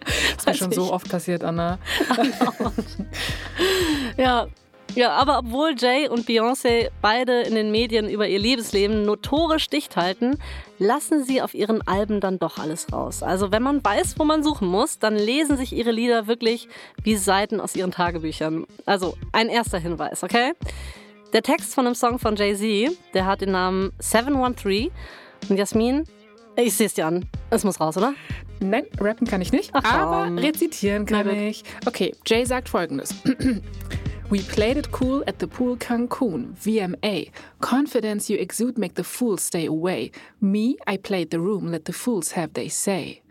Das 0.02 0.38
ist 0.38 0.48
mir 0.48 0.54
schon 0.56 0.72
so 0.72 0.92
oft 0.92 1.10
passiert, 1.10 1.44
Anna. 1.44 1.78
Ja, 4.18 4.48
Ja, 4.96 5.12
aber 5.12 5.40
obwohl 5.40 5.76
Jay 5.78 6.10
und 6.10 6.28
Beyoncé 6.28 6.90
beide 7.02 7.42
in 7.42 7.56
den 7.56 7.72
Medien 7.72 8.10
über 8.10 8.28
ihr 8.28 8.40
Liebesleben 8.40 9.04
notorisch 9.04 9.70
dicht 9.70 9.96
halten, 9.96 10.38
lassen 10.80 11.24
sie 11.24 11.42
auf 11.42 11.54
ihren 11.54 11.86
Alben 11.88 12.20
dann 12.20 12.40
doch 12.40 12.58
alles 12.58 12.92
raus. 12.92 13.24
Also 13.24 13.52
wenn 13.52 13.64
man 13.64 13.84
weiß, 13.84 14.16
wo 14.18 14.26
man 14.26 14.44
suchen 14.44 14.68
muss, 14.68 15.00
dann 15.00 15.16
lesen 15.16 15.56
sich 15.56 15.74
ihre 15.74 15.92
Lieder 15.92 16.28
wirklich 16.28 16.68
wie 17.04 17.16
Seiten 17.16 17.62
aus 17.62 17.76
ihren 17.76 17.92
Tagebüchern. 17.92 18.66
Also 18.86 19.16
ein 19.32 19.48
erster 19.48 19.80
Hinweis, 19.80 20.24
okay? 20.24 20.54
Der 21.32 21.44
Text 21.44 21.74
von 21.74 21.86
einem 21.86 21.96
Song 21.96 22.20
von 22.20 22.36
Jay-Z, 22.36 22.98
der 23.14 23.26
hat 23.26 23.42
den 23.42 23.52
Namen 23.52 23.94
713. 24.00 24.92
Und 25.50 25.58
Jasmin, 25.58 26.04
ich 26.58 26.74
sehe 26.74 26.88
es 26.88 26.96
dir 26.96 27.08
an. 27.08 27.30
Es 27.50 27.64
muss 27.64 27.80
raus, 27.80 27.96
oder? 27.96 28.14
Nein, 28.60 28.86
rappen 29.00 29.26
kann 29.26 29.42
ich 29.42 29.54
nicht, 29.54 29.72
Ach, 29.74 29.94
aber 29.94 30.42
rezitieren 30.42 31.06
kann 31.06 31.30
ich. 31.30 31.64
Okay, 31.86 32.14
Jay 32.26 32.46
sagt 32.46 32.68
folgendes. 32.68 33.16
We 34.32 34.40
played 34.44 34.78
it 34.78 34.92
cool 34.92 35.26
at 35.28 35.40
the 35.40 35.48
pool 35.48 35.76
Cancun, 35.76 36.56
VMA. 36.56 37.32
Confidence 37.60 38.30
you 38.30 38.38
exude 38.38 38.78
make 38.78 38.96
the 38.96 39.04
fools 39.04 39.42
stay 39.42 39.66
away. 39.66 40.12
Me, 40.40 40.78
I 40.88 40.96
played 40.96 41.32
the 41.32 41.42
room, 41.42 41.70
let 41.70 41.84
the 41.84 41.92
fools 41.92 42.32
have 42.32 42.54
they 42.54 42.70
say. 42.70 43.24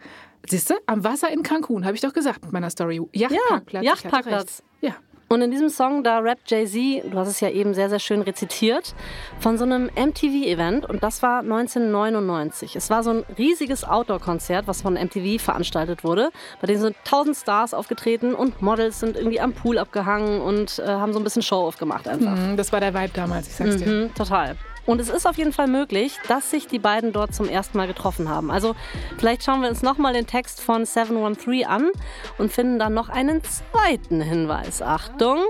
Siehst 0.46 0.68
du, 0.68 0.74
am 0.86 1.02
Wasser 1.02 1.28
in 1.32 1.42
Cancun, 1.42 1.86
habe 1.86 1.94
ich 1.94 2.02
doch 2.02 2.12
gesagt 2.12 2.44
mit 2.44 2.52
meiner 2.52 2.68
Story. 2.68 3.00
Yachtparkplatz. 3.14 3.82
hatte 3.82 4.02
Yachtparkplatz. 4.02 4.62
Ja. 4.82 4.96
Und 5.32 5.42
in 5.42 5.52
diesem 5.52 5.68
Song, 5.68 6.02
da 6.02 6.18
rappt 6.18 6.50
Jay-Z, 6.50 7.04
du 7.12 7.16
hast 7.16 7.28
es 7.28 7.38
ja 7.38 7.50
eben 7.50 7.72
sehr, 7.72 7.88
sehr 7.88 8.00
schön 8.00 8.20
rezitiert, 8.20 8.96
von 9.38 9.58
so 9.58 9.64
einem 9.64 9.84
MTV-Event 9.94 10.86
und 10.90 11.04
das 11.04 11.22
war 11.22 11.38
1999. 11.38 12.74
Es 12.74 12.90
war 12.90 13.04
so 13.04 13.10
ein 13.10 13.24
riesiges 13.38 13.84
Outdoor-Konzert, 13.84 14.66
was 14.66 14.82
von 14.82 14.94
MTV 14.94 15.40
veranstaltet 15.40 16.02
wurde. 16.02 16.30
Bei 16.60 16.66
dem 16.66 16.80
sind 16.80 16.96
tausend 17.04 17.36
Stars 17.36 17.74
aufgetreten 17.74 18.34
und 18.34 18.60
Models 18.60 18.98
sind 18.98 19.16
irgendwie 19.16 19.38
am 19.40 19.52
Pool 19.52 19.78
abgehangen 19.78 20.40
und 20.40 20.80
äh, 20.80 20.86
haben 20.88 21.12
so 21.12 21.20
ein 21.20 21.24
bisschen 21.24 21.42
Show 21.42 21.58
aufgemacht 21.64 22.08
einfach. 22.08 22.34
Mhm, 22.36 22.56
Das 22.56 22.72
war 22.72 22.80
der 22.80 22.92
Vibe 22.92 23.12
damals, 23.14 23.46
ich 23.46 23.54
sag's 23.54 23.76
dir. 23.76 23.86
Mhm, 23.86 24.14
total. 24.16 24.56
Und 24.90 25.00
es 25.00 25.08
ist 25.08 25.24
auf 25.24 25.38
jeden 25.38 25.52
Fall 25.52 25.68
möglich, 25.68 26.18
dass 26.26 26.50
sich 26.50 26.66
die 26.66 26.80
beiden 26.80 27.12
dort 27.12 27.32
zum 27.32 27.48
ersten 27.48 27.78
Mal 27.78 27.86
getroffen 27.86 28.28
haben. 28.28 28.50
Also 28.50 28.74
vielleicht 29.18 29.44
schauen 29.44 29.62
wir 29.62 29.68
uns 29.68 29.82
nochmal 29.82 30.14
den 30.14 30.26
Text 30.26 30.60
von 30.60 30.84
713 30.84 31.64
an 31.64 31.92
und 32.38 32.50
finden 32.50 32.80
dann 32.80 32.92
noch 32.92 33.08
einen 33.08 33.40
zweiten 33.44 34.20
Hinweis. 34.20 34.82
Achtung! 34.82 35.44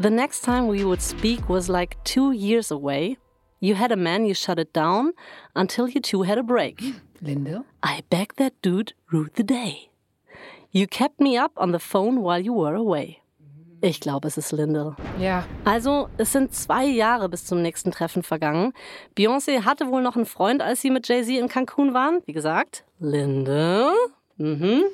The 0.00 0.08
next 0.08 0.46
time 0.46 0.72
we 0.72 0.82
would 0.82 1.02
speak 1.02 1.46
was 1.46 1.68
like 1.68 2.02
two 2.04 2.32
years 2.32 2.72
away. 2.72 3.18
You 3.60 3.78
had 3.78 3.92
a 3.92 3.96
man, 3.96 4.24
you 4.24 4.32
shut 4.32 4.58
it 4.58 4.74
down 4.74 5.12
until 5.52 5.86
you 5.86 6.00
two 6.00 6.24
had 6.24 6.38
a 6.38 6.42
break. 6.42 6.82
Linde? 7.20 7.64
I 7.82 8.02
begged 8.08 8.38
that 8.38 8.54
dude 8.62 8.94
rue 9.12 9.28
the 9.34 9.44
day. 9.44 9.90
You 10.70 10.86
kept 10.86 11.20
me 11.20 11.36
up 11.36 11.52
on 11.58 11.72
the 11.72 11.78
phone 11.78 12.22
while 12.22 12.40
you 12.40 12.54
were 12.54 12.74
away. 12.74 13.23
Ich 13.84 14.00
glaube, 14.00 14.28
es 14.28 14.38
ist 14.38 14.50
Lindel. 14.50 14.96
Ja. 15.20 15.44
Also, 15.66 16.08
es 16.16 16.32
sind 16.32 16.54
zwei 16.54 16.86
Jahre 16.86 17.28
bis 17.28 17.44
zum 17.44 17.60
nächsten 17.60 17.90
Treffen 17.90 18.22
vergangen. 18.22 18.72
Beyoncé 19.14 19.66
hatte 19.66 19.88
wohl 19.88 20.00
noch 20.00 20.16
einen 20.16 20.24
Freund, 20.24 20.62
als 20.62 20.80
sie 20.80 20.88
mit 20.88 21.06
Jay-Z 21.06 21.36
in 21.36 21.48
Cancun 21.48 21.92
waren. 21.92 22.22
Wie 22.24 22.32
gesagt, 22.32 22.84
Linde. 22.98 23.90
Mhm. 24.38 24.84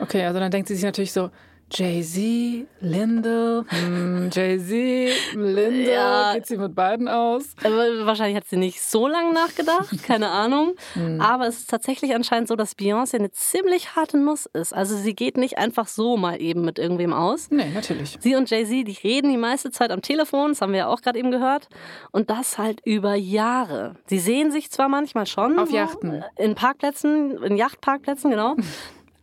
Okay, 0.00 0.24
also 0.24 0.40
dann 0.40 0.50
denkt 0.50 0.66
sie 0.66 0.74
sich 0.74 0.82
natürlich 0.82 1.12
so, 1.12 1.30
Jay-Z, 1.72 2.66
Linde, 2.80 3.64
hm, 3.68 4.28
Jay-Z, 4.32 5.34
Linde, 5.34 5.90
Ja. 5.92 6.34
geht 6.34 6.46
sie 6.46 6.56
mit 6.56 6.74
beiden 6.74 7.08
aus? 7.08 7.44
Aber 7.62 8.06
wahrscheinlich 8.06 8.36
hat 8.36 8.46
sie 8.48 8.56
nicht 8.56 8.82
so 8.82 9.06
lange 9.06 9.32
nachgedacht, 9.32 9.90
keine 10.06 10.30
Ahnung. 10.30 10.74
Aber 11.20 11.46
es 11.46 11.58
ist 11.60 11.70
tatsächlich 11.70 12.14
anscheinend 12.14 12.48
so, 12.48 12.56
dass 12.56 12.76
Beyoncé 12.76 13.16
eine 13.18 13.30
ziemlich 13.30 13.94
harte 13.96 14.18
Nuss 14.18 14.46
ist. 14.52 14.74
Also 14.74 14.96
sie 14.96 15.14
geht 15.14 15.36
nicht 15.36 15.58
einfach 15.58 15.86
so 15.86 16.16
mal 16.16 16.40
eben 16.40 16.64
mit 16.64 16.78
irgendwem 16.78 17.12
aus. 17.12 17.48
Nee, 17.50 17.70
natürlich. 17.72 18.16
Sie 18.20 18.34
und 18.34 18.50
Jay-Z, 18.50 18.86
die 18.88 18.98
reden 19.04 19.30
die 19.30 19.36
meiste 19.36 19.70
Zeit 19.70 19.90
am 19.92 20.02
Telefon, 20.02 20.50
das 20.50 20.60
haben 20.60 20.72
wir 20.72 20.80
ja 20.80 20.86
auch 20.88 21.00
gerade 21.02 21.18
eben 21.18 21.30
gehört. 21.30 21.68
Und 22.10 22.30
das 22.30 22.58
halt 22.58 22.80
über 22.84 23.14
Jahre. 23.14 23.94
Sie 24.06 24.18
sehen 24.18 24.50
sich 24.50 24.70
zwar 24.70 24.88
manchmal 24.88 25.26
schon. 25.26 25.58
Auf 25.58 25.70
Yachten. 25.70 26.24
In 26.36 26.54
Parkplätzen, 26.54 27.42
in 27.42 27.56
Yachtparkplätzen, 27.56 28.30
genau. 28.30 28.56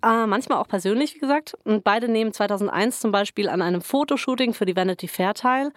Äh, 0.04 0.28
manchmal 0.28 0.60
auch 0.60 0.68
persönlich, 0.68 1.16
wie 1.16 1.20
gesagt. 1.20 1.58
Und 1.64 1.84
beide 1.84 2.08
nehmen 2.08 2.32
2001 2.32 3.00
zum 3.00 3.12
Beispiel 3.12 3.50
an 3.50 3.62
einem 3.62 3.82
Fotoshooting 3.82 4.54
für 4.54 4.66
die 4.66 4.76
Vanity 4.76 5.08
Fair 5.08 5.34
teil. 5.34 5.72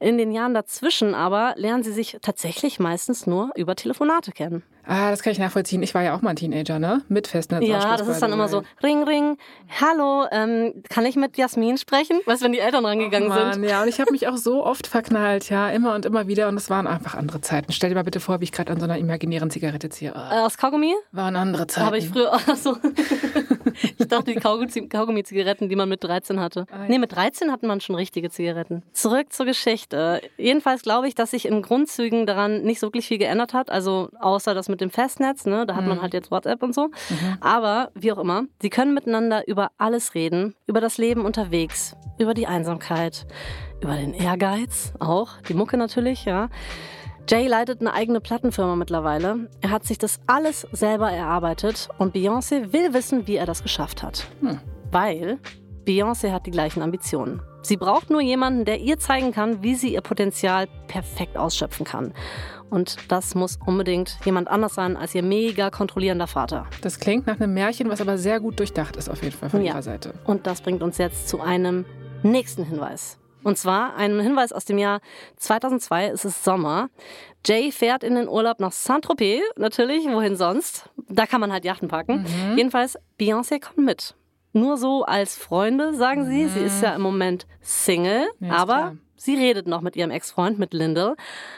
In 0.00 0.18
den 0.18 0.32
Jahren 0.32 0.54
dazwischen 0.54 1.14
aber 1.14 1.54
lernen 1.56 1.84
sie 1.84 1.92
sich 1.92 2.18
tatsächlich 2.22 2.80
meistens 2.80 3.26
nur 3.26 3.50
über 3.54 3.76
Telefonate 3.76 4.32
kennen. 4.32 4.64
Ah, 4.84 5.10
das 5.10 5.22
kann 5.22 5.32
ich 5.32 5.38
nachvollziehen. 5.38 5.82
Ich 5.82 5.94
war 5.94 6.02
ja 6.02 6.14
auch 6.16 6.22
mal 6.22 6.30
ein 6.30 6.36
Teenager, 6.36 6.78
ne? 6.78 7.02
Mit 7.08 7.28
Festnetz. 7.28 7.64
Ja, 7.66 7.96
das 7.96 8.08
ist 8.08 8.20
dann 8.20 8.32
immer 8.32 8.48
so, 8.48 8.62
ring, 8.82 9.04
ring, 9.04 9.38
hallo, 9.80 10.24
ähm, 10.32 10.82
kann 10.88 11.06
ich 11.06 11.14
mit 11.16 11.36
Jasmin 11.36 11.78
sprechen? 11.78 12.18
Weißt 12.26 12.40
du, 12.42 12.46
wenn 12.46 12.52
die 12.52 12.58
Eltern 12.58 12.84
rangegangen 12.84 13.28
Mann, 13.28 13.52
sind? 13.54 13.64
ja, 13.64 13.82
und 13.82 13.88
ich 13.88 14.00
habe 14.00 14.10
mich 14.10 14.26
auch 14.28 14.36
so 14.36 14.64
oft 14.66 14.86
verknallt, 14.88 15.48
ja, 15.50 15.70
immer 15.70 15.94
und 15.94 16.04
immer 16.04 16.26
wieder. 16.26 16.48
Und 16.48 16.56
es 16.56 16.68
waren 16.68 16.86
einfach 16.86 17.14
andere 17.14 17.40
Zeiten. 17.40 17.72
Stell 17.72 17.90
dir 17.90 17.94
mal 17.96 18.02
bitte 18.04 18.18
vor, 18.20 18.40
wie 18.40 18.44
ich 18.44 18.52
gerade 18.52 18.72
an 18.72 18.78
so 18.80 18.84
einer 18.84 18.98
imaginären 18.98 19.50
Zigarette 19.50 19.88
ziehe. 19.88 20.14
Ah, 20.16 20.40
Äh, 20.40 20.46
aus 20.46 20.56
Kaugummi? 20.58 20.94
waren 21.12 21.36
andere 21.36 21.66
Zeiten. 21.68 21.86
Habe 21.86 21.98
ich 21.98 22.08
früher 22.08 22.32
auch 22.34 22.56
so. 22.56 22.76
ich 23.98 24.08
dachte, 24.08 24.32
die 24.32 24.40
Kaugummi- 24.40 24.88
Kaugummi-Zigaretten, 24.88 25.68
die 25.68 25.76
man 25.76 25.88
mit 25.88 26.02
13 26.04 26.40
hatte. 26.40 26.66
Ah, 26.70 26.82
ja. 26.82 26.88
Nee, 26.88 26.98
mit 26.98 27.12
13 27.14 27.50
hatten 27.52 27.66
man 27.66 27.80
schon 27.80 27.94
richtige 27.96 28.30
Zigaretten. 28.30 28.82
Zurück 28.92 29.32
zur 29.32 29.46
Geschichte. 29.46 30.20
Jedenfalls 30.36 30.82
glaube 30.82 31.08
ich, 31.08 31.14
dass 31.14 31.30
sich 31.30 31.46
in 31.46 31.62
Grundzügen 31.62 32.26
daran 32.26 32.62
nicht 32.62 32.80
so 32.80 32.88
wirklich 32.88 33.06
viel 33.06 33.18
geändert 33.18 33.54
hat. 33.54 33.70
Also 33.70 34.08
außer 34.20 34.54
das 34.54 34.68
mit 34.72 34.80
dem 34.80 34.90
Festnetz, 34.90 35.46
ne? 35.46 35.64
da 35.66 35.76
hat 35.76 35.82
Mhm. 35.82 35.88
man 35.90 36.02
halt 36.02 36.12
jetzt 36.14 36.30
WhatsApp 36.32 36.62
und 36.64 36.74
so. 36.74 36.90
Aber 37.40 37.90
wie 37.94 38.10
auch 38.12 38.18
immer, 38.18 38.44
sie 38.60 38.70
können 38.70 38.92
miteinander 38.94 39.46
über 39.46 39.70
alles 39.78 40.14
reden. 40.16 40.54
Über 40.66 40.80
das 40.80 40.98
Leben 40.98 41.24
unterwegs, 41.24 41.94
über 42.18 42.34
die 42.34 42.48
Einsamkeit, 42.48 43.26
über 43.80 43.94
den 43.94 44.14
Ehrgeiz 44.14 44.92
auch, 44.98 45.40
die 45.48 45.54
Mucke 45.54 45.76
natürlich, 45.76 46.24
ja. 46.24 46.48
Jay 47.28 47.46
leitet 47.46 47.80
eine 47.80 47.92
eigene 47.94 48.20
Plattenfirma 48.20 48.74
mittlerweile. 48.74 49.48
Er 49.60 49.70
hat 49.70 49.84
sich 49.84 49.96
das 49.98 50.18
alles 50.26 50.66
selber 50.72 51.08
erarbeitet 51.12 51.88
und 51.98 52.16
Beyoncé 52.16 52.72
will 52.72 52.94
wissen, 52.94 53.28
wie 53.28 53.36
er 53.36 53.46
das 53.46 53.62
geschafft 53.62 54.02
hat. 54.02 54.26
Weil 54.90 55.38
Beyoncé 55.86 56.32
hat 56.32 56.46
die 56.46 56.50
gleichen 56.50 56.82
Ambitionen. 56.82 57.40
Sie 57.62 57.76
braucht 57.76 58.10
nur 58.10 58.20
jemanden, 58.20 58.64
der 58.64 58.80
ihr 58.80 58.98
zeigen 58.98 59.32
kann, 59.32 59.62
wie 59.62 59.74
sie 59.76 59.94
ihr 59.94 60.00
Potenzial 60.00 60.66
perfekt 60.88 61.36
ausschöpfen 61.36 61.84
kann. 61.86 62.12
Und 62.70 62.96
das 63.08 63.34
muss 63.34 63.58
unbedingt 63.66 64.18
jemand 64.24 64.48
anders 64.48 64.74
sein 64.74 64.96
als 64.96 65.14
ihr 65.14 65.22
mega 65.22 65.70
kontrollierender 65.70 66.26
Vater. 66.26 66.66
Das 66.80 66.98
klingt 66.98 67.26
nach 67.26 67.38
einem 67.38 67.54
Märchen, 67.54 67.88
was 67.88 68.00
aber 68.00 68.18
sehr 68.18 68.40
gut 68.40 68.58
durchdacht 68.58 68.96
ist, 68.96 69.08
auf 69.08 69.22
jeden 69.22 69.36
Fall 69.36 69.50
von 69.50 69.60
Ja. 69.62 69.72
ihrer 69.72 69.82
Seite. 69.82 70.14
Und 70.24 70.46
das 70.46 70.60
bringt 70.62 70.82
uns 70.82 70.98
jetzt 70.98 71.28
zu 71.28 71.40
einem 71.40 71.84
nächsten 72.22 72.64
Hinweis. 72.64 73.18
Und 73.44 73.58
zwar 73.58 73.96
einem 73.96 74.20
Hinweis 74.20 74.52
aus 74.52 74.64
dem 74.64 74.78
Jahr 74.78 75.00
2002. 75.36 76.06
Es 76.08 76.24
ist 76.24 76.44
Sommer. 76.44 76.88
Jay 77.44 77.72
fährt 77.72 78.04
in 78.04 78.14
den 78.14 78.28
Urlaub 78.28 78.60
nach 78.60 78.70
Saint-Tropez, 78.72 79.42
natürlich, 79.56 80.04
wohin 80.06 80.36
sonst. 80.36 80.88
Da 81.08 81.26
kann 81.26 81.40
man 81.40 81.52
halt 81.52 81.64
Yachten 81.64 81.88
parken. 81.88 82.24
Jedenfalls, 82.56 82.96
Beyoncé 83.20 83.60
kommt 83.60 83.78
mit. 83.78 84.14
Nur 84.52 84.76
so 84.76 85.04
als 85.04 85.36
Freunde, 85.36 85.94
sagen 85.94 86.26
sie. 86.26 86.46
Sie 86.48 86.60
ist 86.60 86.82
ja 86.82 86.94
im 86.94 87.02
Moment 87.02 87.46
Single, 87.60 88.26
Ja, 88.40 88.52
aber 88.54 88.74
klar. 88.74 88.96
sie 89.16 89.34
redet 89.36 89.66
noch 89.66 89.80
mit 89.80 89.96
ihrem 89.96 90.10
Ex-Freund, 90.10 90.58
mit 90.58 90.74
Lyndall. 90.74 91.16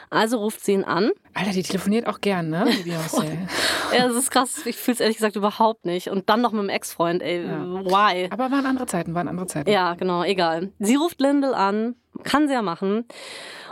Also 0.09 0.37
ruft 0.37 0.63
sie 0.63 0.73
ihn 0.73 0.83
an. 0.85 1.11
Alter, 1.33 1.51
die 1.51 1.63
telefoniert 1.63 2.07
auch 2.07 2.21
gern, 2.21 2.49
ne? 2.49 2.65
Die 2.83 2.89
Beyoncé. 2.91 3.25
Ja, 3.95 4.07
das 4.07 4.15
ist 4.17 4.31
krass. 4.31 4.65
Ich 4.65 4.75
fühle 4.77 4.95
es 4.95 4.99
ehrlich 4.99 5.17
gesagt 5.17 5.35
überhaupt 5.35 5.85
nicht. 5.85 6.09
Und 6.09 6.27
dann 6.29 6.41
noch 6.41 6.51
mit 6.51 6.63
dem 6.63 6.69
Ex-Freund, 6.69 7.21
ey. 7.21 7.43
Why? 7.45 8.27
aber 8.31 8.49
waren 8.51 8.65
andere 8.65 8.87
Zeiten, 8.87 9.13
waren 9.13 9.27
andere 9.27 9.45
Zeiten. 9.47 9.69
Ja, 9.69 9.93
genau, 9.93 10.23
egal. 10.23 10.71
Sie 10.79 10.95
ruft 10.95 11.21
Lyndall 11.21 11.53
an, 11.53 11.95
kann 12.23 12.47
sie 12.47 12.53
ja 12.55 12.61
machen. 12.61 13.05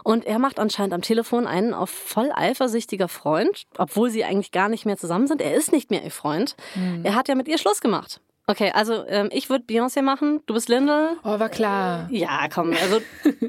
Und 0.03 0.25
er 0.25 0.38
macht 0.38 0.59
anscheinend 0.59 0.93
am 0.93 1.01
Telefon 1.01 1.47
einen 1.47 1.73
auf 1.73 1.89
voll 1.89 2.29
eifersüchtiger 2.33 3.07
Freund, 3.07 3.63
obwohl 3.77 4.09
sie 4.12 4.23
eigentlich 4.23 4.51
gar 4.51 4.69
nicht 4.69 4.86
mehr 4.86 4.97
zusammen 4.97 5.27
sind. 5.27 5.41
Er 5.41 5.55
ist 5.55 5.71
nicht 5.71 5.89
mehr 5.91 6.03
ihr 6.03 6.12
Freund. 6.12 6.55
Er 7.03 7.15
hat 7.15 7.27
ja 7.27 7.36
mit 7.36 7.47
ihr 7.47 7.57
Schluss 7.57 7.81
gemacht. 7.81 8.21
Okay, 8.45 8.71
also 8.73 9.06
ähm, 9.08 9.29
ich 9.32 9.49
würde 9.49 9.63
Beyoncé 9.65 10.01
machen, 10.01 10.41
du 10.47 10.53
bist 10.53 10.67
Lyndall. 10.67 11.15
Oh, 11.23 11.39
war 11.39 11.47
klar. 11.49 12.08
Ja, 12.12 12.47
komm, 12.53 12.73
also 12.73 12.99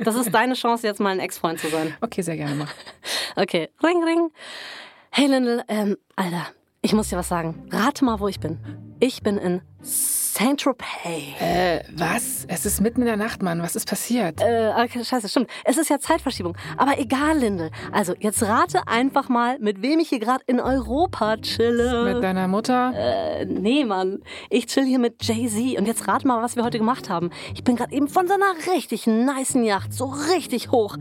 das 0.05 0.15
ist 0.15 0.33
deine 0.33 0.55
Chance, 0.55 0.87
jetzt 0.87 1.01
mal 1.01 1.11
ein 1.11 1.19
Ex-Freund 1.19 1.59
zu 1.59 1.69
sein. 1.69 1.95
Okay, 2.01 2.23
sehr 2.23 2.37
gerne 2.37 2.55
mach. 2.55 2.73
Okay, 3.37 3.69
ring, 3.83 4.05
ring. 4.05 4.31
Hey 5.11 5.27
Lyndall, 5.27 5.65
ähm, 5.67 5.97
Alter, 6.15 6.47
ich 6.83 6.93
muss 6.93 7.09
dir 7.09 7.17
was 7.17 7.29
sagen. 7.29 7.69
Rate 7.73 8.05
mal, 8.05 8.21
wo 8.21 8.29
ich 8.29 8.39
bin. 8.39 8.59
Ich 9.01 9.23
bin 9.23 9.37
in 9.37 9.61
Saint-Tropez. 9.83 10.87
Äh, 11.41 11.81
was? 11.95 12.45
Es 12.49 12.65
ist 12.65 12.81
mitten 12.81 13.01
in 13.03 13.07
der 13.07 13.17
Nacht, 13.17 13.43
Mann. 13.43 13.61
Was 13.61 13.77
ist 13.77 13.87
passiert? 13.87 14.41
Äh, 14.41 14.73
okay, 14.83 15.05
scheiße, 15.05 15.29
stimmt. 15.29 15.51
Es 15.65 15.77
ist 15.77 15.91
ja 15.91 15.99
Zeitverschiebung. 15.99 16.57
Aber 16.79 16.99
egal, 16.99 17.39
Lindel. 17.39 17.71
Also, 17.93 18.15
jetzt 18.19 18.43
rate 18.43 18.87
einfach 18.89 19.29
mal, 19.29 19.59
mit 19.59 19.83
wem 19.83 19.99
ich 20.01 20.09
hier 20.09 20.21
gerade 20.21 20.43
in 20.47 20.59
Europa 20.59 21.37
chille. 21.39 22.15
Mit 22.15 22.25
deiner 22.25 22.49
Mutter? 22.49 22.93
äh, 22.97 23.45
nee, 23.45 23.85
Mann. 23.85 24.21
Ich 24.49 24.67
chill 24.67 24.85
hier 24.87 24.99
mit 24.99 25.23
Jay-Z. 25.23 25.79
Und 25.79 25.87
jetzt 25.87 26.09
rate 26.09 26.27
mal, 26.27 26.43
was 26.43 26.57
wir 26.57 26.65
heute 26.65 26.79
gemacht 26.79 27.11
haben. 27.11 27.31
Ich 27.55 27.63
bin 27.63 27.77
gerade 27.77 27.93
eben 27.93 28.09
von 28.09 28.27
so 28.27 28.35
einer 28.35 28.75
richtig 28.75 29.07
nicen 29.07 29.65
Yacht 29.65 29.93
so 29.93 30.07
richtig 30.33 30.71
hoch 30.71 30.97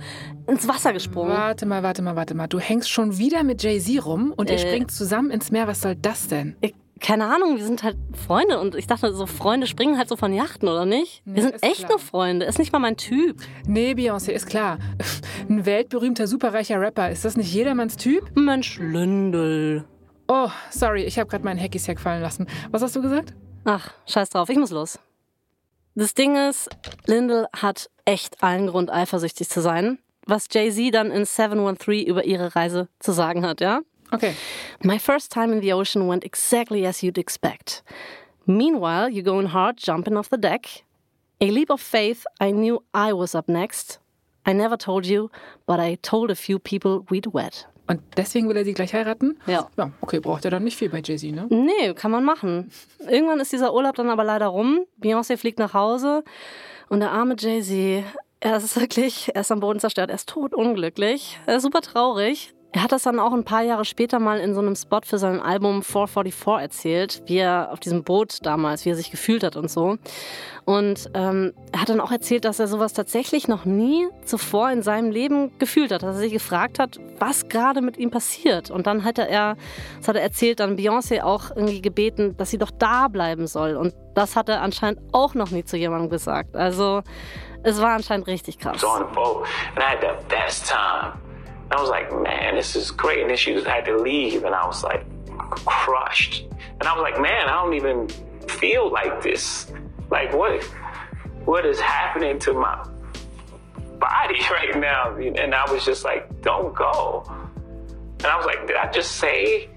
ins 0.48 0.68
Wasser 0.68 0.91
gesprungen. 0.94 1.32
Warte 1.32 1.66
mal, 1.66 1.84
warte 1.84 2.02
mal, 2.02 2.16
warte 2.18 2.36
mal. 2.36 2.48
Du 2.48 2.60
hängst 2.60 2.89
schon 2.89 3.18
wieder 3.18 3.44
mit 3.44 3.64
Jay-Z 3.64 4.06
rum 4.06 4.34
und 4.36 4.50
ihr 4.50 4.58
Äh. 4.58 4.60
springt 4.60 4.91
zusammen 4.91 5.32
ins 5.32 5.52
Meer. 5.52 5.68
Was 5.68 5.82
soll 5.82 5.96
das 5.96 6.28
denn? 6.28 6.56
Ich, 6.60 6.74
keine 7.00 7.26
Ahnung, 7.26 7.58
wir 7.58 7.66
sind 7.66 7.84
halt 7.84 7.98
Freunde 8.26 8.60
und 8.60 8.76
ich 8.76 8.88
dachte, 8.88 9.14
so 9.14 9.26
Freunde 9.26 9.68
springen 9.68 9.98
halt 9.98 10.10
so 10.10 10.16
von 10.16 10.34
Yachten, 10.34 10.68
oder 10.68 10.86
nicht? 10.86 11.22
Nee, 11.26 11.36
wir 11.36 11.44
sind 11.44 11.64
echt 11.64 11.80
klar. 11.80 11.91
nur 11.91 12.00
Freunde. 12.00 12.46
Ist 12.46 12.60
nicht 12.60 12.72
mal 12.72 12.80
mein 12.80 12.98
Typ. 12.98 13.41
Nee, 13.68 13.91
Beyoncé, 13.91 14.32
ist 14.32 14.48
klar. 14.48 14.78
Ein 15.50 15.66
weltberühmter, 15.66 16.28
superreicher 16.28 16.80
Rapper. 16.80 17.10
Ist 17.10 17.26
das 17.26 17.36
nicht 17.36 17.54
jedermanns 17.54 17.98
Typ? 17.98 18.36
Mensch, 18.36 18.80
Lündel. 18.80 19.86
Oh, 20.28 20.50
sorry, 20.70 21.04
ich 21.04 21.20
habe 21.20 21.30
gerade 21.30 21.44
meinen 21.44 21.60
Hacky-Sack 21.60 22.00
fallen 22.00 22.22
lassen. 22.22 22.48
Was 22.72 22.82
hast 22.82 22.96
du 22.96 23.02
gesagt? 23.02 23.34
Ach, 23.66 23.91
scheiß 24.08 24.30
drauf, 24.30 24.50
ich 24.50 24.58
muss 24.58 24.72
los. 24.72 25.00
Das 25.96 26.14
Ding 26.14 26.36
ist, 26.36 26.70
Lindel 27.06 27.48
hat 27.56 27.89
echt 28.06 28.41
allen 28.41 28.68
Grund, 28.68 28.91
eifersüchtig 28.91 29.50
zu 29.50 29.62
sein, 29.62 30.00
was 30.26 30.48
Jay-Z 30.52 30.94
dann 30.94 31.12
in 31.12 31.26
713 31.26 32.08
über 32.08 32.26
ihre 32.26 32.56
Reise 32.56 32.88
zu 33.00 33.12
sagen 33.12 33.46
hat, 33.46 33.62
ja? 33.62 33.82
Okay. 34.14 34.36
My 34.84 34.97
first 34.97 35.32
time 35.32 35.51
in 35.51 35.61
the 35.61 35.74
ocean 35.74 36.07
went 36.07 36.24
exactly 36.24 36.86
as 36.86 37.01
you'd 37.03 37.18
expect. 37.18 37.84
Meanwhile, 38.45 39.09
you're 39.09 39.24
going 39.24 39.47
hard, 39.47 39.78
jumping 39.78 40.18
off 40.18 40.30
the 40.30 40.38
deck. 40.38 40.84
A 41.41 41.49
leap 41.49 41.70
of 41.70 41.82
faith, 41.82 42.26
I 42.39 42.51
knew 42.51 42.84
I 42.93 43.14
was 43.14 43.36
up 43.36 43.47
next. 43.47 43.99
I 44.45 44.53
never 44.53 44.78
told 44.78 45.05
you, 45.05 45.30
but 45.66 45.80
I 45.80 45.97
told 46.01 46.30
a 46.30 46.36
few 46.36 46.59
people 46.59 47.05
we'd 47.09 47.34
wed. 47.34 47.66
Und 47.88 48.01
deswegen 48.16 48.47
will 48.47 48.55
er 48.55 48.64
sie 48.64 48.74
gleich 48.74 48.93
heiraten? 48.93 49.38
Ja. 49.45 49.68
Ja, 49.78 49.91
okay, 50.01 50.20
braucht 50.20 50.45
er 50.45 50.51
dann 50.51 50.64
nicht 50.64 50.78
viel 50.78 50.89
bei 50.89 51.01
Jay-Z, 51.03 51.34
ne? 51.34 51.47
Nee, 51.49 51.93
kann 51.93 52.11
man 52.11 52.24
machen. 52.24 52.72
Irgendwann 53.09 53.41
ist 53.41 53.51
dieser 53.51 53.74
Urlaub 53.74 53.95
dann 53.95 54.09
aber 54.09 54.24
leider 54.24 54.47
rum. 54.47 54.86
Beyoncé 55.01 55.38
fliegt 55.38 55.59
nach 55.59 55.74
Hause 55.74 56.24
und 56.88 57.01
der 57.01 57.11
arme 57.11 57.36
Jay-Z, 57.38 58.05
er 58.39 58.57
ist 58.57 58.80
wirklich, 58.80 59.32
er 59.34 59.41
ist 59.41 59.51
am 59.51 59.59
Boden 59.59 59.80
zerstört, 59.80 60.09
er 60.09 60.16
ist 60.16 60.30
totunglücklich, 60.30 61.39
er 61.45 61.57
ist 61.57 61.64
super 61.64 61.82
traurig. 61.82 62.53
Er 62.76 62.82
hat 62.82 62.92
das 62.92 63.04
dann 63.04 63.20
auch 63.20 63.34
ein 63.34 63.44
paar 63.44 63.62
Jahre 63.62 63.86
später 63.86 64.18
mal 64.18 64.40
in 64.40 64.56
so 64.56 64.60
einem 64.60 64.76
Spot 64.76 65.02
für 65.06 65.20
sein 65.20 65.40
Album 65.40 65.84
444 65.84 66.60
erzählt, 66.60 67.22
wie 67.28 67.38
er 67.38 67.72
auf 67.72 67.80
diesem 67.80 68.04
Boot 68.04 68.40
damals, 68.42 68.84
wie 68.84 68.90
er 68.90 68.96
sich 68.96 69.12
gefühlt 69.12 69.44
hat 69.44 69.56
und 69.56 69.70
so. 69.70 69.98
Und 70.66 71.08
ähm, 71.14 71.54
er 71.72 71.82
hat 71.82 71.90
dann 71.90 72.02
auch 72.02 72.12
erzählt, 72.12 72.46
dass 72.46 72.60
er 72.60 72.68
sowas 72.68 72.94
tatsächlich 72.94 73.48
noch 73.48 73.66
nie 73.66 74.08
zuvor 74.26 74.72
in 74.72 74.82
seinem 74.82 75.12
Leben 75.12 75.56
gefühlt 75.60 75.92
hat, 75.92 76.02
dass 76.02 76.16
er 76.16 76.22
sich 76.22 76.34
gefragt 76.34 76.80
hat, 76.80 77.00
was 77.20 77.48
gerade 77.48 77.82
mit 77.82 77.98
ihm 77.98 78.10
passiert. 78.10 78.72
Und 78.72 78.88
dann 78.88 79.04
hat 79.04 79.20
er, 79.20 79.56
das 80.00 80.08
hat 80.08 80.16
er 80.16 80.24
erzählt, 80.24 80.60
dann 80.60 80.76
Beyoncé 80.76 81.22
auch 81.22 81.52
irgendwie 81.52 81.82
gebeten, 81.82 82.36
dass 82.38 82.50
sie 82.50 82.58
doch 82.58 82.72
da 82.72 83.08
bleiben 83.08 83.46
soll. 83.46 83.76
Und 83.76 83.94
das 84.16 84.36
hat 84.36 84.50
er 84.50 84.62
anscheinend 84.62 85.00
auch 85.12 85.36
noch 85.36 85.52
nie 85.52 85.64
zu 85.64 85.78
jemandem 85.78 86.10
gesagt. 86.10 86.56
Also 86.56 87.04
es 87.62 87.80
war 87.80 87.92
anscheinend 87.92 88.26
richtig 88.26 88.58
krass. 88.58 88.82
time. 90.68 91.33
I 91.72 91.82
was 91.82 91.89
like, 91.89 92.11
man, 92.22 92.55
this 92.55 92.76
is 92.76 92.91
great. 92.91 93.22
And 93.22 93.30
then 93.30 93.38
she 93.38 93.53
just 93.53 93.68
had 93.68 93.86
to 93.86 93.97
leave, 93.97 94.43
and 94.43 94.53
I 94.53 94.66
was 94.66 94.84
like 94.84 95.05
crushed. 95.30 96.45
And 96.80 96.84
I 96.84 96.93
was 96.93 97.01
like, 97.01 97.20
man, 97.22 97.47
I 97.47 97.64
don't 97.64 97.74
even 97.74 98.07
feel 98.47 98.91
like 98.91 99.22
this. 99.22 99.72
Like, 100.09 100.34
what, 100.34 100.64
what 101.45 101.66
is 101.66 101.80
happening 101.80 102.39
to 102.39 102.53
my 102.53 102.86
body 103.99 104.39
right 104.51 104.80
now? 104.80 105.16
And 105.16 105.55
I 105.55 105.72
was 105.72 105.86
just 105.86 106.03
like, 106.03 106.41
don't 106.41 106.76
go. 106.76 107.24
And 107.28 108.26
I 108.28 108.38
was 108.38 108.45
like, 108.45 108.68
did 108.68 108.76
I 108.76 108.91
just 108.91 109.14
say, 109.18 109.70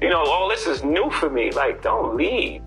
you 0.00 0.08
know, 0.08 0.22
all 0.24 0.48
this 0.48 0.66
is 0.66 0.84
new 0.84 1.10
for 1.10 1.30
me. 1.30 1.50
Like, 1.50 1.82
don't 1.82 2.16
leave. 2.16 2.62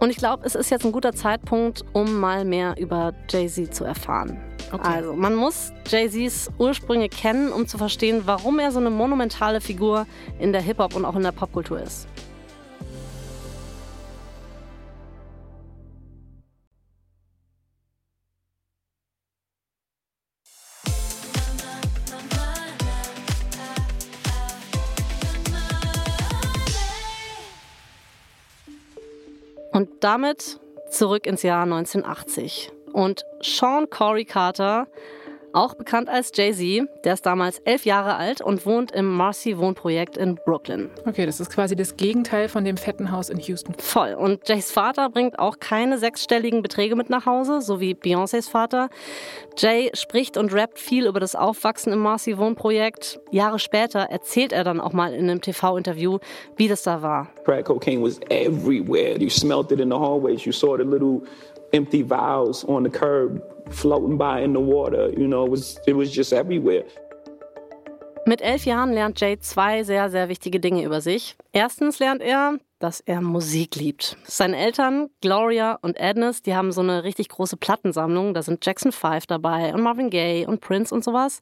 Und 0.00 0.10
ich 0.10 0.16
glaube, 0.16 0.44
es 0.44 0.56
ist 0.56 0.68
jetzt 0.70 0.84
ein 0.84 0.90
guter 0.90 1.12
Zeitpunkt, 1.12 1.84
um 1.92 2.18
mal 2.18 2.44
mehr 2.44 2.74
über 2.76 3.12
Jay-Z 3.28 3.72
zu 3.72 3.84
erfahren. 3.84 4.36
Also, 4.80 5.12
man 5.14 5.34
muss 5.34 5.72
Jay-Z's 5.86 6.50
Ursprünge 6.58 7.08
kennen, 7.08 7.52
um 7.52 7.66
zu 7.66 7.76
verstehen, 7.76 8.22
warum 8.24 8.58
er 8.58 8.72
so 8.72 8.80
eine 8.80 8.90
monumentale 8.90 9.60
Figur 9.60 10.06
in 10.38 10.52
der 10.52 10.62
Hip-Hop 10.62 10.96
und 10.96 11.04
auch 11.04 11.14
in 11.14 11.22
der 11.22 11.32
Popkultur 11.32 11.80
ist. 11.80 12.08
Und 29.72 29.88
damit 30.00 30.60
zurück 30.90 31.26
ins 31.26 31.42
Jahr 31.42 31.62
1980. 31.62 32.72
Und 32.92 33.24
Sean 33.40 33.88
Corey 33.90 34.24
Carter, 34.24 34.86
auch 35.54 35.74
bekannt 35.74 36.08
als 36.08 36.32
Jay-Z, 36.34 36.88
der 37.04 37.12
ist 37.12 37.26
damals 37.26 37.58
elf 37.60 37.84
Jahre 37.84 38.16
alt 38.16 38.40
und 38.40 38.64
wohnt 38.64 38.90
im 38.92 39.06
Marcy 39.06 39.58
Wohnprojekt 39.58 40.16
in 40.16 40.36
Brooklyn. 40.46 40.90
Okay, 41.06 41.26
das 41.26 41.40
ist 41.40 41.50
quasi 41.50 41.76
das 41.76 41.96
Gegenteil 41.96 42.48
von 42.48 42.64
dem 42.64 42.78
fetten 42.78 43.10
Haus 43.10 43.28
in 43.28 43.38
Houston. 43.38 43.74
Voll. 43.74 44.14
Und 44.14 44.48
Jays 44.48 44.72
Vater 44.72 45.10
bringt 45.10 45.38
auch 45.38 45.58
keine 45.58 45.98
sechsstelligen 45.98 46.62
Beträge 46.62 46.96
mit 46.96 47.10
nach 47.10 47.26
Hause, 47.26 47.60
so 47.60 47.80
wie 47.80 47.94
Beyoncés 47.94 48.48
Vater. 48.48 48.88
Jay 49.58 49.90
spricht 49.92 50.38
und 50.38 50.54
rappt 50.54 50.78
viel 50.78 51.06
über 51.06 51.20
das 51.20 51.34
Aufwachsen 51.34 51.92
im 51.92 51.98
Marcy 51.98 52.38
Wohnprojekt. 52.38 53.20
Jahre 53.30 53.58
später 53.58 54.00
erzählt 54.00 54.52
er 54.52 54.64
dann 54.64 54.80
auch 54.80 54.94
mal 54.94 55.12
in 55.12 55.28
einem 55.28 55.42
TV-Interview, 55.42 56.18
wie 56.56 56.68
das 56.68 56.82
da 56.82 57.02
war. 57.02 57.28
Crack 57.44 57.66
cocaine 57.66 58.02
was 58.02 58.18
everywhere. 58.30 59.18
You 59.18 59.28
smelt 59.28 59.70
it 59.70 59.80
in 59.80 59.90
the 59.90 59.96
hallways. 59.98 60.46
You 60.46 60.52
saw 60.52 60.78
the 60.78 60.84
little 60.84 61.20
empty 61.72 62.02
vials 62.02 62.64
on 62.64 62.82
the 62.84 62.90
curb 62.90 63.42
floating 63.70 64.16
by 64.16 64.40
in 64.40 64.52
the 64.52 64.60
water. 64.60 65.10
You 65.16 65.26
know, 65.26 65.44
it 65.44 65.50
was 65.50 65.78
it 65.86 65.94
was 65.94 66.10
just 66.10 66.32
everywhere. 66.32 66.84
Mit 68.24 68.40
elf 68.40 68.64
Jahren 68.64 68.92
lernt 68.92 69.18
Jay 69.20 69.36
zwei 69.40 69.82
sehr, 69.82 70.08
sehr 70.08 70.28
wichtige 70.28 70.60
Dinge 70.60 70.84
über 70.84 71.00
sich. 71.00 71.36
Erstens 71.52 71.98
lernt 71.98 72.22
er, 72.22 72.58
dass 72.82 73.00
er 73.00 73.20
Musik 73.20 73.76
liebt. 73.76 74.16
Seine 74.24 74.56
Eltern, 74.56 75.08
Gloria 75.20 75.78
und 75.82 76.00
Agnes, 76.00 76.42
die 76.42 76.56
haben 76.56 76.72
so 76.72 76.80
eine 76.80 77.04
richtig 77.04 77.28
große 77.28 77.56
Plattensammlung. 77.56 78.34
Da 78.34 78.42
sind 78.42 78.66
Jackson 78.66 78.90
5 78.90 79.26
dabei 79.26 79.72
und 79.72 79.82
Marvin 79.82 80.10
Gaye 80.10 80.46
und 80.46 80.60
Prince 80.60 80.92
und 80.92 81.04
sowas. 81.04 81.40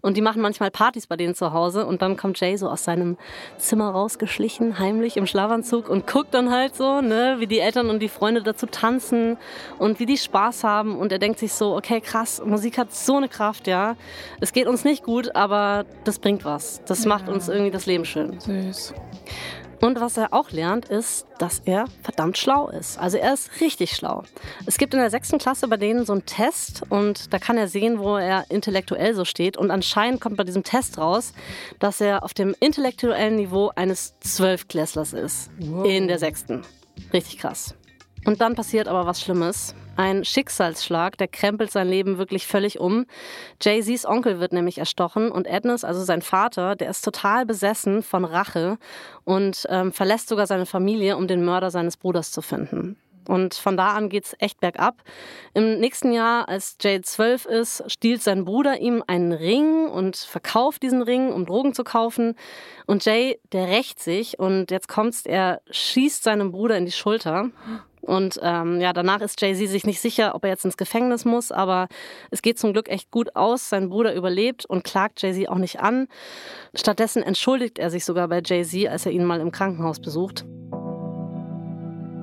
Und 0.00 0.16
die 0.16 0.20
machen 0.20 0.40
manchmal 0.40 0.70
Partys 0.70 1.08
bei 1.08 1.16
denen 1.16 1.34
zu 1.34 1.52
Hause. 1.52 1.86
Und 1.86 2.02
dann 2.02 2.16
kommt 2.16 2.38
Jay 2.38 2.56
so 2.56 2.68
aus 2.68 2.84
seinem 2.84 3.16
Zimmer 3.58 3.90
rausgeschlichen, 3.90 4.78
heimlich 4.78 5.16
im 5.16 5.26
Schlafanzug 5.26 5.88
und 5.88 6.06
guckt 6.06 6.32
dann 6.34 6.52
halt 6.52 6.76
so, 6.76 7.00
ne, 7.00 7.36
wie 7.38 7.48
die 7.48 7.58
Eltern 7.58 7.90
und 7.90 7.98
die 7.98 8.08
Freunde 8.08 8.42
dazu 8.42 8.66
tanzen 8.66 9.38
und 9.78 9.98
wie 9.98 10.06
die 10.06 10.18
Spaß 10.18 10.62
haben. 10.62 10.96
Und 10.96 11.10
er 11.10 11.18
denkt 11.18 11.40
sich 11.40 11.52
so, 11.52 11.74
okay, 11.76 12.00
krass, 12.00 12.40
Musik 12.44 12.78
hat 12.78 12.94
so 12.94 13.16
eine 13.16 13.28
Kraft, 13.28 13.66
ja. 13.66 13.96
Es 14.40 14.52
geht 14.52 14.68
uns 14.68 14.84
nicht 14.84 15.02
gut, 15.02 15.34
aber 15.34 15.84
das 16.04 16.20
bringt 16.20 16.44
was. 16.44 16.80
Das 16.86 17.06
macht 17.06 17.28
uns 17.28 17.48
irgendwie 17.48 17.72
das 17.72 17.86
Leben 17.86 18.04
schön. 18.04 18.38
Süß. 18.38 18.94
Und 19.80 20.00
was 20.00 20.16
er 20.16 20.32
auch 20.32 20.50
lernt, 20.50 20.88
ist, 20.88 21.26
dass 21.38 21.60
er 21.64 21.86
verdammt 22.02 22.38
schlau 22.38 22.68
ist. 22.68 22.98
Also 22.98 23.18
er 23.18 23.34
ist 23.34 23.60
richtig 23.60 23.92
schlau. 23.92 24.22
Es 24.64 24.78
gibt 24.78 24.94
in 24.94 25.00
der 25.00 25.10
sechsten 25.10 25.38
Klasse 25.38 25.68
bei 25.68 25.76
denen 25.76 26.06
so 26.06 26.12
einen 26.12 26.26
Test 26.26 26.82
und 26.88 27.32
da 27.32 27.38
kann 27.38 27.58
er 27.58 27.68
sehen, 27.68 27.98
wo 27.98 28.16
er 28.16 28.50
intellektuell 28.50 29.14
so 29.14 29.24
steht. 29.24 29.56
Und 29.56 29.70
anscheinend 29.70 30.20
kommt 30.20 30.36
bei 30.36 30.44
diesem 30.44 30.64
Test 30.64 30.98
raus, 30.98 31.32
dass 31.78 32.00
er 32.00 32.24
auf 32.24 32.34
dem 32.34 32.54
intellektuellen 32.60 33.36
Niveau 33.36 33.70
eines 33.74 34.18
Zwölfklässlers 34.20 35.12
ist. 35.12 35.50
In 35.58 36.08
der 36.08 36.18
sechsten. 36.18 36.62
Richtig 37.12 37.38
krass. 37.38 37.74
Und 38.26 38.40
dann 38.40 38.56
passiert 38.56 38.88
aber 38.88 39.06
was 39.06 39.20
Schlimmes. 39.22 39.74
Ein 39.96 40.24
Schicksalsschlag, 40.24 41.16
der 41.16 41.28
krempelt 41.28 41.70
sein 41.70 41.88
Leben 41.88 42.18
wirklich 42.18 42.46
völlig 42.46 42.80
um. 42.80 43.06
Jay-Z's 43.62 44.04
Onkel 44.04 44.40
wird 44.40 44.52
nämlich 44.52 44.78
erstochen 44.78 45.30
und 45.30 45.48
Agnes, 45.48 45.84
also 45.84 46.02
sein 46.02 46.22
Vater, 46.22 46.74
der 46.74 46.90
ist 46.90 47.02
total 47.02 47.46
besessen 47.46 48.02
von 48.02 48.24
Rache 48.24 48.78
und 49.24 49.64
ähm, 49.70 49.92
verlässt 49.92 50.28
sogar 50.28 50.46
seine 50.48 50.66
Familie, 50.66 51.16
um 51.16 51.28
den 51.28 51.44
Mörder 51.44 51.70
seines 51.70 51.96
Bruders 51.96 52.32
zu 52.32 52.42
finden. 52.42 52.96
Und 53.28 53.54
von 53.54 53.76
da 53.76 53.94
an 53.94 54.08
geht's 54.08 54.34
echt 54.38 54.60
bergab. 54.60 55.02
Im 55.54 55.78
nächsten 55.78 56.12
Jahr, 56.12 56.48
als 56.48 56.76
Jay 56.80 57.00
zwölf 57.02 57.44
ist, 57.44 57.84
stiehlt 57.90 58.22
sein 58.22 58.44
Bruder 58.44 58.78
ihm 58.78 59.02
einen 59.06 59.32
Ring 59.32 59.88
und 59.88 60.16
verkauft 60.16 60.82
diesen 60.82 61.02
Ring, 61.02 61.32
um 61.32 61.46
Drogen 61.46 61.74
zu 61.74 61.84
kaufen. 61.84 62.36
Und 62.86 63.04
Jay, 63.04 63.38
der 63.52 63.68
rächt 63.68 64.00
sich 64.00 64.38
und 64.38 64.70
jetzt 64.70 64.88
kommt's, 64.88 65.26
er 65.26 65.60
schießt 65.70 66.22
seinem 66.22 66.52
Bruder 66.52 66.76
in 66.76 66.86
die 66.86 66.92
Schulter. 66.92 67.50
Und 68.06 68.38
ähm, 68.40 68.80
ja, 68.80 68.92
danach 68.92 69.20
ist 69.20 69.40
Jay-Z 69.40 69.68
sich 69.68 69.84
nicht 69.84 70.00
sicher, 70.00 70.34
ob 70.36 70.44
er 70.44 70.50
jetzt 70.50 70.64
ins 70.64 70.76
Gefängnis 70.76 71.24
muss, 71.24 71.50
aber 71.50 71.88
es 72.30 72.40
geht 72.40 72.58
zum 72.58 72.72
Glück 72.72 72.88
echt 72.88 73.10
gut 73.10 73.34
aus. 73.34 73.68
Sein 73.68 73.88
Bruder 73.88 74.14
überlebt 74.14 74.64
und 74.64 74.84
klagt 74.84 75.22
Jay-Z 75.22 75.48
auch 75.48 75.58
nicht 75.58 75.80
an. 75.80 76.06
Stattdessen 76.74 77.22
entschuldigt 77.22 77.78
er 77.80 77.90
sich 77.90 78.04
sogar 78.04 78.28
bei 78.28 78.40
Jay-Z, 78.44 78.88
als 78.88 79.06
er 79.06 79.12
ihn 79.12 79.24
mal 79.24 79.40
im 79.40 79.50
Krankenhaus 79.50 79.98
besucht. 79.98 80.44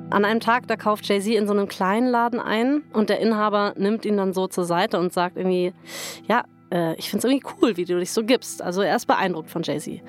An 0.09 0.25
einem 0.25 0.39
Tag, 0.39 0.67
da 0.67 0.77
kauft 0.77 1.05
Jay-Z 1.05 1.33
in 1.33 1.47
so 1.47 1.53
einem 1.53 1.67
kleinen 1.67 2.07
Laden 2.07 2.39
ein 2.39 2.83
und 2.93 3.09
der 3.09 3.19
Inhaber 3.19 3.73
nimmt 3.75 4.05
ihn 4.05 4.15
dann 4.15 4.31
so 4.31 4.47
zur 4.47 4.63
Seite 4.63 4.99
und 4.99 5.11
sagt 5.11 5.35
irgendwie, 5.35 5.73
ja, 6.29 6.45
äh, 6.71 6.95
ich 6.95 7.09
finde 7.09 7.27
es 7.27 7.33
irgendwie 7.33 7.49
cool, 7.61 7.75
wie 7.75 7.83
du 7.83 7.99
dich 7.99 8.11
so 8.11 8.23
gibst. 8.23 8.61
Also 8.61 8.81
er 8.81 8.95
ist 8.95 9.07
beeindruckt 9.07 9.49
von 9.49 9.63
Jay-Z. 9.63 10.01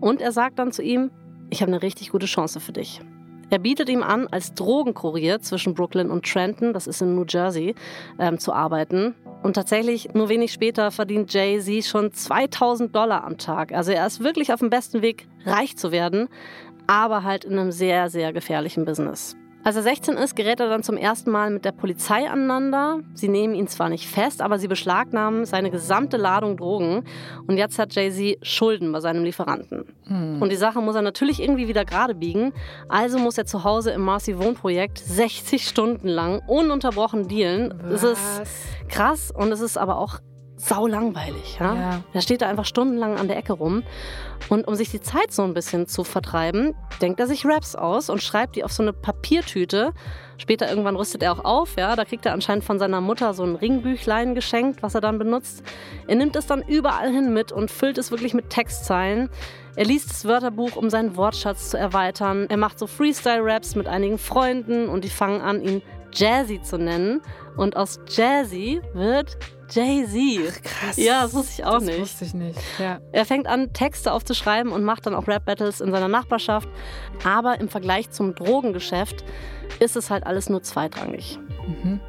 Und 0.00 0.22
er 0.22 0.32
sagt 0.32 0.58
dann 0.58 0.72
zu 0.72 0.82
ihm, 0.82 1.10
ich 1.50 1.60
habe 1.60 1.70
eine 1.70 1.82
richtig 1.82 2.12
gute 2.12 2.26
Chance 2.26 2.60
für 2.60 2.72
dich. 2.72 3.02
Er 3.50 3.58
bietet 3.58 3.88
ihm 3.88 4.02
an, 4.02 4.26
als 4.30 4.52
Drogenkurier 4.54 5.40
zwischen 5.40 5.74
Brooklyn 5.74 6.10
und 6.10 6.24
Trenton, 6.24 6.72
das 6.72 6.86
ist 6.86 7.00
in 7.00 7.14
New 7.14 7.24
Jersey, 7.26 7.74
ähm, 8.18 8.38
zu 8.38 8.52
arbeiten. 8.52 9.14
Und 9.42 9.54
tatsächlich, 9.54 10.12
nur 10.14 10.28
wenig 10.28 10.52
später 10.52 10.90
verdient 10.90 11.32
Jay-Z 11.32 11.86
schon 11.86 12.12
2000 12.12 12.94
Dollar 12.94 13.24
am 13.24 13.38
Tag. 13.38 13.72
Also 13.72 13.92
er 13.92 14.06
ist 14.06 14.22
wirklich 14.22 14.52
auf 14.52 14.60
dem 14.60 14.70
besten 14.70 15.00
Weg, 15.00 15.28
reich 15.44 15.76
zu 15.76 15.92
werden. 15.92 16.28
aber 16.90 17.22
halt 17.22 17.44
in 17.44 17.58
einem 17.58 17.70
sehr, 17.70 18.08
sehr 18.08 18.32
gefährlichen 18.32 18.86
Business. 18.86 19.36
Als 19.68 19.76
er 19.76 19.82
16 19.82 20.14
ist, 20.16 20.34
gerät 20.34 20.60
er 20.60 20.70
dann 20.70 20.82
zum 20.82 20.96
ersten 20.96 21.30
Mal 21.30 21.50
mit 21.50 21.66
der 21.66 21.72
Polizei 21.72 22.26
aneinander. 22.26 23.00
Sie 23.12 23.28
nehmen 23.28 23.54
ihn 23.54 23.68
zwar 23.68 23.90
nicht 23.90 24.08
fest, 24.08 24.40
aber 24.40 24.58
sie 24.58 24.66
beschlagnahmen 24.66 25.44
seine 25.44 25.70
gesamte 25.70 26.16
Ladung 26.16 26.56
Drogen. 26.56 27.04
Und 27.46 27.58
jetzt 27.58 27.78
hat 27.78 27.94
Jay-Z 27.94 28.38
Schulden 28.40 28.90
bei 28.92 29.00
seinem 29.00 29.24
Lieferanten. 29.24 29.84
Hm. 30.04 30.40
Und 30.40 30.50
die 30.50 30.56
Sache 30.56 30.80
muss 30.80 30.94
er 30.94 31.02
natürlich 31.02 31.42
irgendwie 31.42 31.68
wieder 31.68 31.84
gerade 31.84 32.14
biegen. 32.14 32.54
Also 32.88 33.18
muss 33.18 33.36
er 33.36 33.44
zu 33.44 33.62
Hause 33.62 33.90
im 33.90 34.00
Marcy 34.00 34.38
Wohnprojekt 34.38 35.00
60 35.00 35.68
Stunden 35.68 36.08
lang 36.08 36.40
ununterbrochen 36.46 37.28
dealen. 37.28 37.78
Das 37.90 38.02
ist 38.02 38.40
krass 38.88 39.30
und 39.30 39.52
es 39.52 39.60
ist 39.60 39.76
aber 39.76 39.98
auch 39.98 40.20
sau 40.58 40.86
langweilig. 40.86 41.58
Ja? 41.60 41.74
Ja. 41.74 42.00
Er 42.12 42.20
steht 42.20 42.42
da 42.42 42.48
einfach 42.48 42.64
stundenlang 42.64 43.16
an 43.16 43.28
der 43.28 43.36
Ecke 43.36 43.52
rum. 43.52 43.84
Und 44.48 44.66
um 44.66 44.74
sich 44.74 44.90
die 44.90 45.00
Zeit 45.00 45.32
so 45.32 45.42
ein 45.42 45.54
bisschen 45.54 45.86
zu 45.86 46.04
vertreiben, 46.04 46.74
denkt 47.00 47.20
er 47.20 47.26
sich 47.26 47.46
Raps 47.46 47.74
aus 47.74 48.10
und 48.10 48.22
schreibt 48.22 48.56
die 48.56 48.64
auf 48.64 48.72
so 48.72 48.82
eine 48.82 48.92
Papiertüte. 48.92 49.92
Später 50.36 50.68
irgendwann 50.68 50.96
rüstet 50.96 51.22
er 51.22 51.32
auch 51.32 51.44
auf, 51.44 51.76
ja. 51.76 51.94
Da 51.96 52.04
kriegt 52.04 52.26
er 52.26 52.32
anscheinend 52.32 52.64
von 52.64 52.78
seiner 52.78 53.00
Mutter 53.00 53.34
so 53.34 53.44
ein 53.44 53.56
Ringbüchlein 53.56 54.34
geschenkt, 54.34 54.82
was 54.82 54.94
er 54.94 55.00
dann 55.00 55.18
benutzt. 55.18 55.62
Er 56.06 56.16
nimmt 56.16 56.36
es 56.36 56.46
dann 56.46 56.62
überall 56.62 57.10
hin 57.10 57.32
mit 57.32 57.52
und 57.52 57.70
füllt 57.70 57.98
es 57.98 58.10
wirklich 58.10 58.34
mit 58.34 58.50
Textzeilen. 58.50 59.30
Er 59.76 59.84
liest 59.84 60.10
das 60.10 60.24
Wörterbuch, 60.24 60.76
um 60.76 60.90
seinen 60.90 61.16
Wortschatz 61.16 61.70
zu 61.70 61.78
erweitern. 61.78 62.46
Er 62.48 62.56
macht 62.56 62.78
so 62.78 62.86
Freestyle-Raps 62.88 63.76
mit 63.76 63.86
einigen 63.86 64.18
Freunden 64.18 64.88
und 64.88 65.04
die 65.04 65.10
fangen 65.10 65.40
an, 65.40 65.62
ihn 65.62 65.82
Jazzy 66.12 66.60
zu 66.62 66.78
nennen. 66.78 67.20
Und 67.56 67.76
aus 67.76 68.00
Jazzy 68.08 68.80
wird 68.94 69.36
Jay-Z. 69.70 70.62
Krass. 70.62 70.96
Ja, 70.96 71.22
das 71.22 71.34
wusste 71.34 71.52
ich 71.58 71.64
auch 71.64 71.74
das 71.74 71.84
nicht. 71.84 72.00
wusste 72.00 72.24
ich 72.24 72.34
nicht. 72.34 72.58
Ja. 72.78 73.00
Er 73.12 73.24
fängt 73.24 73.46
an, 73.46 73.72
Texte 73.72 74.12
aufzuschreiben 74.12 74.72
und 74.72 74.84
macht 74.84 75.06
dann 75.06 75.14
auch 75.14 75.26
Rap-Battles 75.26 75.80
in 75.80 75.90
seiner 75.90 76.08
Nachbarschaft. 76.08 76.68
Aber 77.24 77.60
im 77.60 77.68
Vergleich 77.68 78.10
zum 78.10 78.34
Drogengeschäft 78.34 79.24
ist 79.80 79.96
es 79.96 80.10
halt 80.10 80.26
alles 80.26 80.48
nur 80.48 80.62
zweitrangig. 80.62 81.38
Mhm. 81.66 82.00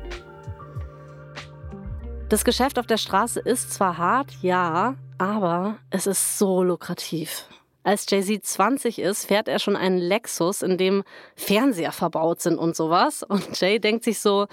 Das 2.29 2.45
Geschäft 2.45 2.77
auf 2.77 2.85
der 2.85 2.97
Straße 2.97 3.39
ist 3.39 3.73
zwar 3.73 3.97
hart, 3.97 4.31
ja, 4.41 4.95
aber 5.17 5.77
es 5.89 6.05
ist 6.05 6.37
so 6.37 6.63
lukrativ. 6.63 7.45
Als 7.83 8.05
Jay-Z 8.07 8.45
20 8.45 8.99
ist, 8.99 9.25
fährt 9.25 9.47
er 9.47 9.57
schon 9.57 9.75
einen 9.75 9.97
Lexus, 9.97 10.61
in 10.61 10.77
dem 10.77 11.03
Fernseher 11.35 11.91
verbaut 11.91 12.41
sind 12.41 12.57
und 12.59 12.75
sowas. 12.75 13.23
Und 13.23 13.59
Jay 13.59 13.79
denkt 13.79 14.03
sich 14.03 14.19
so, 14.19 14.47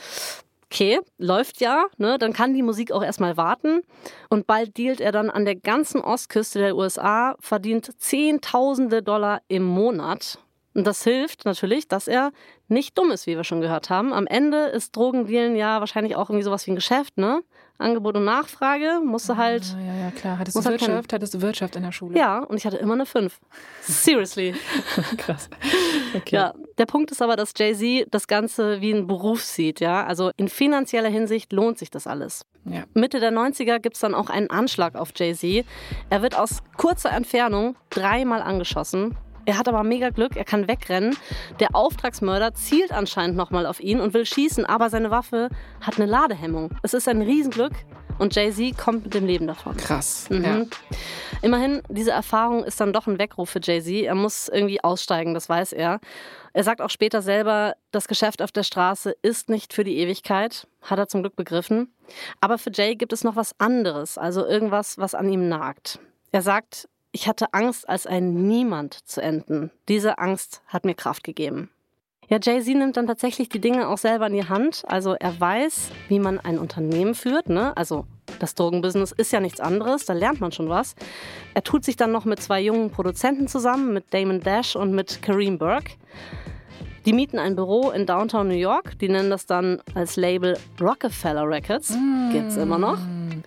okay, 0.70 1.00
läuft 1.18 1.60
ja, 1.60 1.86
ne? 1.96 2.18
dann 2.18 2.32
kann 2.32 2.54
die 2.54 2.62
Musik 2.62 2.92
auch 2.92 3.02
erstmal 3.02 3.36
warten. 3.36 3.80
Und 4.28 4.46
bald 4.46 4.76
dealt 4.76 5.00
er 5.00 5.12
dann 5.12 5.30
an 5.30 5.44
der 5.44 5.56
ganzen 5.56 6.00
Ostküste 6.00 6.58
der 6.58 6.76
USA, 6.76 7.36
verdient 7.40 7.90
Zehntausende 8.00 9.02
Dollar 9.02 9.42
im 9.48 9.62
Monat. 9.64 10.38
Und 10.74 10.86
das 10.86 11.02
hilft 11.04 11.44
natürlich, 11.44 11.88
dass 11.88 12.06
er 12.06 12.32
nicht 12.68 12.98
dumm 12.98 13.10
ist, 13.10 13.26
wie 13.26 13.36
wir 13.36 13.44
schon 13.44 13.60
gehört 13.60 13.90
haben. 13.90 14.12
Am 14.12 14.26
Ende 14.26 14.66
ist 14.66 14.96
Drogendealen 14.96 15.56
ja 15.56 15.80
wahrscheinlich 15.80 16.16
auch 16.16 16.30
irgendwie 16.30 16.44
sowas 16.44 16.66
wie 16.66 16.72
ein 16.72 16.76
Geschäft, 16.76 17.16
ne? 17.16 17.42
Angebot 17.78 18.16
und 18.16 18.24
Nachfrage, 18.24 19.00
musst 19.04 19.28
du 19.28 19.36
halt. 19.36 19.62
Ah, 19.76 19.80
ja, 19.80 19.94
ja, 20.04 20.10
klar. 20.10 20.38
Hattest 20.38 20.56
du 20.56 20.64
halt 20.64 20.80
können. 20.80 20.94
Wirtschaft? 20.94 21.12
Hattest 21.12 21.34
du 21.34 21.42
Wirtschaft 21.42 21.76
in 21.76 21.82
der 21.82 21.92
Schule? 21.92 22.18
Ja, 22.18 22.38
und 22.38 22.56
ich 22.56 22.64
hatte 22.64 22.78
immer 22.78 22.94
eine 22.94 23.04
5. 23.04 23.38
Seriously. 23.82 24.54
Krass. 25.18 25.50
Okay. 26.14 26.36
Ja, 26.36 26.54
der 26.78 26.86
Punkt 26.86 27.10
ist 27.10 27.20
aber, 27.20 27.36
dass 27.36 27.52
Jay-Z 27.56 28.08
das 28.10 28.26
Ganze 28.26 28.80
wie 28.80 28.94
einen 28.94 29.06
Beruf 29.06 29.44
sieht, 29.44 29.80
ja. 29.80 30.04
Also 30.06 30.30
in 30.36 30.48
finanzieller 30.48 31.10
Hinsicht 31.10 31.52
lohnt 31.52 31.78
sich 31.78 31.90
das 31.90 32.06
alles. 32.06 32.46
Ja. 32.64 32.84
Mitte 32.94 33.20
der 33.20 33.30
90er 33.30 33.78
gibt 33.78 33.96
es 33.96 34.00
dann 34.00 34.14
auch 34.14 34.30
einen 34.30 34.50
Anschlag 34.50 34.96
auf 34.96 35.10
Jay-Z. 35.14 35.66
Er 36.08 36.22
wird 36.22 36.36
aus 36.36 36.62
kurzer 36.76 37.10
Entfernung 37.10 37.76
dreimal 37.90 38.40
angeschossen. 38.40 39.16
Er 39.46 39.58
hat 39.58 39.68
aber 39.68 39.84
mega 39.84 40.10
Glück, 40.10 40.36
er 40.36 40.44
kann 40.44 40.68
wegrennen. 40.68 41.16
Der 41.60 41.74
Auftragsmörder 41.74 42.52
zielt 42.54 42.92
anscheinend 42.92 43.36
nochmal 43.36 43.64
auf 43.64 43.80
ihn 43.80 44.00
und 44.00 44.12
will 44.12 44.26
schießen, 44.26 44.66
aber 44.66 44.90
seine 44.90 45.10
Waffe 45.10 45.48
hat 45.80 45.96
eine 45.96 46.06
Ladehemmung. 46.06 46.70
Es 46.82 46.94
ist 46.94 47.08
ein 47.08 47.22
Riesenglück 47.22 47.72
und 48.18 48.34
Jay-Z 48.34 48.76
kommt 48.76 49.04
mit 49.04 49.14
dem 49.14 49.24
Leben 49.24 49.46
davon. 49.46 49.76
Krass. 49.76 50.28
Mhm. 50.30 50.44
Ja. 50.44 50.62
Immerhin, 51.42 51.82
diese 51.88 52.10
Erfahrung 52.10 52.64
ist 52.64 52.80
dann 52.80 52.92
doch 52.92 53.06
ein 53.06 53.18
Weckruf 53.18 53.50
für 53.50 53.60
Jay-Z. 53.62 54.04
Er 54.04 54.14
muss 54.16 54.48
irgendwie 54.48 54.82
aussteigen, 54.82 55.32
das 55.32 55.48
weiß 55.48 55.72
er. 55.72 56.00
Er 56.52 56.64
sagt 56.64 56.80
auch 56.80 56.90
später 56.90 57.22
selber, 57.22 57.76
das 57.92 58.08
Geschäft 58.08 58.42
auf 58.42 58.50
der 58.50 58.62
Straße 58.64 59.14
ist 59.22 59.48
nicht 59.48 59.72
für 59.72 59.84
die 59.84 59.98
Ewigkeit, 59.98 60.66
hat 60.82 60.98
er 60.98 61.06
zum 61.06 61.22
Glück 61.22 61.36
begriffen. 61.36 61.94
Aber 62.40 62.58
für 62.58 62.70
Jay 62.72 62.96
gibt 62.96 63.12
es 63.12 63.22
noch 63.22 63.36
was 63.36 63.54
anderes, 63.60 64.18
also 64.18 64.44
irgendwas, 64.44 64.98
was 64.98 65.14
an 65.14 65.28
ihm 65.28 65.48
nagt. 65.48 66.00
Er 66.32 66.42
sagt, 66.42 66.88
ich 67.16 67.26
hatte 67.26 67.54
Angst, 67.54 67.88
als 67.88 68.06
ein 68.06 68.46
Niemand 68.46 68.92
zu 69.08 69.22
enden. 69.22 69.70
Diese 69.88 70.18
Angst 70.18 70.60
hat 70.66 70.84
mir 70.84 70.94
Kraft 70.94 71.24
gegeben. 71.24 71.70
Ja, 72.28 72.36
Jay-Z 72.42 72.76
nimmt 72.76 72.98
dann 72.98 73.06
tatsächlich 73.06 73.48
die 73.48 73.58
Dinge 73.58 73.88
auch 73.88 73.96
selber 73.96 74.26
in 74.26 74.34
die 74.34 74.46
Hand. 74.46 74.82
Also 74.86 75.14
er 75.14 75.40
weiß, 75.40 75.92
wie 76.08 76.18
man 76.18 76.38
ein 76.38 76.58
Unternehmen 76.58 77.14
führt. 77.14 77.48
Ne? 77.48 77.74
Also 77.74 78.04
das 78.38 78.54
Drogenbusiness 78.54 79.12
ist 79.12 79.32
ja 79.32 79.40
nichts 79.40 79.60
anderes, 79.60 80.04
da 80.04 80.12
lernt 80.12 80.42
man 80.42 80.52
schon 80.52 80.68
was. 80.68 80.94
Er 81.54 81.62
tut 81.62 81.86
sich 81.86 81.96
dann 81.96 82.12
noch 82.12 82.26
mit 82.26 82.42
zwei 82.42 82.60
jungen 82.60 82.90
Produzenten 82.90 83.48
zusammen, 83.48 83.94
mit 83.94 84.12
Damon 84.12 84.40
Dash 84.40 84.76
und 84.76 84.92
mit 84.92 85.22
Kareem 85.22 85.56
Burke. 85.56 85.92
Die 87.06 87.14
mieten 87.14 87.38
ein 87.38 87.56
Büro 87.56 87.92
in 87.92 88.04
Downtown 88.04 88.48
New 88.48 88.54
York. 88.54 88.98
Die 88.98 89.08
nennen 89.08 89.30
das 89.30 89.46
dann 89.46 89.80
als 89.94 90.16
Label 90.16 90.58
Rockefeller 90.78 91.48
Records. 91.48 91.96
Gibt's 92.30 92.56
immer 92.56 92.76
noch. 92.76 92.98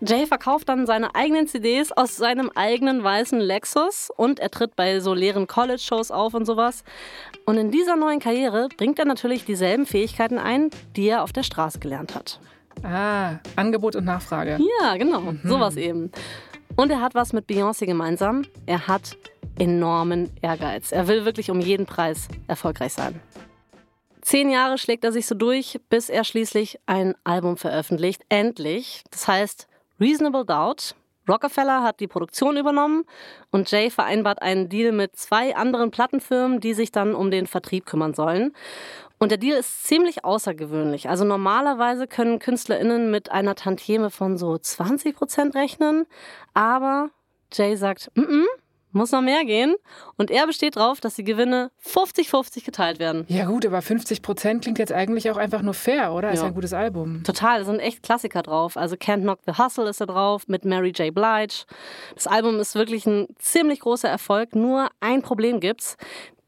Jay 0.01 0.25
verkauft 0.25 0.69
dann 0.69 0.85
seine 0.85 1.13
eigenen 1.13 1.47
CDs 1.47 1.91
aus 1.91 2.15
seinem 2.15 2.49
eigenen 2.55 3.03
weißen 3.03 3.39
Lexus 3.39 4.09
und 4.15 4.39
er 4.39 4.49
tritt 4.49 4.75
bei 4.75 5.01
so 5.01 5.13
leeren 5.13 5.45
College-Shows 5.45 6.11
auf 6.11 6.33
und 6.33 6.45
sowas. 6.45 6.83
Und 7.45 7.57
in 7.57 7.69
dieser 7.69 7.97
neuen 7.97 8.19
Karriere 8.19 8.69
bringt 8.77 8.97
er 8.99 9.05
natürlich 9.05 9.43
dieselben 9.43 9.85
Fähigkeiten 9.85 10.37
ein, 10.37 10.69
die 10.95 11.09
er 11.09 11.23
auf 11.23 11.33
der 11.33 11.43
Straße 11.43 11.79
gelernt 11.79 12.15
hat. 12.15 12.39
Ah, 12.83 13.39
Angebot 13.57 13.97
und 13.97 14.05
Nachfrage. 14.05 14.57
Ja, 14.81 14.95
genau, 14.95 15.33
sowas 15.43 15.75
eben. 15.75 16.11
Und 16.77 16.91
er 16.91 17.01
hat 17.01 17.13
was 17.13 17.33
mit 17.33 17.49
Beyoncé 17.49 17.85
gemeinsam. 17.85 18.43
Er 18.65 18.87
hat 18.87 19.17
enormen 19.57 20.29
Ehrgeiz. 20.41 20.93
Er 20.93 21.09
will 21.09 21.25
wirklich 21.25 21.51
um 21.51 21.59
jeden 21.59 21.85
Preis 21.85 22.29
erfolgreich 22.47 22.93
sein. 22.93 23.19
Zehn 24.21 24.49
Jahre 24.49 24.77
schlägt 24.77 25.03
er 25.03 25.11
sich 25.11 25.25
so 25.27 25.35
durch, 25.35 25.79
bis 25.89 26.09
er 26.09 26.23
schließlich 26.23 26.79
ein 26.85 27.15
Album 27.25 27.57
veröffentlicht. 27.57 28.21
Endlich. 28.29 29.03
Das 29.11 29.27
heißt 29.27 29.68
Reasonable 29.99 30.45
Doubt. 30.45 30.95
Rockefeller 31.27 31.83
hat 31.83 31.99
die 31.99 32.07
Produktion 32.07 32.57
übernommen 32.57 33.03
und 33.51 33.69
Jay 33.69 33.91
vereinbart 33.91 34.41
einen 34.41 34.67
Deal 34.67 34.91
mit 34.91 35.15
zwei 35.15 35.55
anderen 35.55 35.91
Plattenfirmen, 35.91 36.59
die 36.59 36.73
sich 36.73 36.91
dann 36.91 37.13
um 37.13 37.29
den 37.29 37.45
Vertrieb 37.45 37.85
kümmern 37.85 38.15
sollen. 38.15 38.53
Und 39.19 39.29
der 39.29 39.37
Deal 39.37 39.57
ist 39.57 39.83
ziemlich 39.83 40.25
außergewöhnlich. 40.25 41.09
Also 41.09 41.25
normalerweise 41.25 42.07
können 42.07 42.39
KünstlerInnen 42.39 43.11
mit 43.11 43.31
einer 43.31 43.53
Tantieme 43.53 44.09
von 44.09 44.37
so 44.37 44.57
20 44.57 45.15
Prozent 45.15 45.55
rechnen. 45.55 46.07
Aber 46.53 47.09
Jay 47.51 47.75
sagt, 47.75 48.09
mm 48.15 48.21
-mm, 48.21 48.45
muss 48.91 49.11
noch 49.11 49.21
mehr 49.21 49.45
gehen. 49.45 49.75
Und 50.17 50.31
er 50.31 50.47
besteht 50.47 50.75
darauf, 50.75 50.99
dass 50.99 51.15
die 51.15 51.23
Gewinne 51.23 51.71
50-50 51.85 52.65
geteilt 52.65 52.99
werden. 52.99 53.25
Ja 53.27 53.45
gut, 53.45 53.65
aber 53.65 53.81
50 53.81 54.21
Prozent 54.21 54.63
klingt 54.63 54.79
jetzt 54.79 54.91
eigentlich 54.93 55.29
auch 55.31 55.37
einfach 55.37 55.61
nur 55.61 55.73
fair, 55.73 56.13
oder? 56.13 56.31
Ist 56.31 56.37
Ja. 56.37 56.43
ja 56.43 56.47
ein 56.49 56.55
gutes 56.55 56.73
Album. 56.73 57.23
Total, 57.23 57.59
da 57.59 57.65
sind 57.65 57.79
echt 57.79 58.03
Klassiker 58.03 58.41
drauf. 58.41 58.77
Also 58.77 58.95
Can't 58.95 59.21
Knock 59.21 59.39
the 59.45 59.53
Hustle 59.61 59.89
ist 59.89 60.01
da 60.01 60.05
drauf 60.05 60.47
mit 60.47 60.65
Mary 60.65 60.89
J. 60.89 61.13
Blige. 61.13 61.65
Das 62.15 62.27
Album 62.27 62.59
ist 62.59 62.75
wirklich 62.75 63.05
ein 63.05 63.27
ziemlich 63.37 63.81
großer 63.81 64.09
Erfolg. 64.09 64.55
Nur 64.55 64.89
ein 64.99 65.21
Problem 65.21 65.59
gibt's. 65.59 65.97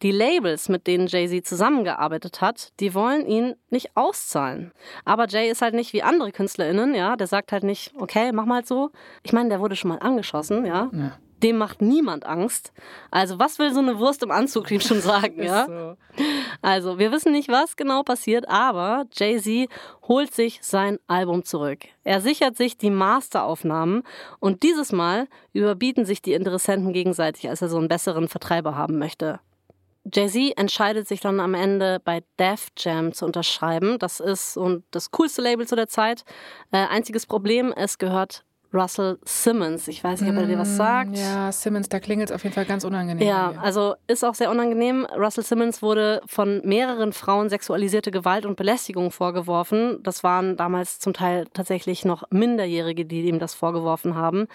Die 0.02 0.10
Labels, 0.12 0.68
mit 0.68 0.88
denen 0.88 1.06
Jay-Z 1.06 1.46
zusammengearbeitet 1.46 2.42
hat, 2.42 2.70
die 2.80 2.96
wollen 2.96 3.28
ihn 3.28 3.54
nicht 3.70 3.96
auszahlen. 3.96 4.72
Aber 5.06 5.28
Jay 5.28 5.48
ist 5.52 5.62
halt 5.62 5.76
nicht 5.76 5.94
wie 5.94 6.02
andere 6.02 6.32
KünstlerInnen, 6.32 6.96
ja. 6.96 7.16
Der 7.16 7.28
sagt 7.28 7.52
halt 7.52 7.62
nicht, 7.64 7.94
okay, 8.00 8.32
mach 8.32 8.46
mal 8.46 8.66
so. 8.66 8.90
Ich 9.22 9.32
meine, 9.32 9.50
der 9.50 9.60
wurde 9.60 9.76
schon 9.76 9.90
mal 9.90 10.00
angeschossen, 10.00 10.66
ja. 10.66 10.90
Ja. 10.92 11.12
Dem 11.44 11.58
macht 11.58 11.82
niemand 11.82 12.26
Angst. 12.26 12.72
Also, 13.10 13.40
was 13.40 13.60
will 13.60 13.74
so 13.74 13.80
eine 13.80 14.00
Wurst 14.00 14.24
im 14.24 14.32
Anzug 14.32 14.70
ihm 14.72 14.82
schon 14.82 15.02
sagen, 15.02 15.42
ja? 15.44 15.66
So. 15.66 15.98
Also, 16.62 17.00
wir 17.00 17.12
wissen 17.12 17.32
nicht, 17.32 17.50
was 17.50 17.76
genau 17.76 18.04
passiert, 18.04 18.48
aber 18.48 19.06
Jay-Z 19.14 19.70
holt 20.08 20.34
sich 20.34 20.60
sein 20.62 21.00
Album 21.08 21.44
zurück. 21.44 21.80
Er 22.04 22.22
sichert 22.22 22.58
sich 22.58 22.78
die 22.78 22.92
Masteraufnahmen 22.92 24.04
und 24.40 24.64
dieses 24.64 24.92
Mal 24.92 25.28
überbieten 25.54 26.06
sich 26.06 26.22
die 26.22 26.34
Interessenten 26.34 26.94
gegenseitig, 26.94 27.50
als 27.50 27.62
er 27.62 27.70
so 27.70 27.78
einen 27.78 27.88
besseren 27.88 28.28
Vertreiber 28.28 28.76
haben 28.76 29.00
möchte. 29.00 29.40
Jay-Z 30.12 30.58
entscheidet 30.58 31.08
sich 31.08 31.20
dann 31.20 31.40
am 31.40 31.54
Ende 31.54 32.00
bei 32.04 32.24
Def 32.40 32.70
Jam 32.78 33.14
zu 33.14 33.26
unterschreiben. 33.26 34.00
Das 34.00 34.20
ist 34.20 34.54
so 34.54 34.82
das 34.92 35.12
coolste 35.12 35.42
Label 35.42 35.68
zu 35.68 35.76
der 35.76 35.88
Zeit. 35.88 36.24
Äh, 36.72 36.88
einziges 36.88 37.28
Problem, 37.28 37.72
es 37.72 37.98
gehört 37.98 38.44
Russell 38.74 39.20
Simmons. 39.26 39.88
Ich 39.88 40.04
weiß 40.04 40.22
nicht, 40.22 40.30
ob 40.32 40.38
er 40.38 40.46
dir 40.46 40.58
was 40.58 40.78
sagt. 40.78 41.12
Mm, 41.12 41.16
Ja, 41.16 41.52
Simmons, 41.52 41.90
da 41.90 42.00
klingelt 42.00 42.30
es 42.30 42.36
auf 42.36 42.44
jeden 42.44 42.54
Fall 42.56 42.66
ganz 42.66 42.84
unangenehm. 42.86 43.28
Ja, 43.28 43.54
also 43.62 43.96
ist 44.08 44.24
auch 44.24 44.34
sehr 44.36 44.50
unangenehm. 44.50 45.06
Russell 45.18 45.44
Simmons 45.44 45.82
wurde 45.82 46.22
von 46.26 46.62
mehreren 46.64 47.12
Frauen 47.14 47.50
sexualisierte 47.50 48.12
Gewalt 48.12 48.46
und 48.46 48.56
Belästigung 48.56 49.12
vorgeworfen. 49.12 50.00
Das 50.04 50.24
waren 50.24 50.56
damals 50.58 51.00
zum 51.00 51.14
Teil 51.14 51.46
tatsächlich 51.54 52.06
noch 52.06 52.24
Minderjährige, 52.30 53.06
die 53.06 53.22
ihm 53.28 53.40
das 53.40 53.54
vorgeworfen 53.54 54.16
haben. 54.16 54.48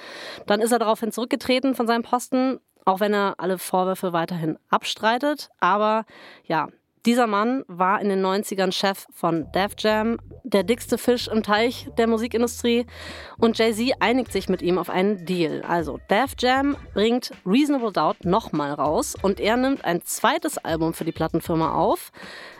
Dann 0.46 0.60
ist 0.60 0.72
er 0.72 0.78
daraufhin 0.78 1.12
zurückgetreten 1.12 1.74
von 1.74 1.86
seinem 1.86 2.02
Posten. 2.02 2.58
auch 2.88 3.00
wenn 3.00 3.12
er 3.14 3.34
alle 3.38 3.58
Vorwürfe 3.58 4.12
weiterhin 4.12 4.58
abstreitet. 4.70 5.50
Aber 5.58 6.04
ja, 6.44 6.68
dieser 7.06 7.28
Mann 7.28 7.64
war 7.68 8.00
in 8.00 8.08
den 8.08 8.24
90ern 8.24 8.72
Chef 8.72 9.06
von 9.12 9.46
Def 9.52 9.72
Jam, 9.78 10.18
der 10.42 10.64
dickste 10.64 10.98
Fisch 10.98 11.28
im 11.28 11.44
Teich 11.44 11.88
der 11.96 12.08
Musikindustrie. 12.08 12.84
Und 13.38 13.56
Jay-Z 13.56 13.94
einigt 14.00 14.32
sich 14.32 14.48
mit 14.48 14.60
ihm 14.60 14.76
auf 14.76 14.90
einen 14.90 15.24
Deal. 15.24 15.62
Also 15.62 16.00
Def 16.10 16.32
Jam 16.38 16.76
bringt 16.94 17.30
Reasonable 17.46 17.92
Doubt 17.92 18.24
nochmal 18.24 18.72
raus 18.72 19.14
und 19.22 19.38
er 19.38 19.56
nimmt 19.56 19.84
ein 19.84 20.02
zweites 20.02 20.58
Album 20.58 20.94
für 20.94 21.04
die 21.04 21.12
Plattenfirma 21.12 21.74
auf. 21.74 22.10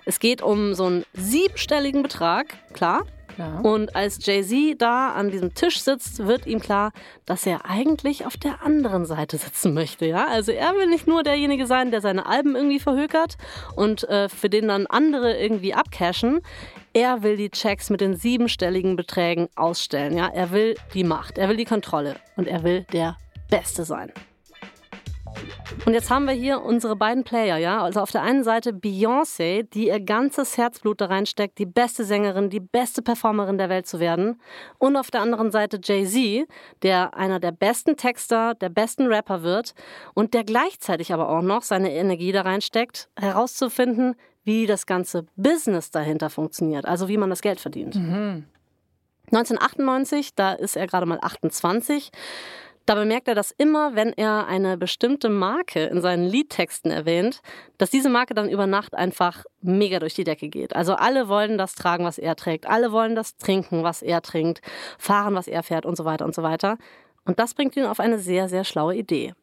Es 0.04 0.20
geht 0.20 0.42
um 0.42 0.74
so 0.74 0.84
einen 0.84 1.04
siebenstelligen 1.12 2.04
Betrag, 2.04 2.46
klar. 2.72 3.02
Klar. 3.36 3.62
Und 3.64 3.94
als 3.94 4.24
Jay-Z 4.24 4.80
da 4.80 5.12
an 5.12 5.30
diesem 5.30 5.52
Tisch 5.52 5.80
sitzt, 5.80 6.26
wird 6.26 6.46
ihm 6.46 6.58
klar, 6.58 6.92
dass 7.26 7.46
er 7.46 7.66
eigentlich 7.66 8.24
auf 8.24 8.38
der 8.38 8.62
anderen 8.62 9.04
Seite 9.04 9.36
sitzen 9.36 9.74
möchte. 9.74 10.06
Ja? 10.06 10.26
Also 10.26 10.52
er 10.52 10.74
will 10.74 10.86
nicht 10.86 11.06
nur 11.06 11.22
derjenige 11.22 11.66
sein, 11.66 11.90
der 11.90 12.00
seine 12.00 12.24
Alben 12.24 12.56
irgendwie 12.56 12.80
verhökert 12.80 13.36
und 13.74 14.08
äh, 14.08 14.30
für 14.30 14.48
den 14.48 14.68
dann 14.68 14.86
andere 14.86 15.36
irgendwie 15.38 15.74
abcashen. 15.74 16.40
Er 16.94 17.22
will 17.22 17.36
die 17.36 17.50
Checks 17.50 17.90
mit 17.90 18.00
den 18.00 18.16
siebenstelligen 18.16 18.96
Beträgen 18.96 19.48
ausstellen. 19.54 20.16
Ja? 20.16 20.28
Er 20.28 20.50
will 20.50 20.74
die 20.94 21.04
Macht, 21.04 21.36
er 21.36 21.50
will 21.50 21.58
die 21.58 21.66
Kontrolle 21.66 22.16
und 22.36 22.48
er 22.48 22.62
will 22.62 22.86
der 22.92 23.18
Beste 23.50 23.84
sein. 23.84 24.12
Und 25.84 25.92
jetzt 25.92 26.10
haben 26.10 26.24
wir 26.24 26.32
hier 26.32 26.62
unsere 26.62 26.96
beiden 26.96 27.22
Player, 27.22 27.58
ja. 27.58 27.82
Also 27.82 28.00
auf 28.00 28.10
der 28.10 28.22
einen 28.22 28.42
Seite 28.42 28.72
Beyoncé, 28.72 29.62
die 29.62 29.88
ihr 29.88 30.00
ganzes 30.00 30.56
Herzblut 30.56 31.00
da 31.00 31.06
reinsteckt, 31.06 31.58
die 31.58 31.66
beste 31.66 32.04
Sängerin, 32.04 32.50
die 32.50 32.60
beste 32.60 33.02
Performerin 33.02 33.58
der 33.58 33.68
Welt 33.68 33.86
zu 33.86 34.00
werden. 34.00 34.40
Und 34.78 34.96
auf 34.96 35.10
der 35.10 35.20
anderen 35.20 35.50
Seite 35.52 35.78
Jay-Z, 35.82 36.48
der 36.82 37.16
einer 37.16 37.38
der 37.38 37.52
besten 37.52 37.96
Texter, 37.96 38.54
der 38.54 38.68
besten 38.68 39.06
Rapper 39.06 39.42
wird 39.42 39.74
und 40.14 40.34
der 40.34 40.44
gleichzeitig 40.44 41.12
aber 41.12 41.28
auch 41.28 41.42
noch 41.42 41.62
seine 41.62 41.92
Energie 41.92 42.32
da 42.32 42.42
reinsteckt, 42.42 43.08
herauszufinden, 43.16 44.16
wie 44.44 44.66
das 44.66 44.86
ganze 44.86 45.26
Business 45.36 45.90
dahinter 45.90 46.30
funktioniert, 46.30 46.86
also 46.86 47.08
wie 47.08 47.16
man 47.16 47.30
das 47.30 47.42
Geld 47.42 47.60
verdient. 47.60 47.96
1998, 49.32 50.34
da 50.34 50.52
ist 50.52 50.76
er 50.76 50.86
gerade 50.86 51.06
mal 51.06 51.18
28. 51.20 52.10
Da 52.86 52.94
bemerkt 52.94 53.26
er, 53.26 53.34
dass 53.34 53.50
immer, 53.50 53.96
wenn 53.96 54.12
er 54.12 54.46
eine 54.46 54.76
bestimmte 54.76 55.28
Marke 55.28 55.86
in 55.86 56.00
seinen 56.00 56.24
Liedtexten 56.24 56.92
erwähnt, 56.92 57.42
dass 57.78 57.90
diese 57.90 58.08
Marke 58.08 58.32
dann 58.32 58.48
über 58.48 58.68
Nacht 58.68 58.94
einfach 58.94 59.44
mega 59.60 59.98
durch 59.98 60.14
die 60.14 60.22
Decke 60.22 60.48
geht. 60.48 60.76
Also 60.76 60.94
alle 60.94 61.28
wollen 61.28 61.58
das 61.58 61.74
tragen, 61.74 62.04
was 62.04 62.16
er 62.16 62.36
trägt. 62.36 62.68
Alle 62.68 62.92
wollen 62.92 63.16
das 63.16 63.36
trinken, 63.38 63.82
was 63.82 64.02
er 64.02 64.22
trinkt, 64.22 64.60
fahren, 64.98 65.34
was 65.34 65.48
er 65.48 65.64
fährt 65.64 65.84
und 65.84 65.96
so 65.96 66.04
weiter 66.04 66.24
und 66.24 66.34
so 66.34 66.44
weiter. 66.44 66.78
Und 67.24 67.40
das 67.40 67.54
bringt 67.54 67.76
ihn 67.76 67.86
auf 67.86 67.98
eine 67.98 68.20
sehr, 68.20 68.48
sehr 68.48 68.62
schlaue 68.62 68.94
Idee. 68.94 69.34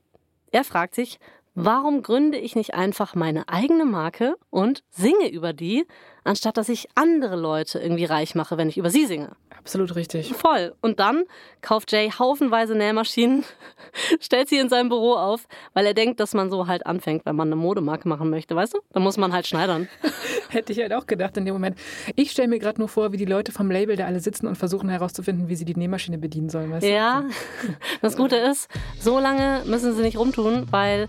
Er 0.51 0.63
fragt 0.63 0.95
sich, 0.95 1.19
warum 1.53 2.01
gründe 2.01 2.37
ich 2.37 2.55
nicht 2.55 2.73
einfach 2.73 3.13
meine 3.13 3.49
eigene 3.49 3.83
Marke 3.83 4.35
und 4.51 4.85
singe 4.89 5.29
über 5.29 5.51
die, 5.51 5.85
anstatt 6.23 6.57
dass 6.57 6.69
ich 6.69 6.87
andere 6.95 7.35
Leute 7.35 7.79
irgendwie 7.79 8.05
reich 8.05 8.35
mache, 8.35 8.57
wenn 8.57 8.69
ich 8.69 8.77
über 8.77 8.89
sie 8.89 9.05
singe? 9.05 9.31
Absolut 9.57 9.95
richtig. 9.95 10.33
Voll. 10.33 10.73
Und 10.81 10.99
dann 10.99 11.23
kauft 11.61 11.93
Jay 11.93 12.11
haufenweise 12.11 12.75
Nähmaschinen, 12.75 13.45
stellt 14.19 14.49
sie 14.49 14.57
in 14.57 14.67
seinem 14.67 14.89
Büro 14.89 15.13
auf, 15.13 15.47
weil 15.73 15.85
er 15.85 15.93
denkt, 15.93 16.19
dass 16.19 16.33
man 16.33 16.51
so 16.51 16.67
halt 16.67 16.85
anfängt, 16.85 17.25
wenn 17.25 17.37
man 17.37 17.47
eine 17.47 17.55
Modemarke 17.55 18.07
machen 18.09 18.29
möchte, 18.29 18.55
weißt 18.55 18.73
du? 18.73 18.79
Dann 18.91 19.03
muss 19.03 19.15
man 19.15 19.31
halt 19.31 19.47
schneidern. 19.47 19.87
Hätte 20.49 20.73
ich 20.73 20.79
halt 20.79 20.93
auch 20.93 21.07
gedacht 21.07 21.37
in 21.37 21.45
dem 21.45 21.53
Moment. 21.53 21.77
Ich 22.15 22.31
stelle 22.31 22.49
mir 22.49 22.59
gerade 22.59 22.79
nur 22.79 22.89
vor, 22.89 23.13
wie 23.13 23.17
die 23.17 23.25
Leute 23.25 23.53
vom 23.53 23.71
Label 23.71 23.95
da 23.95 24.05
alle 24.05 24.19
sitzen 24.19 24.47
und 24.47 24.57
versuchen 24.57 24.89
herauszufinden, 24.89 25.47
wie 25.47 25.55
sie 25.55 25.65
die 25.65 25.75
Nähmaschine 25.75 26.17
bedienen 26.17 26.49
sollen. 26.49 26.71
Weißt 26.71 26.85
du? 26.85 26.91
Ja, 26.91 27.23
das 28.01 28.17
Gute 28.17 28.35
ist, 28.35 28.69
so 28.99 29.19
lange 29.19 29.61
müssen 29.65 29.95
sie 29.95 30.01
nicht 30.01 30.17
rumtun, 30.17 30.67
weil 30.71 31.07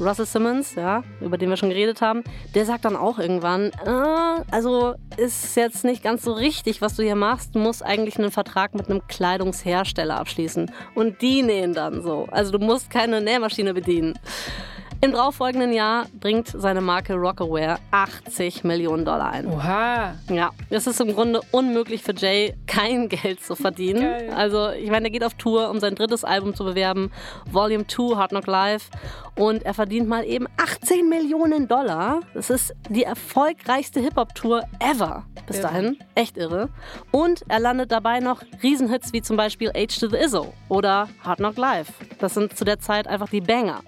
Russell 0.00 0.26
Simmons, 0.26 0.74
ja, 0.74 1.02
über 1.20 1.38
den 1.38 1.48
wir 1.48 1.56
schon 1.56 1.70
geredet 1.70 2.00
haben, 2.00 2.22
der 2.54 2.66
sagt 2.66 2.84
dann 2.84 2.96
auch 2.96 3.18
irgendwann, 3.18 3.70
äh, 3.84 4.42
also 4.50 4.94
ist 5.16 5.56
jetzt 5.56 5.84
nicht 5.84 6.02
ganz 6.02 6.22
so 6.22 6.32
richtig, 6.32 6.82
was 6.82 6.96
du 6.96 7.02
hier 7.02 7.16
machst. 7.16 7.54
Du 7.54 7.58
musst 7.58 7.84
eigentlich 7.84 8.18
einen 8.18 8.30
Vertrag 8.30 8.74
mit 8.74 8.90
einem 8.90 9.06
Kleidungshersteller 9.06 10.18
abschließen. 10.18 10.70
Und 10.94 11.22
die 11.22 11.42
nähen 11.42 11.72
dann 11.72 12.02
so. 12.02 12.26
Also 12.30 12.52
du 12.52 12.58
musst 12.58 12.90
keine 12.90 13.20
Nähmaschine 13.20 13.72
bedienen. 13.74 14.18
Im 15.02 15.12
darauffolgenden 15.12 15.72
Jahr 15.72 16.06
bringt 16.18 16.48
seine 16.48 16.80
Marke 16.80 17.14
Rockaware 17.14 17.78
80 17.90 18.64
Millionen 18.64 19.04
Dollar 19.04 19.30
ein. 19.30 19.46
Oha. 19.46 20.14
Ja, 20.30 20.50
es 20.70 20.86
ist 20.86 21.00
im 21.00 21.12
Grunde 21.12 21.40
unmöglich 21.52 22.02
für 22.02 22.14
Jay, 22.14 22.54
kein 22.66 23.08
Geld 23.08 23.42
zu 23.42 23.54
verdienen. 23.56 24.00
Geil. 24.00 24.30
Also, 24.34 24.70
ich 24.70 24.90
meine, 24.90 25.08
er 25.08 25.10
geht 25.10 25.22
auf 25.22 25.34
Tour, 25.34 25.70
um 25.70 25.80
sein 25.80 25.94
drittes 25.94 26.24
Album 26.24 26.54
zu 26.54 26.64
bewerben, 26.64 27.12
Volume 27.50 27.86
2, 27.86 28.16
Hard 28.16 28.30
Knock 28.30 28.46
Live. 28.46 28.88
Und 29.36 29.64
er 29.64 29.74
verdient 29.74 30.08
mal 30.08 30.24
eben 30.24 30.46
18 30.56 31.08
Millionen 31.08 31.68
Dollar. 31.68 32.20
Das 32.32 32.48
ist 32.48 32.74
die 32.88 33.04
erfolgreichste 33.04 34.00
Hip-Hop-Tour 34.00 34.62
ever. 34.80 35.24
Bis 35.46 35.58
Irre. 35.58 35.68
dahin. 35.68 35.98
Echt 36.14 36.38
irre. 36.38 36.70
Und 37.10 37.44
er 37.48 37.60
landet 37.60 37.92
dabei 37.92 38.20
noch 38.20 38.40
Riesenhits 38.62 39.12
wie 39.12 39.20
zum 39.20 39.36
Beispiel 39.36 39.68
H 39.68 40.00
to 40.00 40.08
the 40.08 40.16
Izzo 40.16 40.54
oder 40.68 41.08
Hard 41.22 41.38
Knock 41.38 41.58
Live. 41.58 41.92
Das 42.18 42.34
sind 42.34 42.56
zu 42.56 42.64
der 42.64 42.80
Zeit 42.80 43.06
einfach 43.06 43.28
die 43.28 43.42
Banger. 43.42 43.82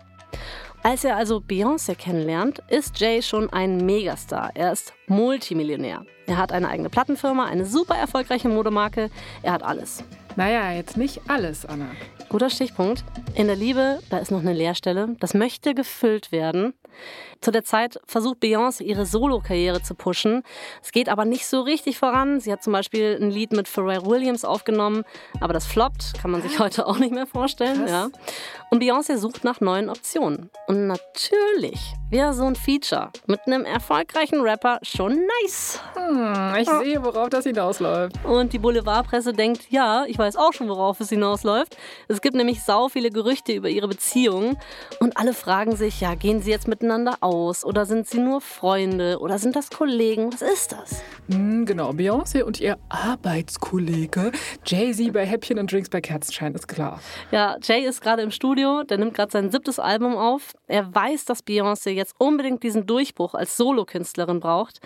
Als 0.82 1.04
er 1.04 1.16
also 1.16 1.38
Beyoncé 1.38 1.94
kennenlernt, 1.96 2.62
ist 2.68 2.98
Jay 3.00 3.20
schon 3.20 3.52
ein 3.52 3.84
Megastar. 3.84 4.52
Er 4.54 4.72
ist 4.72 4.94
Multimillionär. 5.06 6.04
Er 6.26 6.38
hat 6.38 6.52
eine 6.52 6.68
eigene 6.68 6.88
Plattenfirma, 6.88 7.46
eine 7.46 7.66
super 7.66 7.96
erfolgreiche 7.96 8.48
Modemarke. 8.48 9.10
Er 9.42 9.52
hat 9.52 9.62
alles. 9.62 10.04
Naja, 10.38 10.70
jetzt 10.70 10.96
nicht 10.96 11.20
alles, 11.26 11.66
Anna. 11.66 11.88
Guter 12.28 12.48
Stichpunkt. 12.48 13.02
In 13.34 13.48
der 13.48 13.56
Liebe, 13.56 13.98
da 14.08 14.18
ist 14.18 14.30
noch 14.30 14.38
eine 14.38 14.52
Leerstelle. 14.52 15.16
Das 15.18 15.34
möchte 15.34 15.74
gefüllt 15.74 16.30
werden. 16.30 16.74
Zu 17.40 17.52
der 17.52 17.64
Zeit 17.64 18.00
versucht 18.06 18.38
Beyoncé 18.42 18.82
ihre 18.82 19.06
Solo-Karriere 19.06 19.82
zu 19.82 19.94
pushen. 19.94 20.42
Es 20.82 20.90
geht 20.90 21.08
aber 21.08 21.24
nicht 21.24 21.46
so 21.46 21.60
richtig 21.60 21.98
voran. 21.98 22.40
Sie 22.40 22.52
hat 22.52 22.62
zum 22.62 22.72
Beispiel 22.72 23.16
ein 23.20 23.30
Lied 23.30 23.52
mit 23.52 23.68
Pharrell 23.68 24.04
Williams 24.04 24.44
aufgenommen, 24.44 25.04
aber 25.40 25.52
das 25.52 25.64
floppt, 25.64 26.14
kann 26.20 26.32
man 26.32 26.42
sich 26.42 26.58
heute 26.58 26.86
auch 26.86 26.98
nicht 26.98 27.12
mehr 27.12 27.26
vorstellen. 27.26 27.78
Krass. 27.78 27.90
Ja. 27.90 28.08
Und 28.70 28.82
Beyoncé 28.82 29.16
sucht 29.16 29.44
nach 29.44 29.60
neuen 29.60 29.88
Optionen. 29.88 30.50
Und 30.66 30.88
natürlich 30.88 31.80
wäre 32.10 32.34
so 32.34 32.44
ein 32.44 32.56
Feature 32.56 33.10
mit 33.26 33.40
einem 33.46 33.64
erfolgreichen 33.64 34.40
Rapper 34.40 34.78
schon 34.82 35.16
nice. 35.42 35.80
Hm, 35.94 36.54
ich 36.58 36.68
sehe, 36.68 37.02
worauf 37.02 37.28
das 37.28 37.44
hinausläuft. 37.44 38.16
Und 38.24 38.52
die 38.52 38.58
Boulevardpresse 38.58 39.32
denkt, 39.32 39.70
ja, 39.70 40.04
ich 40.06 40.18
weiß 40.18 40.27
auch 40.36 40.52
schon, 40.52 40.68
worauf 40.68 41.00
es 41.00 41.10
hinausläuft. 41.10 41.76
Es 42.08 42.20
gibt 42.20 42.36
nämlich 42.36 42.62
sau 42.62 42.88
viele 42.88 43.10
Gerüchte 43.10 43.52
über 43.52 43.68
ihre 43.68 43.88
Beziehung. 43.88 44.56
Und 45.00 45.16
alle 45.16 45.34
fragen 45.34 45.76
sich, 45.76 46.00
ja, 46.00 46.14
gehen 46.14 46.42
sie 46.42 46.50
jetzt 46.50 46.68
miteinander 46.68 47.16
aus? 47.20 47.64
Oder 47.64 47.86
sind 47.86 48.08
sie 48.08 48.18
nur 48.18 48.40
Freunde? 48.40 49.18
Oder 49.20 49.38
sind 49.38 49.56
das 49.56 49.70
Kollegen? 49.70 50.32
Was 50.32 50.42
ist 50.42 50.72
das? 50.72 51.02
Hm, 51.30 51.66
genau, 51.66 51.90
Beyoncé 51.90 52.42
und 52.42 52.60
ihr 52.60 52.78
Arbeitskollege 52.88 54.32
Jay-Z 54.64 55.12
bei 55.12 55.24
Häppchen 55.24 55.58
und 55.58 55.70
Drinks 55.70 55.90
bei 55.90 56.00
Kerzenschein, 56.00 56.54
ist 56.54 56.68
klar. 56.68 57.00
Ja, 57.30 57.56
Jay 57.62 57.84
ist 57.84 58.00
gerade 58.00 58.22
im 58.22 58.30
Studio, 58.30 58.82
der 58.82 58.98
nimmt 58.98 59.14
gerade 59.14 59.30
sein 59.30 59.50
siebtes 59.50 59.78
Album 59.78 60.16
auf. 60.16 60.52
Er 60.66 60.94
weiß, 60.94 61.24
dass 61.24 61.44
Beyoncé 61.44 61.90
jetzt 61.90 62.14
unbedingt 62.18 62.62
diesen 62.62 62.86
Durchbruch 62.86 63.34
als 63.34 63.56
Solokünstlerin 63.56 64.40
braucht. 64.40 64.80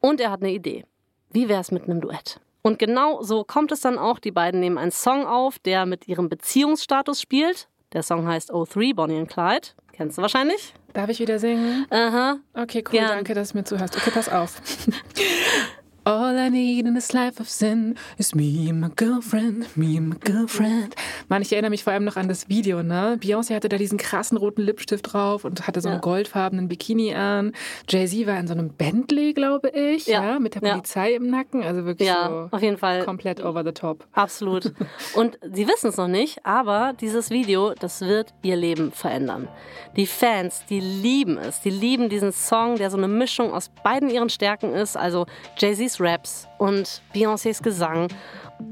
Und 0.00 0.20
er 0.20 0.30
hat 0.30 0.42
eine 0.42 0.52
Idee. 0.52 0.84
Wie 1.30 1.48
wäre 1.48 1.60
es 1.60 1.72
mit 1.72 1.84
einem 1.84 2.00
Duett? 2.00 2.40
Und 2.66 2.80
genau 2.80 3.22
so 3.22 3.44
kommt 3.44 3.70
es 3.70 3.78
dann 3.78 3.96
auch. 3.96 4.18
Die 4.18 4.32
beiden 4.32 4.58
nehmen 4.58 4.76
einen 4.76 4.90
Song 4.90 5.24
auf, 5.24 5.60
der 5.60 5.86
mit 5.86 6.08
ihrem 6.08 6.28
Beziehungsstatus 6.28 7.20
spielt. 7.20 7.68
Der 7.92 8.02
Song 8.02 8.26
heißt 8.26 8.52
O3, 8.52 8.92
Bonnie 8.92 9.18
and 9.18 9.28
Clyde. 9.30 9.68
Kennst 9.92 10.18
du 10.18 10.22
wahrscheinlich? 10.22 10.74
Darf 10.92 11.08
ich 11.08 11.20
wieder 11.20 11.38
singen? 11.38 11.86
Aha. 11.90 12.38
Okay, 12.54 12.82
cool, 12.88 12.98
Gern. 12.98 13.08
danke, 13.10 13.34
dass 13.34 13.52
du 13.52 13.58
mir 13.58 13.64
zuhörst. 13.64 13.96
Okay, 13.96 14.10
pass 14.10 14.28
auf. 14.28 14.60
All 16.08 16.38
I 16.38 16.50
need 16.50 16.86
in 16.86 16.94
this 16.94 17.12
life 17.12 17.40
of 17.40 17.48
sin 17.50 17.96
is 18.16 18.32
me 18.32 18.68
and 18.70 18.80
my 18.80 18.88
girlfriend, 18.94 19.66
me 19.76 19.96
and 19.98 20.08
my 20.10 20.14
girlfriend. 20.24 20.94
Mann, 21.28 21.42
ich 21.42 21.50
erinnere 21.52 21.70
mich 21.70 21.82
vor 21.82 21.92
allem 21.94 22.04
noch 22.04 22.14
an 22.14 22.28
das 22.28 22.48
Video, 22.48 22.80
ne? 22.84 23.18
Beyoncé 23.20 23.56
hatte 23.56 23.68
da 23.68 23.76
diesen 23.76 23.98
krassen 23.98 24.38
roten 24.38 24.62
Lipstift 24.62 25.12
drauf 25.12 25.44
und 25.44 25.66
hatte 25.66 25.80
so 25.80 25.88
einen 25.88 25.96
Ja. 25.96 26.00
goldfarbenen 26.02 26.68
Bikini 26.68 27.12
an. 27.12 27.50
Jay-Z 27.88 28.24
war 28.28 28.38
in 28.38 28.46
so 28.46 28.52
einem 28.54 28.68
Bentley, 28.68 29.32
glaube 29.34 29.70
ich, 29.70 30.06
ja, 30.06 30.24
Ja. 30.34 30.38
mit 30.38 30.54
der 30.54 30.62
Ja. 30.62 30.74
Polizei 30.74 31.12
im 31.14 31.28
Nacken. 31.28 31.64
Also 31.64 31.84
wirklich 31.86 32.06
Ja, 32.08 32.28
so 32.28 32.48
auf 32.56 32.62
jeden 32.62 32.78
Fall. 32.78 33.04
komplett 33.04 33.44
over 33.44 33.64
the 33.64 33.72
top. 33.72 34.06
Absolut. 34.12 34.72
Und 35.16 35.40
sie 35.42 35.66
wissen 35.66 35.88
es 35.88 35.96
noch 35.96 36.06
nicht, 36.06 36.38
aber 36.46 36.92
dieses 37.00 37.30
Video, 37.30 37.74
das 37.74 38.00
wird 38.02 38.32
ihr 38.42 38.54
Leben 38.54 38.92
verändern. 38.92 39.48
Die 39.96 40.06
Fans, 40.06 40.62
die 40.70 40.78
lieben 40.78 41.36
es. 41.36 41.62
Die 41.62 41.70
lieben 41.70 42.08
diesen 42.10 42.30
Song, 42.30 42.76
der 42.76 42.92
so 42.92 42.96
eine 42.96 43.08
Mischung 43.08 43.52
aus 43.52 43.70
beiden 43.82 44.08
ihren 44.08 44.28
Stärken 44.30 44.72
ist, 44.72 44.96
also 44.96 45.26
Jay-Z's 45.58 45.95
Raps 46.00 46.46
und 46.58 47.02
Beyoncés 47.14 47.62
Gesang. 47.62 48.08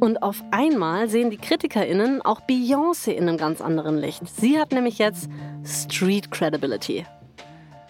Und 0.01 0.23
auf 0.23 0.43
einmal 0.51 1.09
sehen 1.09 1.31
die 1.31 1.37
KritikerInnen 1.37 2.23
auch 2.23 2.41
Beyoncé 2.43 3.13
in 3.13 3.29
einem 3.29 3.37
ganz 3.37 3.61
anderen 3.61 3.99
Licht. 3.99 4.23
Sie 4.29 4.59
hat 4.59 4.73
nämlich 4.73 4.99
jetzt 4.99 5.29
Street 5.65 6.31
Credibility. 6.31 7.07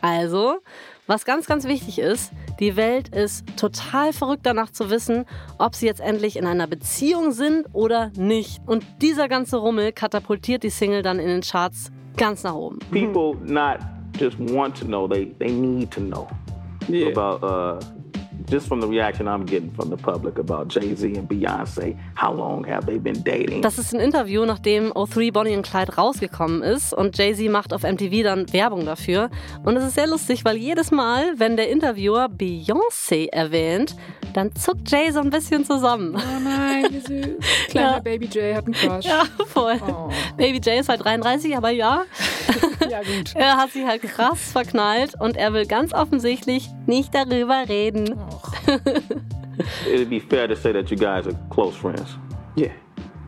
Also, 0.00 0.58
was 1.06 1.24
ganz, 1.24 1.46
ganz 1.46 1.64
wichtig 1.66 1.98
ist, 1.98 2.32
die 2.60 2.76
Welt 2.76 3.08
ist 3.08 3.44
total 3.56 4.12
verrückt 4.12 4.44
danach 4.44 4.70
zu 4.70 4.90
wissen, 4.90 5.24
ob 5.58 5.74
sie 5.74 5.86
jetzt 5.86 6.00
endlich 6.00 6.36
in 6.36 6.46
einer 6.46 6.66
Beziehung 6.66 7.32
sind 7.32 7.66
oder 7.72 8.10
nicht. 8.16 8.60
Und 8.66 8.84
dieser 9.00 9.28
ganze 9.28 9.56
Rummel 9.56 9.92
katapultiert 9.92 10.62
die 10.62 10.70
Single 10.70 11.02
dann 11.02 11.18
in 11.18 11.28
den 11.28 11.40
Charts 11.42 11.90
ganz 12.16 12.42
nach 12.42 12.54
oben. 12.54 12.78
People 12.90 13.36
not 13.44 13.78
just 14.18 14.38
want 14.38 14.78
to 14.78 14.84
know, 14.84 15.08
they, 15.08 15.26
they 15.38 15.50
need 15.50 15.90
to 15.90 16.00
know 16.00 16.28
about 16.90 17.42
uh, 17.42 17.80
just 18.50 18.66
from 18.68 18.80
the 18.80 18.86
reaction 18.86 19.26
I'm 19.26 19.44
getting 19.46 19.72
from 19.74 19.90
the 19.90 19.96
public 19.96 20.38
about 20.38 20.68
Jay-Z 20.68 21.04
and 21.16 21.28
Beyonce. 21.28 21.96
How 22.16 22.32
long 22.34 22.64
have 22.66 22.86
they 22.86 22.98
been 22.98 23.22
dating? 23.24 23.62
Das 23.62 23.78
ist 23.78 23.94
ein 23.94 24.00
Interview, 24.00 24.44
nachdem 24.44 24.92
O3 24.92 25.32
Bonnie 25.32 25.56
und 25.56 25.64
Clyde 25.66 25.94
rausgekommen 25.96 26.62
ist 26.62 26.92
und 26.92 27.16
Jay-Z 27.16 27.50
macht 27.50 27.72
auf 27.72 27.82
MTV 27.82 28.22
dann 28.22 28.52
Werbung 28.52 28.84
dafür. 28.86 29.30
Und 29.64 29.76
es 29.76 29.84
ist 29.84 29.94
sehr 29.94 30.06
lustig, 30.06 30.44
weil 30.44 30.56
jedes 30.56 30.90
Mal, 30.90 31.34
wenn 31.38 31.56
der 31.56 31.70
Interviewer 31.70 32.26
Beyoncé 32.26 33.28
erwähnt, 33.30 33.96
dann 34.34 34.54
zuckt 34.54 34.90
Jay 34.90 35.10
so 35.12 35.20
ein 35.20 35.30
bisschen 35.30 35.64
zusammen. 35.64 36.16
Oh 36.16 36.40
nein, 36.42 36.86
wie 36.90 36.98
süß. 37.00 37.28
Kleiner 37.68 37.92
Ja. 37.92 38.00
Baby 38.00 38.28
Jay 38.30 38.54
hat 38.54 38.64
einen 38.64 38.74
Crush. 38.74 39.04
Ja, 39.06 39.24
voll. 39.46 39.76
Oh. 39.86 40.08
Baby 40.36 40.60
Jay 40.62 40.80
ist 40.80 40.88
halt 40.88 41.04
33, 41.04 41.56
aber 41.56 41.70
ja, 41.70 42.02
Ja, 42.90 42.98
gut. 43.00 43.34
er 43.34 43.56
hat 43.56 43.70
sich 43.70 43.86
halt 43.86 44.02
krass 44.02 44.50
verknallt 44.52 45.14
und 45.18 45.36
er 45.36 45.52
will 45.54 45.66
ganz 45.66 45.94
offensichtlich 45.94 46.68
nicht 46.86 47.14
darüber 47.14 47.64
reden. 47.68 48.14
It'd 49.86 50.10
be 50.10 50.18
fair 50.20 50.46
to 50.46 50.56
say 50.56 50.72
that 50.72 50.90
you 50.90 50.96
guys 50.96 51.26
are 51.26 51.34
close 51.50 51.76
friends. 51.76 52.16
Yeah. 52.56 52.72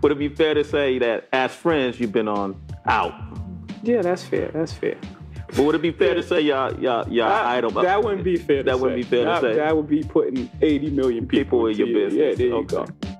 Would 0.03 0.13
it 0.13 0.19
be 0.19 0.29
fair 0.29 0.55
to 0.55 0.65
say 0.65 0.99
that 0.99 1.29
as 1.33 1.55
friends 1.55 1.99
you've 2.01 2.13
been 2.13 2.29
on 2.29 2.61
out? 2.87 3.15
Yeah, 3.83 4.03
that's 4.03 4.25
fair. 4.25 4.51
That's 4.53 4.73
fair. 4.73 4.97
But 5.55 5.59
would 5.65 5.75
it 5.77 5.83
be 5.83 5.93
fair 5.93 6.15
to 6.15 6.23
say 6.23 6.41
y'all 6.41 6.73
y'all 6.81 7.09
y'all 7.09 7.29
That, 7.29 7.45
idol? 7.47 7.71
that 7.71 8.03
wouldn't 8.03 8.25
be 8.25 8.37
fair. 8.37 8.63
That 8.65 8.73
to 8.73 8.79
wouldn't 8.79 9.05
say. 9.05 9.11
be 9.11 9.17
fair 9.17 9.25
to 9.25 9.31
that, 9.31 9.41
say. 9.43 9.55
That 9.57 9.77
would 9.77 9.89
be 9.89 10.03
putting 10.03 10.51
80 10.61 10.91
million 10.91 11.27
people, 11.27 11.45
People 11.61 11.67
in 11.69 11.77
your 11.77 11.89
you. 11.89 11.95
business. 11.95 12.21
Yeah, 12.21 12.35
there 12.35 12.47
you 12.49 12.55
Okay. 12.57 12.77
go. 12.77 13.16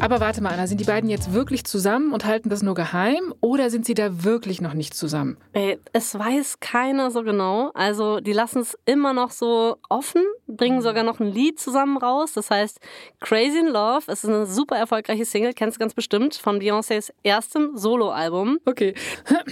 Aber 0.00 0.18
warte 0.18 0.42
mal, 0.42 0.54
Anna, 0.54 0.66
sind 0.66 0.80
die 0.80 0.84
beiden 0.84 1.10
jetzt 1.10 1.34
wirklich 1.34 1.64
zusammen 1.64 2.14
und 2.14 2.24
halten 2.24 2.48
das 2.48 2.62
nur 2.62 2.74
geheim 2.74 3.34
oder 3.42 3.68
sind 3.68 3.84
sie 3.84 3.92
da 3.92 4.24
wirklich 4.24 4.62
noch 4.62 4.72
nicht 4.72 4.94
zusammen? 4.94 5.36
Ey, 5.52 5.78
es 5.92 6.18
weiß 6.18 6.58
keiner 6.60 7.10
so 7.10 7.22
genau. 7.22 7.70
Also 7.74 8.20
die 8.20 8.32
lassen 8.32 8.60
es 8.60 8.78
immer 8.86 9.12
noch 9.12 9.30
so 9.30 9.76
offen, 9.90 10.22
bringen 10.46 10.80
sogar 10.80 11.04
noch 11.04 11.20
ein 11.20 11.26
Lied 11.26 11.60
zusammen 11.60 11.98
raus. 11.98 12.32
Das 12.32 12.50
heißt 12.50 12.80
Crazy 13.20 13.58
in 13.58 13.66
Love. 13.66 14.04
Es 14.06 14.24
ist 14.24 14.30
eine 14.30 14.46
super 14.46 14.76
erfolgreiche 14.76 15.26
Single, 15.26 15.52
kennst 15.52 15.76
du 15.76 15.80
ganz 15.80 15.92
bestimmt, 15.92 16.34
von 16.34 16.58
Beyoncés 16.58 17.12
erstem 17.22 17.76
Soloalbum. 17.76 18.58
Okay. 18.64 18.94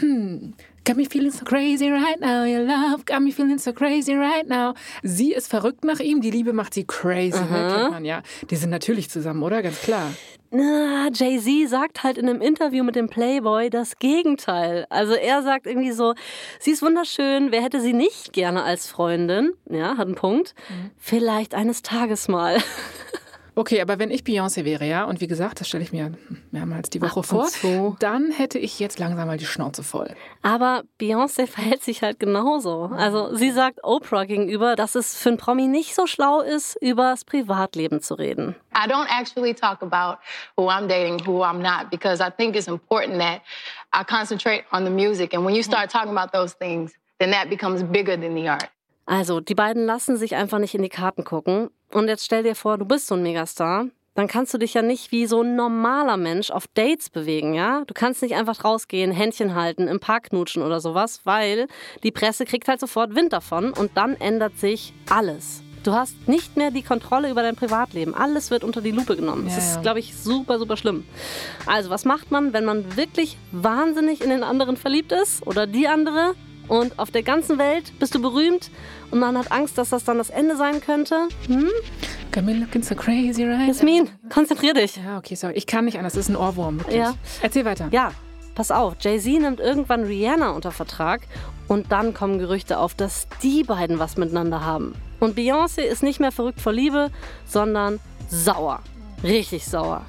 Got 0.88 0.96
me 0.96 1.04
feeling 1.04 1.30
so 1.30 1.44
crazy 1.44 1.90
right 1.90 2.18
now, 2.18 2.44
your 2.44 2.62
love 2.62 3.04
got 3.04 3.20
me 3.20 3.30
feeling 3.30 3.58
so 3.58 3.74
crazy 3.74 4.14
right 4.14 4.48
now. 4.48 4.72
Sie 5.02 5.34
ist 5.34 5.50
verrückt 5.50 5.84
nach 5.84 6.00
ihm, 6.00 6.22
die 6.22 6.30
Liebe 6.30 6.54
macht 6.54 6.72
sie 6.72 6.84
crazy, 6.84 7.38
ne? 7.38 7.74
Kennt 7.76 7.90
man 7.90 8.04
ja. 8.06 8.22
Die 8.48 8.56
sind 8.56 8.70
natürlich 8.70 9.10
zusammen, 9.10 9.42
oder? 9.42 9.60
Ganz 9.60 9.82
klar. 9.82 10.10
Na, 10.50 11.10
Jay-Z 11.12 11.68
sagt 11.68 12.02
halt 12.04 12.16
in 12.16 12.26
einem 12.26 12.40
Interview 12.40 12.82
mit 12.84 12.96
dem 12.96 13.10
Playboy 13.10 13.68
das 13.68 13.98
Gegenteil. 13.98 14.86
Also 14.88 15.12
er 15.12 15.42
sagt 15.42 15.66
irgendwie 15.66 15.92
so, 15.92 16.14
sie 16.58 16.70
ist 16.70 16.80
wunderschön, 16.80 17.52
wer 17.52 17.62
hätte 17.62 17.82
sie 17.82 17.92
nicht 17.92 18.32
gerne 18.32 18.62
als 18.62 18.86
Freundin? 18.86 19.52
Ja, 19.68 19.98
hat 19.98 20.06
einen 20.06 20.14
Punkt. 20.14 20.54
Vielleicht 20.96 21.54
eines 21.54 21.82
Tages 21.82 22.28
mal. 22.28 22.56
Okay, 23.58 23.80
aber 23.80 23.98
wenn 23.98 24.12
ich 24.12 24.22
Beyoncé 24.22 24.64
wäre, 24.64 24.84
ja, 24.84 25.02
und 25.02 25.20
wie 25.20 25.26
gesagt, 25.26 25.58
das 25.58 25.66
stelle 25.66 25.82
ich 25.82 25.90
mir 25.90 26.12
mehrmals 26.52 26.90
die 26.90 27.02
Woche 27.02 27.18
und 27.18 27.26
vor, 27.26 27.46
zu. 27.46 27.96
dann 27.98 28.30
hätte 28.30 28.56
ich 28.56 28.78
jetzt 28.78 29.00
langsam 29.00 29.26
mal 29.26 29.36
die 29.36 29.46
Schnauze 29.46 29.82
voll. 29.82 30.14
Aber 30.42 30.84
Beyoncé 31.00 31.48
verhält 31.48 31.82
sich 31.82 32.02
halt 32.02 32.20
genauso. 32.20 32.92
Also 32.96 33.34
sie 33.34 33.50
sagt 33.50 33.82
Oprah 33.82 34.26
gegenüber, 34.26 34.76
dass 34.76 34.94
es 34.94 35.16
für 35.16 35.30
einen 35.30 35.38
Promi 35.38 35.66
nicht 35.66 35.96
so 35.96 36.06
schlau 36.06 36.40
ist, 36.40 36.76
übers 36.80 37.24
Privatleben 37.24 38.00
zu 38.00 38.14
reden. 38.14 38.54
I 38.76 38.88
don't 38.88 39.08
actually 39.10 39.54
talk 39.54 39.82
about 39.82 40.20
who 40.56 40.70
I'm 40.70 40.86
dating, 40.86 41.18
who 41.26 41.42
I'm 41.42 41.60
not, 41.60 41.90
because 41.90 42.22
I 42.22 42.30
think 42.30 42.54
it's 42.54 42.68
important 42.68 43.18
that 43.18 43.40
I 43.92 44.04
concentrate 44.04 44.66
on 44.70 44.84
the 44.84 44.90
music. 44.90 45.34
And 45.34 45.44
when 45.44 45.56
you 45.56 45.64
start 45.64 45.90
talking 45.90 46.16
about 46.16 46.30
those 46.32 46.54
things, 46.56 46.92
then 47.18 47.32
that 47.32 47.50
becomes 47.50 47.82
bigger 47.82 48.16
than 48.16 48.36
the 48.36 48.48
art. 48.48 48.70
Also, 49.08 49.40
die 49.40 49.54
beiden 49.54 49.86
lassen 49.86 50.16
sich 50.16 50.36
einfach 50.36 50.58
nicht 50.58 50.74
in 50.74 50.82
die 50.82 50.90
Karten 50.90 51.24
gucken. 51.24 51.70
Und 51.92 52.08
jetzt 52.08 52.24
stell 52.24 52.42
dir 52.42 52.54
vor, 52.54 52.78
du 52.78 52.84
bist 52.84 53.06
so 53.06 53.14
ein 53.14 53.22
Megastar. 53.22 53.86
Dann 54.14 54.26
kannst 54.26 54.52
du 54.52 54.58
dich 54.58 54.74
ja 54.74 54.82
nicht 54.82 55.12
wie 55.12 55.26
so 55.26 55.42
ein 55.42 55.54
normaler 55.54 56.16
Mensch 56.16 56.50
auf 56.50 56.66
Dates 56.74 57.08
bewegen, 57.08 57.54
ja? 57.54 57.84
Du 57.86 57.94
kannst 57.94 58.20
nicht 58.20 58.34
einfach 58.34 58.64
rausgehen, 58.64 59.12
Händchen 59.12 59.54
halten, 59.54 59.86
im 59.86 60.00
Park 60.00 60.30
knutschen 60.30 60.62
oder 60.64 60.80
sowas, 60.80 61.20
weil 61.22 61.68
die 62.02 62.10
Presse 62.10 62.44
kriegt 62.44 62.66
halt 62.66 62.80
sofort 62.80 63.14
Wind 63.14 63.32
davon 63.32 63.72
und 63.72 63.96
dann 63.96 64.16
ändert 64.16 64.58
sich 64.58 64.92
alles. 65.08 65.62
Du 65.84 65.92
hast 65.92 66.16
nicht 66.26 66.56
mehr 66.56 66.72
die 66.72 66.82
Kontrolle 66.82 67.30
über 67.30 67.42
dein 67.42 67.54
Privatleben. 67.54 68.12
Alles 68.12 68.50
wird 68.50 68.64
unter 68.64 68.80
die 68.80 68.90
Lupe 68.90 69.14
genommen. 69.14 69.44
Das 69.44 69.54
Ja, 69.54 69.58
ist, 69.62 69.74
ja. 69.76 69.82
glaube 69.82 70.00
ich, 70.00 70.16
super, 70.16 70.58
super 70.58 70.76
schlimm. 70.76 71.04
Also, 71.66 71.88
was 71.88 72.04
macht 72.04 72.32
man, 72.32 72.52
wenn 72.52 72.64
man 72.64 72.96
wirklich 72.96 73.38
wahnsinnig 73.52 74.20
in 74.20 74.30
den 74.30 74.42
anderen 74.42 74.76
verliebt 74.76 75.12
ist 75.12 75.46
oder 75.46 75.68
die 75.68 75.86
andere? 75.86 76.34
Und 76.68 76.98
auf 76.98 77.10
der 77.10 77.22
ganzen 77.22 77.58
Welt 77.58 77.98
bist 77.98 78.14
du 78.14 78.20
berühmt 78.20 78.70
und 79.10 79.18
man 79.18 79.36
hat 79.38 79.50
Angst, 79.50 79.78
dass 79.78 79.90
das 79.90 80.04
dann 80.04 80.18
das 80.18 80.30
Ende 80.30 80.56
sein 80.56 80.80
könnte. 80.80 81.28
Hm? 81.46 81.68
Got 82.32 82.44
me 82.44 82.52
looking 82.52 82.82
so 82.82 82.94
crazy 82.94 83.44
right 83.44 83.68
Jasmin, 83.68 84.10
konzentrier 84.28 84.74
dich. 84.74 84.96
Ja, 84.96 85.16
okay, 85.18 85.34
sorry. 85.34 85.54
Ich 85.54 85.66
kann 85.66 85.86
nicht 85.86 85.96
anders. 85.96 86.12
Das 86.12 86.24
ist 86.24 86.28
ein 86.28 86.36
Ohrwurm. 86.36 86.78
Wirklich. 86.78 86.96
Ja. 86.96 87.14
Erzähl 87.40 87.64
weiter. 87.64 87.88
Ja, 87.90 88.12
pass 88.54 88.70
auf. 88.70 88.96
Jay-Z 89.00 89.40
nimmt 89.40 89.60
irgendwann 89.60 90.04
Rihanna 90.04 90.50
unter 90.50 90.70
Vertrag 90.70 91.22
und 91.68 91.90
dann 91.90 92.12
kommen 92.12 92.38
Gerüchte 92.38 92.78
auf, 92.78 92.94
dass 92.94 93.28
die 93.42 93.64
beiden 93.64 93.98
was 93.98 94.16
miteinander 94.16 94.64
haben. 94.64 94.94
Und 95.20 95.38
Beyoncé 95.38 95.82
ist 95.82 96.02
nicht 96.02 96.20
mehr 96.20 96.32
verrückt 96.32 96.60
vor 96.60 96.72
Liebe, 96.72 97.10
sondern 97.46 97.98
sauer. 98.28 98.80
Richtig 99.22 99.64
sauer. 99.64 100.04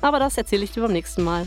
Aber 0.00 0.18
das 0.18 0.38
erzähle 0.38 0.64
ich 0.64 0.72
dir 0.72 0.82
beim 0.82 0.92
nächsten 0.92 1.22
Mal. 1.22 1.46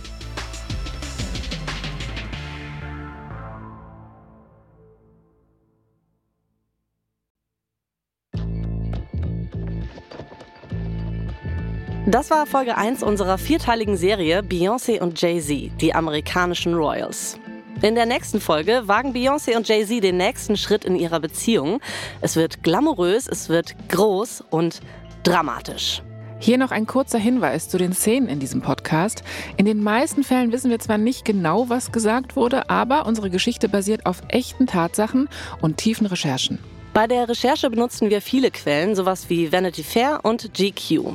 Das 12.11 12.29
war 12.29 12.45
Folge 12.45 12.75
1 12.75 13.03
unserer 13.03 13.37
vierteiligen 13.37 13.95
Serie 13.95 14.41
Beyoncé 14.41 14.99
und 14.99 15.21
Jay-Z, 15.21 15.71
die 15.79 15.95
amerikanischen 15.95 16.73
Royals. 16.73 17.39
In 17.81 17.95
der 17.95 18.05
nächsten 18.05 18.41
Folge 18.41 18.81
wagen 18.85 19.13
Beyoncé 19.13 19.55
und 19.55 19.65
Jay-Z 19.65 20.03
den 20.03 20.17
nächsten 20.17 20.57
Schritt 20.57 20.83
in 20.83 20.97
ihrer 20.97 21.21
Beziehung. 21.21 21.79
Es 22.19 22.35
wird 22.35 22.63
glamourös, 22.63 23.29
es 23.29 23.47
wird 23.47 23.75
groß 23.87 24.43
und 24.49 24.81
dramatisch. 25.23 26.03
Hier 26.37 26.57
noch 26.57 26.71
ein 26.71 26.85
kurzer 26.85 27.17
Hinweis 27.17 27.69
zu 27.69 27.77
den 27.77 27.93
Szenen 27.93 28.27
in 28.27 28.41
diesem 28.41 28.61
Podcast. 28.61 29.23
In 29.55 29.65
den 29.65 29.81
meisten 29.81 30.25
Fällen 30.25 30.51
wissen 30.51 30.69
wir 30.69 30.79
zwar 30.79 30.97
nicht 30.97 31.23
genau, 31.23 31.69
was 31.69 31.93
gesagt 31.93 32.35
wurde, 32.35 32.69
aber 32.69 33.05
unsere 33.05 33.29
Geschichte 33.29 33.69
basiert 33.69 34.05
auf 34.05 34.21
echten 34.27 34.67
Tatsachen 34.67 35.29
und 35.61 35.77
tiefen 35.77 36.07
Recherchen. 36.07 36.59
Bei 36.93 37.07
der 37.07 37.29
Recherche 37.29 37.69
benutzen 37.69 38.09
wir 38.09 38.21
viele 38.21 38.51
Quellen, 38.51 38.95
sowas 38.95 39.29
wie 39.29 39.49
Vanity 39.49 39.81
Fair 39.81 40.19
und 40.23 40.53
GQ. 40.53 41.13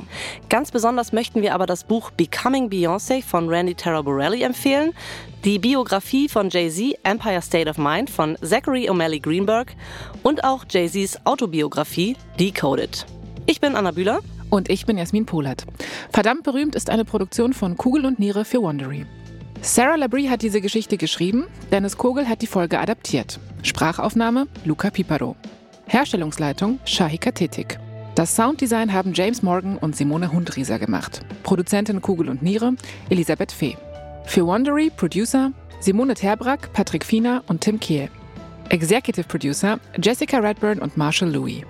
Ganz 0.48 0.70
besonders 0.70 1.12
möchten 1.12 1.42
wir 1.42 1.54
aber 1.54 1.66
das 1.66 1.84
Buch 1.84 2.10
Becoming 2.12 2.70
Beyoncé 2.70 3.22
von 3.22 3.46
Randy 3.50 3.74
Taraborelli 3.74 4.42
empfehlen, 4.42 4.94
die 5.44 5.58
Biografie 5.58 6.30
von 6.30 6.48
Jay-Z 6.48 6.98
Empire 7.02 7.42
State 7.42 7.68
of 7.68 7.76
Mind 7.76 8.08
von 8.08 8.38
Zachary 8.40 8.88
O'Malley 8.88 9.20
Greenberg 9.20 9.74
und 10.22 10.44
auch 10.44 10.64
Jay-Z's 10.68 11.18
Autobiografie 11.24 12.16
Decoded. 12.40 13.04
Ich 13.44 13.60
bin 13.60 13.76
Anna 13.76 13.90
Bühler. 13.90 14.20
Und 14.48 14.70
ich 14.70 14.86
bin 14.86 14.96
Jasmin 14.96 15.26
Polat. 15.26 15.66
Verdammt 16.12 16.44
berühmt 16.44 16.76
ist 16.76 16.88
eine 16.88 17.04
Produktion 17.04 17.52
von 17.52 17.76
Kugel 17.76 18.06
und 18.06 18.20
Niere 18.20 18.44
für 18.44 18.62
Wondery. 18.62 19.04
Sarah 19.60 19.96
Labrie 19.96 20.28
hat 20.28 20.42
diese 20.42 20.60
Geschichte 20.60 20.96
geschrieben, 20.96 21.48
Dennis 21.72 21.98
Kogel 21.98 22.28
hat 22.28 22.42
die 22.42 22.46
Folge 22.46 22.78
adaptiert. 22.78 23.40
Sprachaufnahme 23.64 24.46
Luca 24.64 24.90
Piparo. 24.90 25.34
Herstellungsleitung 25.88 26.80
Shahika 26.84 27.30
Tetik. 27.30 27.78
Das 28.16 28.34
Sounddesign 28.34 28.92
haben 28.92 29.12
James 29.14 29.42
Morgan 29.42 29.76
und 29.78 29.94
Simone 29.94 30.32
Hundrieser 30.32 30.78
gemacht. 30.78 31.20
Produzentin 31.42 32.00
Kugel 32.00 32.28
und 32.28 32.42
Niere 32.42 32.74
Elisabeth 33.08 33.52
Fee. 33.52 33.76
Für 34.24 34.46
Wondery 34.46 34.90
Producer 34.90 35.52
Simone 35.80 36.14
Terbrack, 36.14 36.72
Patrick 36.72 37.04
Fiener 37.04 37.44
und 37.46 37.60
Tim 37.60 37.78
Kehl. 37.78 38.08
Executive 38.70 39.28
Producer 39.28 39.78
Jessica 40.02 40.38
Redburn 40.38 40.80
und 40.80 40.96
Marshall 40.96 41.30
Louis. 41.30 41.62